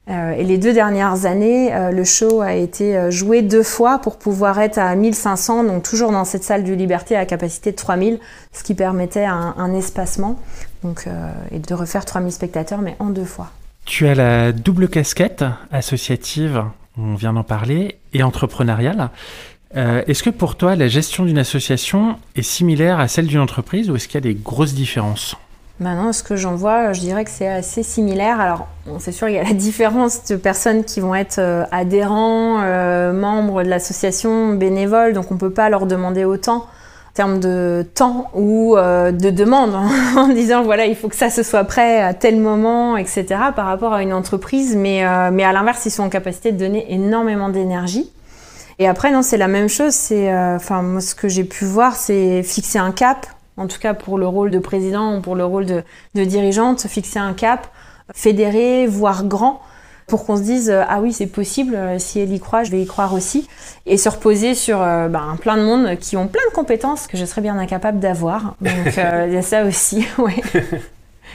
Euh, 0.09 0.31
et 0.31 0.43
les 0.43 0.57
deux 0.57 0.73
dernières 0.73 1.25
années, 1.25 1.73
euh, 1.73 1.91
le 1.91 2.03
show 2.03 2.41
a 2.41 2.55
été 2.55 2.97
euh, 2.97 3.11
joué 3.11 3.43
deux 3.43 3.61
fois 3.61 3.99
pour 3.99 4.17
pouvoir 4.17 4.59
être 4.59 4.79
à 4.79 4.95
1500, 4.95 5.63
donc 5.65 5.83
toujours 5.83 6.11
dans 6.11 6.25
cette 6.25 6.43
salle 6.43 6.63
du 6.63 6.75
Liberté 6.75 7.15
à 7.15 7.25
capacité 7.25 7.71
de 7.71 7.75
3000, 7.75 8.19
ce 8.51 8.63
qui 8.63 8.73
permettait 8.73 9.25
un, 9.25 9.73
espacement 9.73 10.39
donc, 10.83 11.07
et 11.51 11.59
de 11.59 11.73
refaire 11.73 12.03
3000 12.03 12.31
spectateurs, 12.31 12.81
mais 12.81 12.95
en 12.99 13.09
deux 13.09 13.25
fois. 13.25 13.51
Tu 13.85 14.07
as 14.07 14.15
la 14.15 14.51
double 14.51 14.89
casquette 14.89 15.45
associative, 15.71 16.63
on 16.97 17.15
vient 17.15 17.33
d'en 17.33 17.43
parler, 17.43 17.97
et 18.13 18.23
entrepreneuriale. 18.23 19.09
est-ce 19.75 20.23
que 20.23 20.29
pour 20.29 20.55
toi, 20.55 20.75
la 20.75 20.87
gestion 20.87 21.25
d'une 21.25 21.37
association 21.37 22.17
est 22.35 22.41
similaire 22.41 22.99
à 22.99 23.07
celle 23.07 23.27
d'une 23.27 23.39
entreprise 23.39 23.89
ou 23.89 23.95
est-ce 23.95 24.07
qu'il 24.07 24.15
y 24.15 24.17
a 24.29 24.33
des 24.33 24.35
grosses 24.35 24.73
différences? 24.73 25.37
Maintenant, 25.81 26.13
ce 26.13 26.21
que 26.21 26.35
j'en 26.35 26.53
vois, 26.53 26.93
je 26.93 26.99
dirais 26.99 27.25
que 27.25 27.31
c'est 27.31 27.47
assez 27.47 27.81
similaire. 27.81 28.39
Alors, 28.39 28.67
c'est 28.99 29.11
sûr, 29.11 29.29
il 29.29 29.33
y 29.33 29.39
a 29.39 29.43
la 29.43 29.53
différence 29.53 30.23
de 30.25 30.35
personnes 30.35 30.83
qui 30.83 30.99
vont 30.99 31.15
être 31.15 31.39
euh, 31.39 31.65
adhérents, 31.71 32.61
euh, 32.61 33.11
membres 33.11 33.63
de 33.63 33.67
l'association, 33.67 34.53
bénévoles, 34.53 35.13
donc 35.13 35.31
on 35.31 35.33
ne 35.33 35.39
peut 35.39 35.49
pas 35.49 35.69
leur 35.71 35.87
demander 35.87 36.23
autant 36.23 36.57
en 36.57 37.13
termes 37.15 37.39
de 37.39 37.83
temps 37.95 38.29
ou 38.35 38.77
euh, 38.77 39.11
de 39.11 39.31
demande, 39.31 39.73
hein, 39.73 39.89
en 40.17 40.27
disant 40.27 40.61
voilà, 40.61 40.85
il 40.85 40.95
faut 40.95 41.09
que 41.09 41.15
ça 41.15 41.31
se 41.31 41.41
soit 41.41 41.63
prêt 41.63 41.99
à 41.99 42.13
tel 42.13 42.37
moment, 42.39 42.95
etc., 42.95 43.25
par 43.55 43.65
rapport 43.65 43.93
à 43.93 44.03
une 44.03 44.13
entreprise. 44.13 44.75
Mais, 44.75 45.03
mais 45.31 45.43
à 45.43 45.51
l'inverse, 45.51 45.83
ils 45.87 45.91
sont 45.91 46.03
en 46.03 46.09
capacité 46.09 46.51
de 46.51 46.59
donner 46.59 46.93
énormément 46.93 47.49
d'énergie. 47.49 48.07
Et 48.77 48.87
après, 48.87 49.11
non, 49.11 49.23
c'est 49.23 49.37
la 49.37 49.47
même 49.47 49.67
chose. 49.67 49.93
C'est, 49.93 50.31
enfin, 50.33 50.83
moi, 50.83 51.01
ce 51.01 51.15
que 51.15 51.27
j'ai 51.27 51.43
pu 51.43 51.65
voir, 51.65 51.95
c'est 51.95 52.43
fixer 52.43 52.77
un 52.77 52.91
cap 52.91 53.25
en 53.57 53.67
tout 53.67 53.79
cas 53.79 53.93
pour 53.93 54.17
le 54.17 54.27
rôle 54.27 54.51
de 54.51 54.59
président 54.59 55.17
ou 55.17 55.21
pour 55.21 55.35
le 55.35 55.45
rôle 55.45 55.65
de, 55.65 55.83
dirigeante, 56.13 56.87
fixer 56.87 57.19
un 57.19 57.33
cap, 57.33 57.67
fédérer, 58.13 58.87
voire 58.87 59.25
grand, 59.25 59.61
pour 60.07 60.25
qu'on 60.25 60.35
se 60.35 60.41
dise 60.41 60.69
euh, 60.69 60.83
ah 60.87 60.99
oui 61.01 61.13
c'est 61.13 61.27
possible, 61.27 61.75
euh, 61.75 61.99
si 61.99 62.19
elle 62.19 62.33
y 62.33 62.39
croit, 62.39 62.63
je 62.63 62.71
vais 62.71 62.81
y 62.81 62.85
croire 62.85 63.13
aussi, 63.13 63.47
et 63.85 63.97
se 63.97 64.09
reposer 64.09 64.55
sur 64.55 64.81
euh, 64.81 65.07
ben, 65.07 65.37
plein 65.39 65.57
de 65.57 65.63
monde 65.63 65.97
qui 65.99 66.17
ont 66.17 66.27
plein 66.27 66.41
de 66.49 66.53
compétences 66.53 67.07
que 67.07 67.17
je 67.17 67.25
serais 67.25 67.41
bien 67.41 67.57
incapable 67.57 67.99
d'avoir. 67.99 68.55
Donc 68.61 68.97
il 68.97 69.33
y 69.33 69.37
a 69.37 69.41
ça 69.41 69.63
aussi, 69.63 70.05
ouais. 70.17 70.41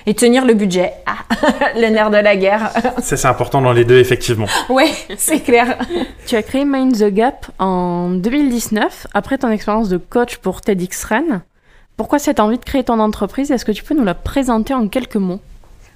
Et 0.08 0.14
tenir 0.14 0.44
le 0.44 0.54
budget, 0.54 0.92
ah, 1.06 1.16
le 1.74 1.88
nerf 1.88 2.10
de 2.10 2.18
la 2.18 2.36
guerre. 2.36 2.70
Ça 3.02 3.16
c'est 3.16 3.26
important 3.26 3.60
dans 3.60 3.72
les 3.72 3.84
deux 3.84 3.98
effectivement. 3.98 4.46
Oui, 4.68 4.84
c'est 5.16 5.40
clair. 5.40 5.78
Tu 6.26 6.36
as 6.36 6.42
créé 6.42 6.64
Mind 6.64 6.96
the 6.96 7.12
Gap 7.12 7.46
en 7.58 8.10
2019 8.10 9.08
après 9.14 9.38
ton 9.38 9.50
expérience 9.50 9.88
de 9.88 9.96
coach 9.96 10.36
pour 10.36 10.60
TEDx 10.60 11.02
Rennes. 11.04 11.42
Pourquoi 11.96 12.18
cette 12.18 12.40
envie 12.40 12.58
de 12.58 12.64
créer 12.64 12.84
ton 12.84 13.00
entreprise? 13.00 13.50
Est-ce 13.50 13.64
que 13.64 13.72
tu 13.72 13.82
peux 13.82 13.94
nous 13.94 14.04
la 14.04 14.14
présenter 14.14 14.74
en 14.74 14.86
quelques 14.86 15.16
mots? 15.16 15.40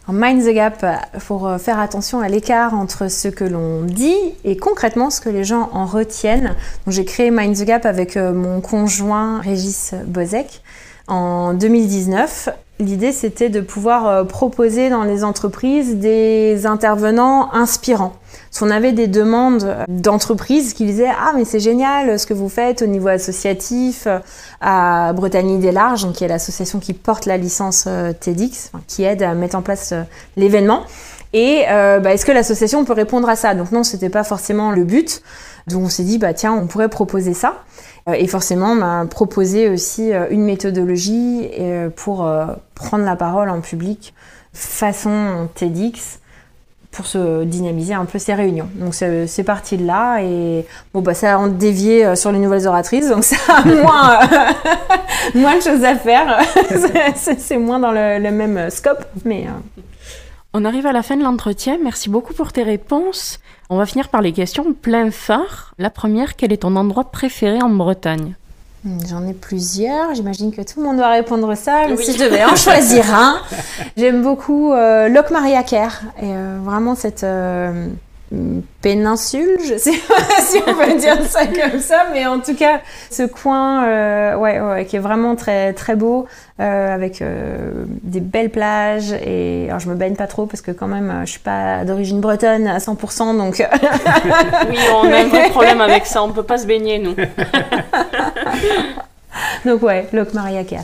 Mind 0.08 0.42
the 0.42 0.54
Gap, 0.54 0.84
pour 1.26 1.46
euh, 1.46 1.58
faire 1.58 1.78
attention 1.78 2.20
à 2.20 2.28
l'écart 2.28 2.72
entre 2.72 3.08
ce 3.08 3.28
que 3.28 3.44
l'on 3.44 3.82
dit 3.82 4.16
et 4.44 4.56
concrètement 4.56 5.10
ce 5.10 5.20
que 5.20 5.28
les 5.28 5.44
gens 5.44 5.68
en 5.72 5.84
retiennent. 5.84 6.56
J'ai 6.86 7.04
créé 7.04 7.30
Mind 7.30 7.54
the 7.54 7.64
Gap 7.64 7.84
avec 7.84 8.16
euh, 8.16 8.32
mon 8.32 8.62
conjoint 8.62 9.40
Régis 9.40 9.94
Bozek 10.06 10.62
en 11.10 11.52
2019 11.54 12.48
l'idée 12.80 13.12
c'était 13.12 13.50
de 13.50 13.60
pouvoir 13.60 14.08
euh, 14.08 14.24
proposer 14.24 14.90
dans 14.90 15.04
les 15.04 15.22
entreprises 15.22 15.96
des 15.96 16.66
intervenants 16.66 17.52
inspirants. 17.52 18.14
On 18.62 18.70
avait 18.70 18.92
des 18.92 19.06
demandes 19.06 19.76
d'entreprises 19.88 20.74
qui 20.74 20.84
disaient 20.84 21.08
Ah, 21.08 21.32
mais 21.36 21.44
c'est 21.44 21.60
génial 21.60 22.18
ce 22.18 22.26
que 22.26 22.34
vous 22.34 22.48
faites 22.48 22.82
au 22.82 22.86
niveau 22.86 23.08
associatif 23.08 24.06
euh, 24.06 24.18
à 24.60 25.12
Bretagne 25.14 25.60
des 25.60 25.72
Larges, 25.72 26.10
qui 26.12 26.24
est 26.24 26.28
l'association 26.28 26.78
qui 26.80 26.92
porte 26.92 27.26
la 27.26 27.36
licence 27.36 27.84
euh, 27.86 28.12
TEDx, 28.12 28.72
qui 28.86 29.04
aide 29.04 29.22
à 29.22 29.34
mettre 29.34 29.56
en 29.56 29.62
place 29.62 29.94
l'événement. 30.36 30.82
Et 31.32 31.62
bah, 31.68 32.12
est-ce 32.12 32.26
que 32.26 32.32
l'association 32.32 32.84
peut 32.84 32.92
répondre 32.92 33.28
à 33.28 33.36
ça? 33.36 33.54
Donc 33.54 33.70
non, 33.70 33.84
c'était 33.84 34.08
pas 34.08 34.24
forcément 34.24 34.72
le 34.72 34.82
but. 34.82 35.22
Donc 35.68 35.84
on 35.84 35.88
s'est 35.88 36.02
dit 36.02 36.18
bah 36.18 36.34
tiens, 36.34 36.52
on 36.52 36.66
pourrait 36.66 36.88
proposer 36.88 37.34
ça. 37.34 37.62
Euh, 38.08 38.12
et 38.12 38.26
forcément, 38.26 38.74
m'a 38.74 39.06
proposé 39.06 39.68
aussi 39.68 40.12
euh, 40.12 40.26
une 40.30 40.42
méthodologie 40.42 41.48
euh, 41.58 41.90
pour 41.90 42.28
prendre 42.74 43.04
la 43.04 43.16
parole 43.16 43.50
en 43.50 43.60
public 43.60 44.14
façon 44.52 45.48
TEDx 45.54 46.18
pour 46.90 47.06
se 47.06 47.44
dynamiser 47.44 47.94
un 47.94 48.04
peu 48.04 48.18
ces 48.18 48.34
réunions. 48.34 48.68
Donc 48.74 48.94
c'est 48.94 49.44
parti 49.44 49.76
de 49.76 49.86
là 49.86 50.20
et 50.22 50.66
bon 50.92 51.02
bah 51.02 51.14
ça 51.14 51.38
a 51.38 51.48
dévié 51.48 52.16
sur 52.16 52.32
les 52.32 52.40
nouvelles 52.40 52.66
oratrices 52.66 53.08
donc 53.08 53.22
ça 53.22 53.36
a 53.46 53.64
moins, 53.64 54.18
moins 55.36 55.56
de 55.56 55.62
choses 55.62 55.84
à 55.84 55.94
faire. 55.94 56.40
c'est 57.14 57.58
moins 57.58 57.78
dans 57.78 57.92
le, 57.92 58.18
le, 58.18 58.30
même 58.32 58.70
scope 58.70 59.04
mais 59.24 59.46
on 60.52 60.64
arrive 60.64 60.86
à 60.86 60.92
la 60.92 61.04
fin 61.04 61.16
de 61.16 61.22
l'entretien. 61.22 61.78
Merci 61.80 62.10
beaucoup 62.10 62.34
pour 62.34 62.52
tes 62.52 62.64
réponses. 62.64 63.38
On 63.72 63.76
va 63.76 63.86
finir 63.86 64.08
par 64.08 64.20
les 64.20 64.32
questions 64.32 64.72
plein 64.72 65.12
phare. 65.12 65.74
La 65.78 65.90
première, 65.90 66.34
quel 66.34 66.52
est 66.52 66.58
ton 66.58 66.74
endroit 66.74 67.04
préféré 67.04 67.62
en 67.62 67.70
Bretagne? 67.70 68.34
Hmm, 68.84 68.98
J'en 69.08 69.24
ai 69.28 69.32
plusieurs. 69.32 70.12
J'imagine 70.14 70.50
que 70.52 70.62
tout 70.62 70.80
le 70.80 70.86
monde 70.86 70.96
doit 70.96 71.10
répondre 71.10 71.54
ça. 71.54 71.86
Mais 71.88 71.96
si 71.96 72.14
je 72.14 72.24
devais 72.24 72.44
en 72.44 72.56
choisir 72.56 73.14
un, 73.14 73.36
j'aime 73.96 74.22
beaucoup 74.22 74.72
euh, 74.72 75.08
Locmariaker. 75.08 76.00
Et 76.20 76.24
euh, 76.24 76.58
vraiment 76.60 76.96
cette 76.96 77.22
euh, 77.22 77.86
péninsule, 78.80 79.58
je 79.66 79.76
sais 79.76 79.90
pas 80.08 80.40
si 80.40 80.58
on 80.64 80.74
peut 80.74 80.96
dire 80.98 81.20
ça 81.24 81.46
comme 81.46 81.80
ça, 81.80 82.06
mais 82.12 82.26
en 82.26 82.38
tout 82.38 82.54
cas, 82.54 82.80
ce 83.10 83.24
coin, 83.24 83.84
euh, 83.84 84.36
ouais, 84.36 84.60
ouais, 84.60 84.86
qui 84.86 84.94
est 84.96 85.00
vraiment 85.00 85.34
très 85.34 85.72
très 85.72 85.96
beau, 85.96 86.28
euh, 86.60 86.94
avec 86.94 87.22
euh, 87.22 87.86
des 88.02 88.20
belles 88.20 88.50
plages. 88.50 89.12
Et 89.24 89.66
alors, 89.68 89.80
je 89.80 89.88
me 89.88 89.96
baigne 89.96 90.14
pas 90.14 90.28
trop 90.28 90.46
parce 90.46 90.62
que 90.62 90.70
quand 90.70 90.86
même, 90.86 91.22
je 91.24 91.30
suis 91.30 91.40
pas 91.40 91.84
d'origine 91.84 92.20
bretonne 92.20 92.68
à 92.68 92.78
100%, 92.78 93.36
donc. 93.36 93.58
oui, 94.68 94.76
on 94.94 95.12
a 95.12 95.16
un 95.16 95.24
vrai 95.24 95.50
problème 95.50 95.80
avec 95.80 96.06
ça. 96.06 96.22
On 96.22 96.30
peut 96.30 96.44
pas 96.44 96.58
se 96.58 96.66
baigner, 96.66 96.98
nous. 96.98 97.14
donc 99.64 99.82
ouais, 99.82 100.06
Loc 100.12 100.34
Mariaca, 100.34 100.82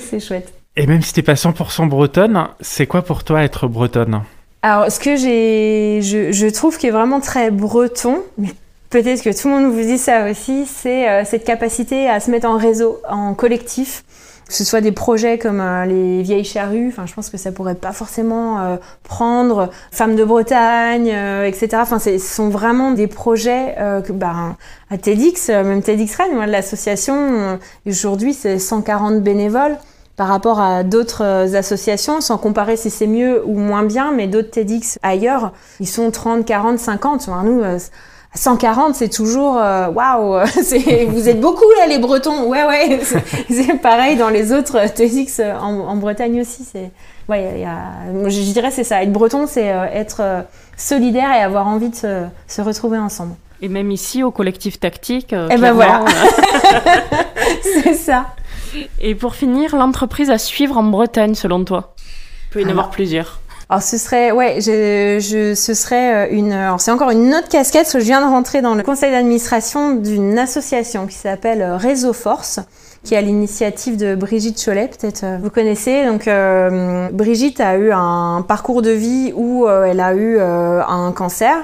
c'est 0.00 0.20
chouette. 0.20 0.52
Et 0.76 0.86
même 0.86 1.00
si 1.02 1.14
t'es 1.14 1.22
pas 1.22 1.34
100% 1.34 1.88
bretonne, 1.88 2.48
c'est 2.60 2.86
quoi 2.86 3.02
pour 3.02 3.24
toi 3.24 3.42
être 3.42 3.66
bretonne? 3.66 4.22
Alors, 4.62 4.90
ce 4.90 4.98
que 4.98 5.14
j'ai, 5.14 6.00
je, 6.02 6.32
je, 6.32 6.46
trouve 6.48 6.78
qui 6.78 6.88
est 6.88 6.90
vraiment 6.90 7.20
très 7.20 7.52
breton, 7.52 8.22
mais 8.38 8.48
peut-être 8.90 9.22
que 9.22 9.30
tout 9.30 9.48
le 9.48 9.54
monde 9.54 9.72
vous 9.72 9.82
dit 9.82 9.98
ça 9.98 10.28
aussi, 10.28 10.66
c'est 10.66 11.08
euh, 11.08 11.24
cette 11.24 11.44
capacité 11.44 12.08
à 12.08 12.18
se 12.18 12.30
mettre 12.30 12.48
en 12.48 12.56
réseau, 12.56 13.00
en 13.08 13.34
collectif. 13.34 14.04
Que 14.48 14.54
ce 14.54 14.64
soit 14.64 14.80
des 14.80 14.92
projets 14.92 15.36
comme 15.36 15.60
euh, 15.60 15.84
les 15.84 16.22
vieilles 16.22 16.44
charrues, 16.44 16.88
enfin, 16.88 17.04
je 17.04 17.12
pense 17.12 17.28
que 17.28 17.36
ça 17.36 17.52
pourrait 17.52 17.74
pas 17.74 17.92
forcément 17.92 18.58
euh, 18.60 18.76
prendre 19.04 19.68
Femmes 19.92 20.16
de 20.16 20.24
Bretagne, 20.24 21.08
etc. 21.46 21.68
Enfin, 21.74 21.98
ce 21.98 22.18
sont 22.18 22.48
vraiment 22.48 22.92
des 22.92 23.06
projets 23.06 23.76
que, 24.06 24.10
bah, 24.10 24.56
à 24.90 24.96
TEDx, 24.96 25.50
même 25.50 25.82
TEDx 25.82 26.16
Rennes, 26.16 26.50
l'association, 26.50 27.58
aujourd'hui, 27.86 28.32
c'est 28.32 28.58
140 28.58 29.22
bénévoles 29.22 29.76
par 30.18 30.26
rapport 30.26 30.60
à 30.60 30.82
d'autres 30.82 31.22
euh, 31.24 31.54
associations, 31.54 32.20
sans 32.20 32.38
comparer 32.38 32.76
si 32.76 32.90
c'est 32.90 33.06
mieux 33.06 33.40
ou 33.46 33.56
moins 33.56 33.84
bien, 33.84 34.10
mais 34.10 34.26
d'autres 34.26 34.50
TEDx 34.50 34.98
ailleurs, 35.04 35.52
ils 35.78 35.86
sont 35.86 36.10
30, 36.10 36.44
40, 36.44 36.80
50. 36.80 37.28
nous, 37.44 37.62
euh, 37.62 37.78
140, 38.34 38.96
c'est 38.96 39.08
toujours 39.08 39.54
waouh, 39.54 40.40
vous 41.08 41.28
êtes 41.28 41.40
beaucoup 41.40 41.70
là 41.78 41.86
les 41.86 41.98
Bretons. 41.98 42.48
Ouais 42.48 42.64
ouais, 42.64 43.00
c'est 43.48 43.80
pareil 43.80 44.16
dans 44.16 44.28
les 44.28 44.52
autres 44.52 44.92
TEDx 44.92 45.40
en, 45.40 45.88
en 45.88 45.96
Bretagne 45.96 46.40
aussi. 46.40 46.64
C'est 46.64 46.90
ouais, 47.28 47.60
y 47.60 47.64
a, 47.64 48.28
je 48.28 48.52
dirais 48.52 48.72
c'est 48.72 48.84
ça. 48.84 49.02
Être 49.02 49.12
breton, 49.12 49.46
c'est 49.46 49.66
être 49.66 50.44
solidaire 50.76 51.32
et 51.32 51.40
avoir 51.40 51.68
envie 51.68 51.90
de 51.90 51.94
se, 51.94 52.24
se, 52.48 52.60
retrouver 52.60 52.98
ensemble. 52.98 53.34
Et 53.62 53.68
même 53.68 53.90
ici 53.92 54.22
au 54.24 54.30
collectif 54.30 54.78
tactique. 54.78 55.32
et 55.32 55.46
eh 55.52 55.56
ben 55.56 55.72
voilà, 55.72 56.04
c'est 57.62 57.94
ça. 57.94 58.26
Et 59.00 59.14
pour 59.14 59.34
finir, 59.34 59.76
l'entreprise 59.76 60.30
à 60.30 60.38
suivre 60.38 60.76
en 60.76 60.84
Bretagne 60.84 61.34
selon 61.34 61.64
toi? 61.64 61.94
Il 62.50 62.52
peut 62.52 62.62
y 62.62 62.66
en 62.66 62.70
avoir 62.70 62.90
plusieurs. 62.90 63.40
Alors 63.70 63.82
ce 63.82 63.98
serait, 63.98 64.32
ouais, 64.32 64.62
je, 64.62 65.18
je, 65.20 65.54
ce 65.54 65.74
serait 65.74 66.30
une, 66.30 66.52
alors 66.52 66.80
c'est 66.80 66.90
encore 66.90 67.10
une 67.10 67.34
autre 67.34 67.50
casquette, 67.50 67.82
parce 67.82 67.92
que 67.92 68.00
je 68.00 68.04
viens 68.04 68.22
de 68.22 68.26
rentrer 68.26 68.62
dans 68.62 68.74
le 68.74 68.82
conseil 68.82 69.10
d'administration 69.10 69.94
d'une 69.94 70.38
association 70.38 71.06
qui 71.06 71.16
s'appelle 71.16 71.62
Réseau 71.62 72.14
Force, 72.14 72.60
qui 73.04 73.12
est 73.12 73.18
à 73.18 73.20
l'initiative 73.20 73.98
de 73.98 74.14
Brigitte 74.14 74.58
Cholet, 74.64 74.88
peut-être 74.88 75.22
euh, 75.24 75.38
vous 75.42 75.50
connaissez. 75.50 76.06
Donc 76.06 76.26
euh, 76.28 77.10
Brigitte 77.12 77.60
a 77.60 77.76
eu 77.76 77.92
un 77.92 78.42
parcours 78.48 78.80
de 78.80 78.90
vie 78.90 79.34
où 79.36 79.66
euh, 79.66 79.84
elle 79.84 80.00
a 80.00 80.14
eu 80.14 80.40
un 80.40 81.12
cancer, 81.12 81.54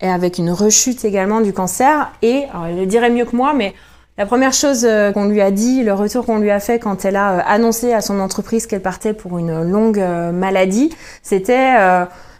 et 0.00 0.10
avec 0.10 0.38
une 0.38 0.50
rechute 0.50 1.04
également 1.04 1.40
du 1.40 1.52
cancer, 1.52 2.10
et, 2.22 2.46
alors 2.52 2.66
elle 2.66 2.76
le 2.76 2.86
dirait 2.86 3.10
mieux 3.10 3.24
que 3.24 3.36
moi, 3.36 3.54
mais 3.54 3.72
la 4.18 4.24
première 4.24 4.54
chose 4.54 4.86
euh, 4.88 5.12
qu'on 5.12 5.26
lui 5.26 5.42
a 5.42 5.50
dit, 5.50 5.82
le 5.82 5.92
retour 5.92 6.24
qu'on 6.24 6.38
lui 6.38 6.50
a 6.50 6.58
fait 6.58 6.78
quand 6.78 7.04
elle 7.04 7.16
a 7.16 7.32
euh, 7.32 7.40
annoncé 7.46 7.92
à 7.92 8.00
son 8.00 8.18
entreprise 8.18 8.66
qu'elle 8.66 8.80
partait 8.80 9.12
pour 9.12 9.36
une 9.36 9.62
longue 9.62 10.00
euh, 10.00 10.32
maladie, 10.32 10.90
c'était, 11.22 11.74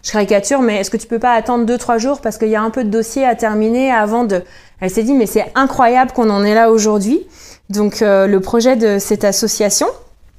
je 0.03 0.12
caricature, 0.12 0.62
mais 0.62 0.77
est-ce 0.77 0.91
que 0.91 0.97
tu 0.97 1.07
peux 1.07 1.18
pas 1.18 1.33
attendre 1.33 1.66
deux 1.66 1.77
trois 1.77 1.99
jours 1.99 2.20
parce 2.22 2.39
qu'il 2.39 2.49
y 2.49 2.57
a 2.57 2.62
un 2.62 2.70
peu 2.70 2.83
de 2.83 2.89
dossier 2.89 3.27
à 3.27 3.35
terminer 3.35 3.93
avant 3.93 4.24
de. 4.24 4.43
Elle 4.81 4.91
s'est 4.91 5.03
dit 5.03 5.12
mais 5.12 5.27
c'est 5.27 5.45
incroyable 5.55 6.12
qu'on 6.12 6.31
en 6.31 6.45
est 6.45 6.55
là 6.55 6.70
aujourd'hui. 6.70 7.27
Donc 7.68 7.99
le 8.01 8.39
projet 8.39 8.77
de 8.77 8.99
cette 9.01 9.24
association 9.24 9.89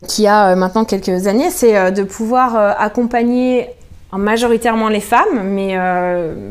qui 0.07 0.25
a 0.25 0.55
maintenant 0.55 0.85
quelques 0.85 1.27
années, 1.27 1.49
c'est 1.49 1.91
de 1.91 2.03
pouvoir 2.03 2.55
accompagner 2.79 3.69
majoritairement 4.13 4.87
les 4.87 5.01
femmes, 5.01 5.43
mais 5.43 5.77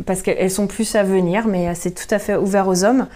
parce 0.05 0.21
qu'elles 0.21 0.51
sont 0.51 0.67
plus 0.67 0.95
à 0.95 1.03
venir, 1.03 1.47
mais 1.47 1.75
c'est 1.75 1.93
tout 1.93 2.15
à 2.15 2.19
fait 2.19 2.37
ouvert 2.37 2.69
aux 2.69 2.85
hommes. 2.85 3.07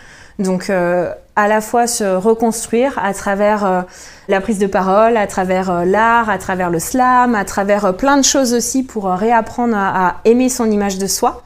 Donc 0.41 0.71
euh, 0.71 1.13
à 1.37 1.49
la 1.49 1.61
fois 1.61 1.87
se 1.87 2.05
reconstruire 2.17 2.99
à 2.99 3.13
travers 3.13 3.65
euh, 3.65 3.83
la 4.29 4.41
prise 4.41 4.59
de 4.59 4.67
parole, 4.67 5.19
à 5.19 5.27
travers 5.27 5.71
euh, 5.71 5.85
l'art, 5.85 6.31
à 6.31 6.39
travers 6.39 6.71
le 6.71 6.79
slam, 6.79 7.35
à 7.35 7.45
travers 7.45 7.95
plein 7.95 8.17
de 8.17 8.25
choses 8.25 8.55
aussi 8.55 8.83
pour 8.83 9.05
réapprendre 9.05 9.77
à, 9.77 10.17
aimer 10.25 10.49
son 10.49 10.71
image 10.71 10.97
de 10.97 11.07
soi 11.07 11.43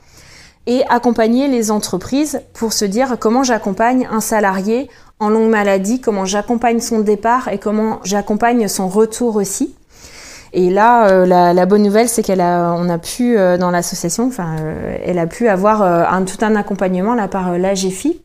et 0.67 0.83
accompagner 0.89 1.49
les 1.49 1.73
entreprises 1.73 2.41
pour 2.55 2.73
se 2.73 2.85
dire 2.85 3.17
comment 3.19 3.43
j'accompagne 3.43 4.09
un 4.11 4.21
salarié 4.21 4.89
en 5.19 5.29
longue 5.29 5.51
maladie, 5.51 6.01
comment 6.01 6.25
j'accompagne 6.25 6.79
son 6.79 7.01
départ 7.01 7.49
et 7.49 7.59
comment 7.59 7.99
j'accompagne 8.05 8.69
son 8.69 8.89
retour 8.89 9.37
aussi. 9.37 9.75
Et 10.53 10.71
là, 10.71 11.27
la, 11.27 11.67
bonne 11.67 11.83
nouvelle, 11.83 12.09
c'est 12.09 12.23
qu'elle 12.23 12.41
a, 12.41 12.73
on 12.79 12.89
a 12.89 12.99
pu 12.99 13.37
dans 13.59 13.73
l'association, 13.73 14.29
enfin, 14.29 14.55
elle 15.05 15.19
a 15.19 15.27
pu 15.27 15.49
avoir 15.49 15.83
un, 15.83 16.23
tout 16.23 16.39
un 16.43 16.55
accompagnement 16.55 17.15
là 17.15 17.27
par 17.27 17.59
l'AGFI 17.59 18.24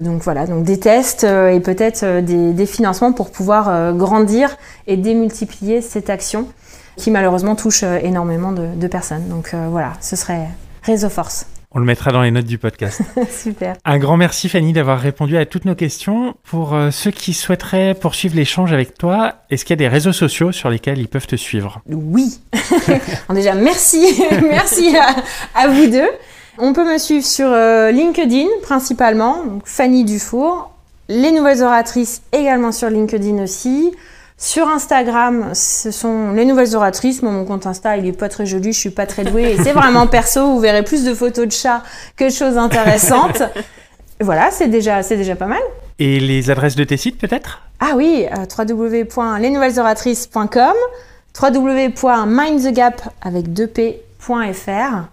donc 0.00 0.22
voilà, 0.22 0.46
donc 0.46 0.64
des 0.64 0.80
tests 0.80 1.24
euh, 1.24 1.50
et 1.50 1.60
peut-être 1.60 2.02
euh, 2.04 2.22
des, 2.22 2.66
financements 2.66 3.12
pour 3.12 3.30
pouvoir 3.30 3.68
euh, 3.68 3.92
grandir 3.92 4.56
et 4.86 4.96
démultiplier 4.96 5.82
cette 5.82 6.08
action 6.08 6.48
qui 6.96 7.10
malheureusement 7.10 7.54
touche 7.54 7.82
énormément 7.82 8.52
de, 8.52 8.86
personnes. 8.86 9.26
Donc 9.28 9.54
voilà, 9.54 9.94
ce 10.02 10.16
serait 10.16 10.48
Réseau 10.82 11.08
Force. 11.08 11.46
On 11.70 11.78
le 11.78 11.86
mettra 11.86 12.10
dans 12.10 12.20
les 12.20 12.30
notes 12.30 12.44
du 12.44 12.58
podcast. 12.58 13.00
Super. 13.30 13.76
Un 13.86 13.98
grand 13.98 14.18
merci 14.18 14.50
Fanny 14.50 14.74
d'avoir 14.74 15.00
répondu 15.00 15.38
à 15.38 15.46
toutes 15.46 15.64
nos 15.64 15.76
questions. 15.76 16.34
Pour 16.42 16.76
ceux 16.90 17.10
qui 17.10 17.32
souhaiteraient 17.32 17.94
poursuivre 17.94 18.36
l'échange 18.36 18.74
avec 18.74 18.98
toi, 18.98 19.36
est-ce 19.48 19.64
qu'il 19.64 19.72
y 19.72 19.78
a 19.78 19.82
des 19.84 19.88
réseaux 19.88 20.12
sociaux 20.12 20.52
sur 20.52 20.68
lesquels 20.68 20.98
ils 20.98 21.08
peuvent 21.08 21.28
te 21.28 21.36
suivre? 21.36 21.80
Oui. 21.86 22.40
déjà, 23.30 23.54
merci. 23.54 24.22
merci 24.42 24.94
à 25.54 25.68
vous 25.68 25.86
deux. 25.86 26.10
On 26.58 26.72
peut 26.72 26.84
me 26.84 26.98
suivre 26.98 27.24
sur 27.24 27.48
euh, 27.48 27.90
LinkedIn 27.90 28.46
principalement, 28.62 29.44
donc 29.44 29.62
Fanny 29.66 30.04
Dufour. 30.04 30.70
Les 31.08 31.32
nouvelles 31.32 31.62
oratrices 31.62 32.22
également 32.32 32.72
sur 32.72 32.90
LinkedIn 32.90 33.42
aussi. 33.42 33.92
Sur 34.36 34.68
Instagram, 34.68 35.50
ce 35.54 35.90
sont 35.90 36.32
les 36.32 36.44
nouvelles 36.44 36.74
oratrices. 36.74 37.22
mon 37.22 37.44
compte 37.44 37.66
Insta, 37.66 37.96
il 37.98 38.06
est 38.06 38.12
pas 38.12 38.28
très 38.28 38.46
joli, 38.46 38.72
je 38.72 38.78
suis 38.78 38.90
pas 38.90 39.06
très 39.06 39.24
douée. 39.24 39.56
C'est 39.62 39.72
vraiment 39.72 40.06
perso, 40.06 40.52
vous 40.52 40.60
verrez 40.60 40.82
plus 40.82 41.04
de 41.04 41.14
photos 41.14 41.46
de 41.46 41.52
chats 41.52 41.82
que 42.16 42.24
de 42.24 42.30
choses 42.30 42.56
intéressantes. 42.56 43.42
voilà, 44.20 44.50
c'est 44.50 44.68
déjà, 44.68 45.02
c'est 45.02 45.16
déjà 45.16 45.36
pas 45.36 45.46
mal. 45.46 45.60
Et 45.98 46.20
les 46.20 46.50
adresses 46.50 46.76
de 46.76 46.84
tes 46.84 46.96
sites 46.96 47.18
peut-être? 47.18 47.60
Ah 47.80 47.92
oui, 47.96 48.26
euh, 48.32 48.46
www.lesnouvellesoratrices.com, 48.58 50.74
www.mindthegap 51.42 53.02
avec 53.22 53.48
2p.fr 53.48 55.04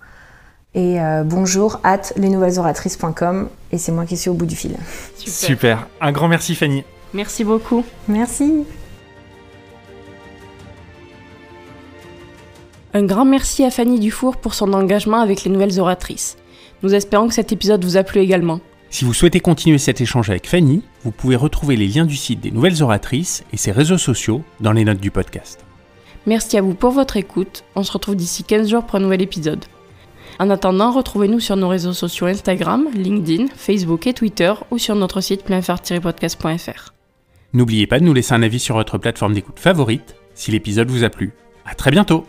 et 0.78 1.02
euh, 1.02 1.24
bonjour 1.24 1.80
at 1.84 2.14
lesnouvellesoratrices.com 2.18 3.50
et 3.72 3.80
c'est 3.80 3.92
moi 3.92 4.06
qui 4.06 4.16
suis 4.16 4.30
au 4.30 4.36
bout 4.36 4.46
du 4.46 4.56
fil. 4.56 4.76
Super. 5.18 5.34
Super. 5.34 5.88
Un 6.00 6.12
grand 6.12 6.28
merci 6.28 6.54
Fanny. 6.54 6.84
Merci 7.16 7.44
beaucoup. 7.44 7.84
Merci. 8.08 8.64
Un 12.94 13.04
grand 13.04 13.26
merci 13.26 13.64
à 13.64 13.72
Fanny 13.72 14.00
Dufour 14.00 14.38
pour 14.38 14.54
son 14.54 14.72
engagement 14.74 15.20
avec 15.20 15.44
les 15.44 15.52
nouvelles 15.52 15.80
oratrices. 15.80 16.38
Nous 16.84 16.94
espérons 16.94 17.28
que 17.28 17.34
cet 17.34 17.52
épisode 17.52 17.84
vous 17.84 17.98
a 17.98 18.04
plu 18.04 18.22
également. 18.22 18.60
Si 18.92 19.04
vous 19.04 19.16
souhaitez 19.16 19.40
continuer 19.40 19.80
cet 19.80 20.00
échange 20.00 20.30
avec 20.30 20.48
Fanny, 20.48 20.84
vous 21.04 21.12
pouvez 21.12 21.36
retrouver 21.36 21.76
les 21.76 21.88
liens 21.88 22.06
du 22.06 22.16
site 22.16 22.40
des 22.40 22.52
nouvelles 22.52 22.84
oratrices 22.84 23.44
et 23.52 23.58
ses 23.58 23.72
réseaux 23.72 23.98
sociaux 23.98 24.44
dans 24.60 24.74
les 24.74 24.86
notes 24.86 25.00
du 25.00 25.10
podcast. 25.10 25.66
Merci 26.28 26.56
à 26.56 26.62
vous 26.62 26.76
pour 26.76 26.92
votre 26.92 27.18
écoute. 27.18 27.64
On 27.76 27.82
se 27.82 27.92
retrouve 27.92 28.16
d'ici 28.16 28.44
15 28.44 28.70
jours 28.70 28.84
pour 28.84 28.98
un 28.98 29.02
nouvel 29.02 29.24
épisode. 29.24 29.66
En 30.40 30.50
attendant, 30.50 30.92
retrouvez-nous 30.92 31.40
sur 31.40 31.56
nos 31.56 31.68
réseaux 31.68 31.94
sociaux 31.94 32.28
Instagram, 32.28 32.88
LinkedIn, 32.94 33.48
Facebook 33.56 34.06
et 34.06 34.14
Twitter 34.14 34.54
ou 34.70 34.78
sur 34.78 34.96
notre 34.96 35.22
site 35.22 35.44
pleinphare-podcast.fr. 35.44 36.94
N'oubliez 37.54 37.88
pas 37.88 38.00
de 38.00 38.06
nous 38.06 38.14
laisser 38.14 38.34
un 38.34 38.44
avis 38.44 38.60
sur 38.60 38.76
votre 38.76 38.98
plateforme 38.98 39.34
d'écoute 39.34 39.60
favorite 39.60 40.16
si 40.36 40.52
l'épisode 40.52 40.90
vous 40.90 41.04
a 41.04 41.10
plu. 41.10 41.34
À 41.66 41.74
très 41.74 41.92
bientôt 41.92 42.26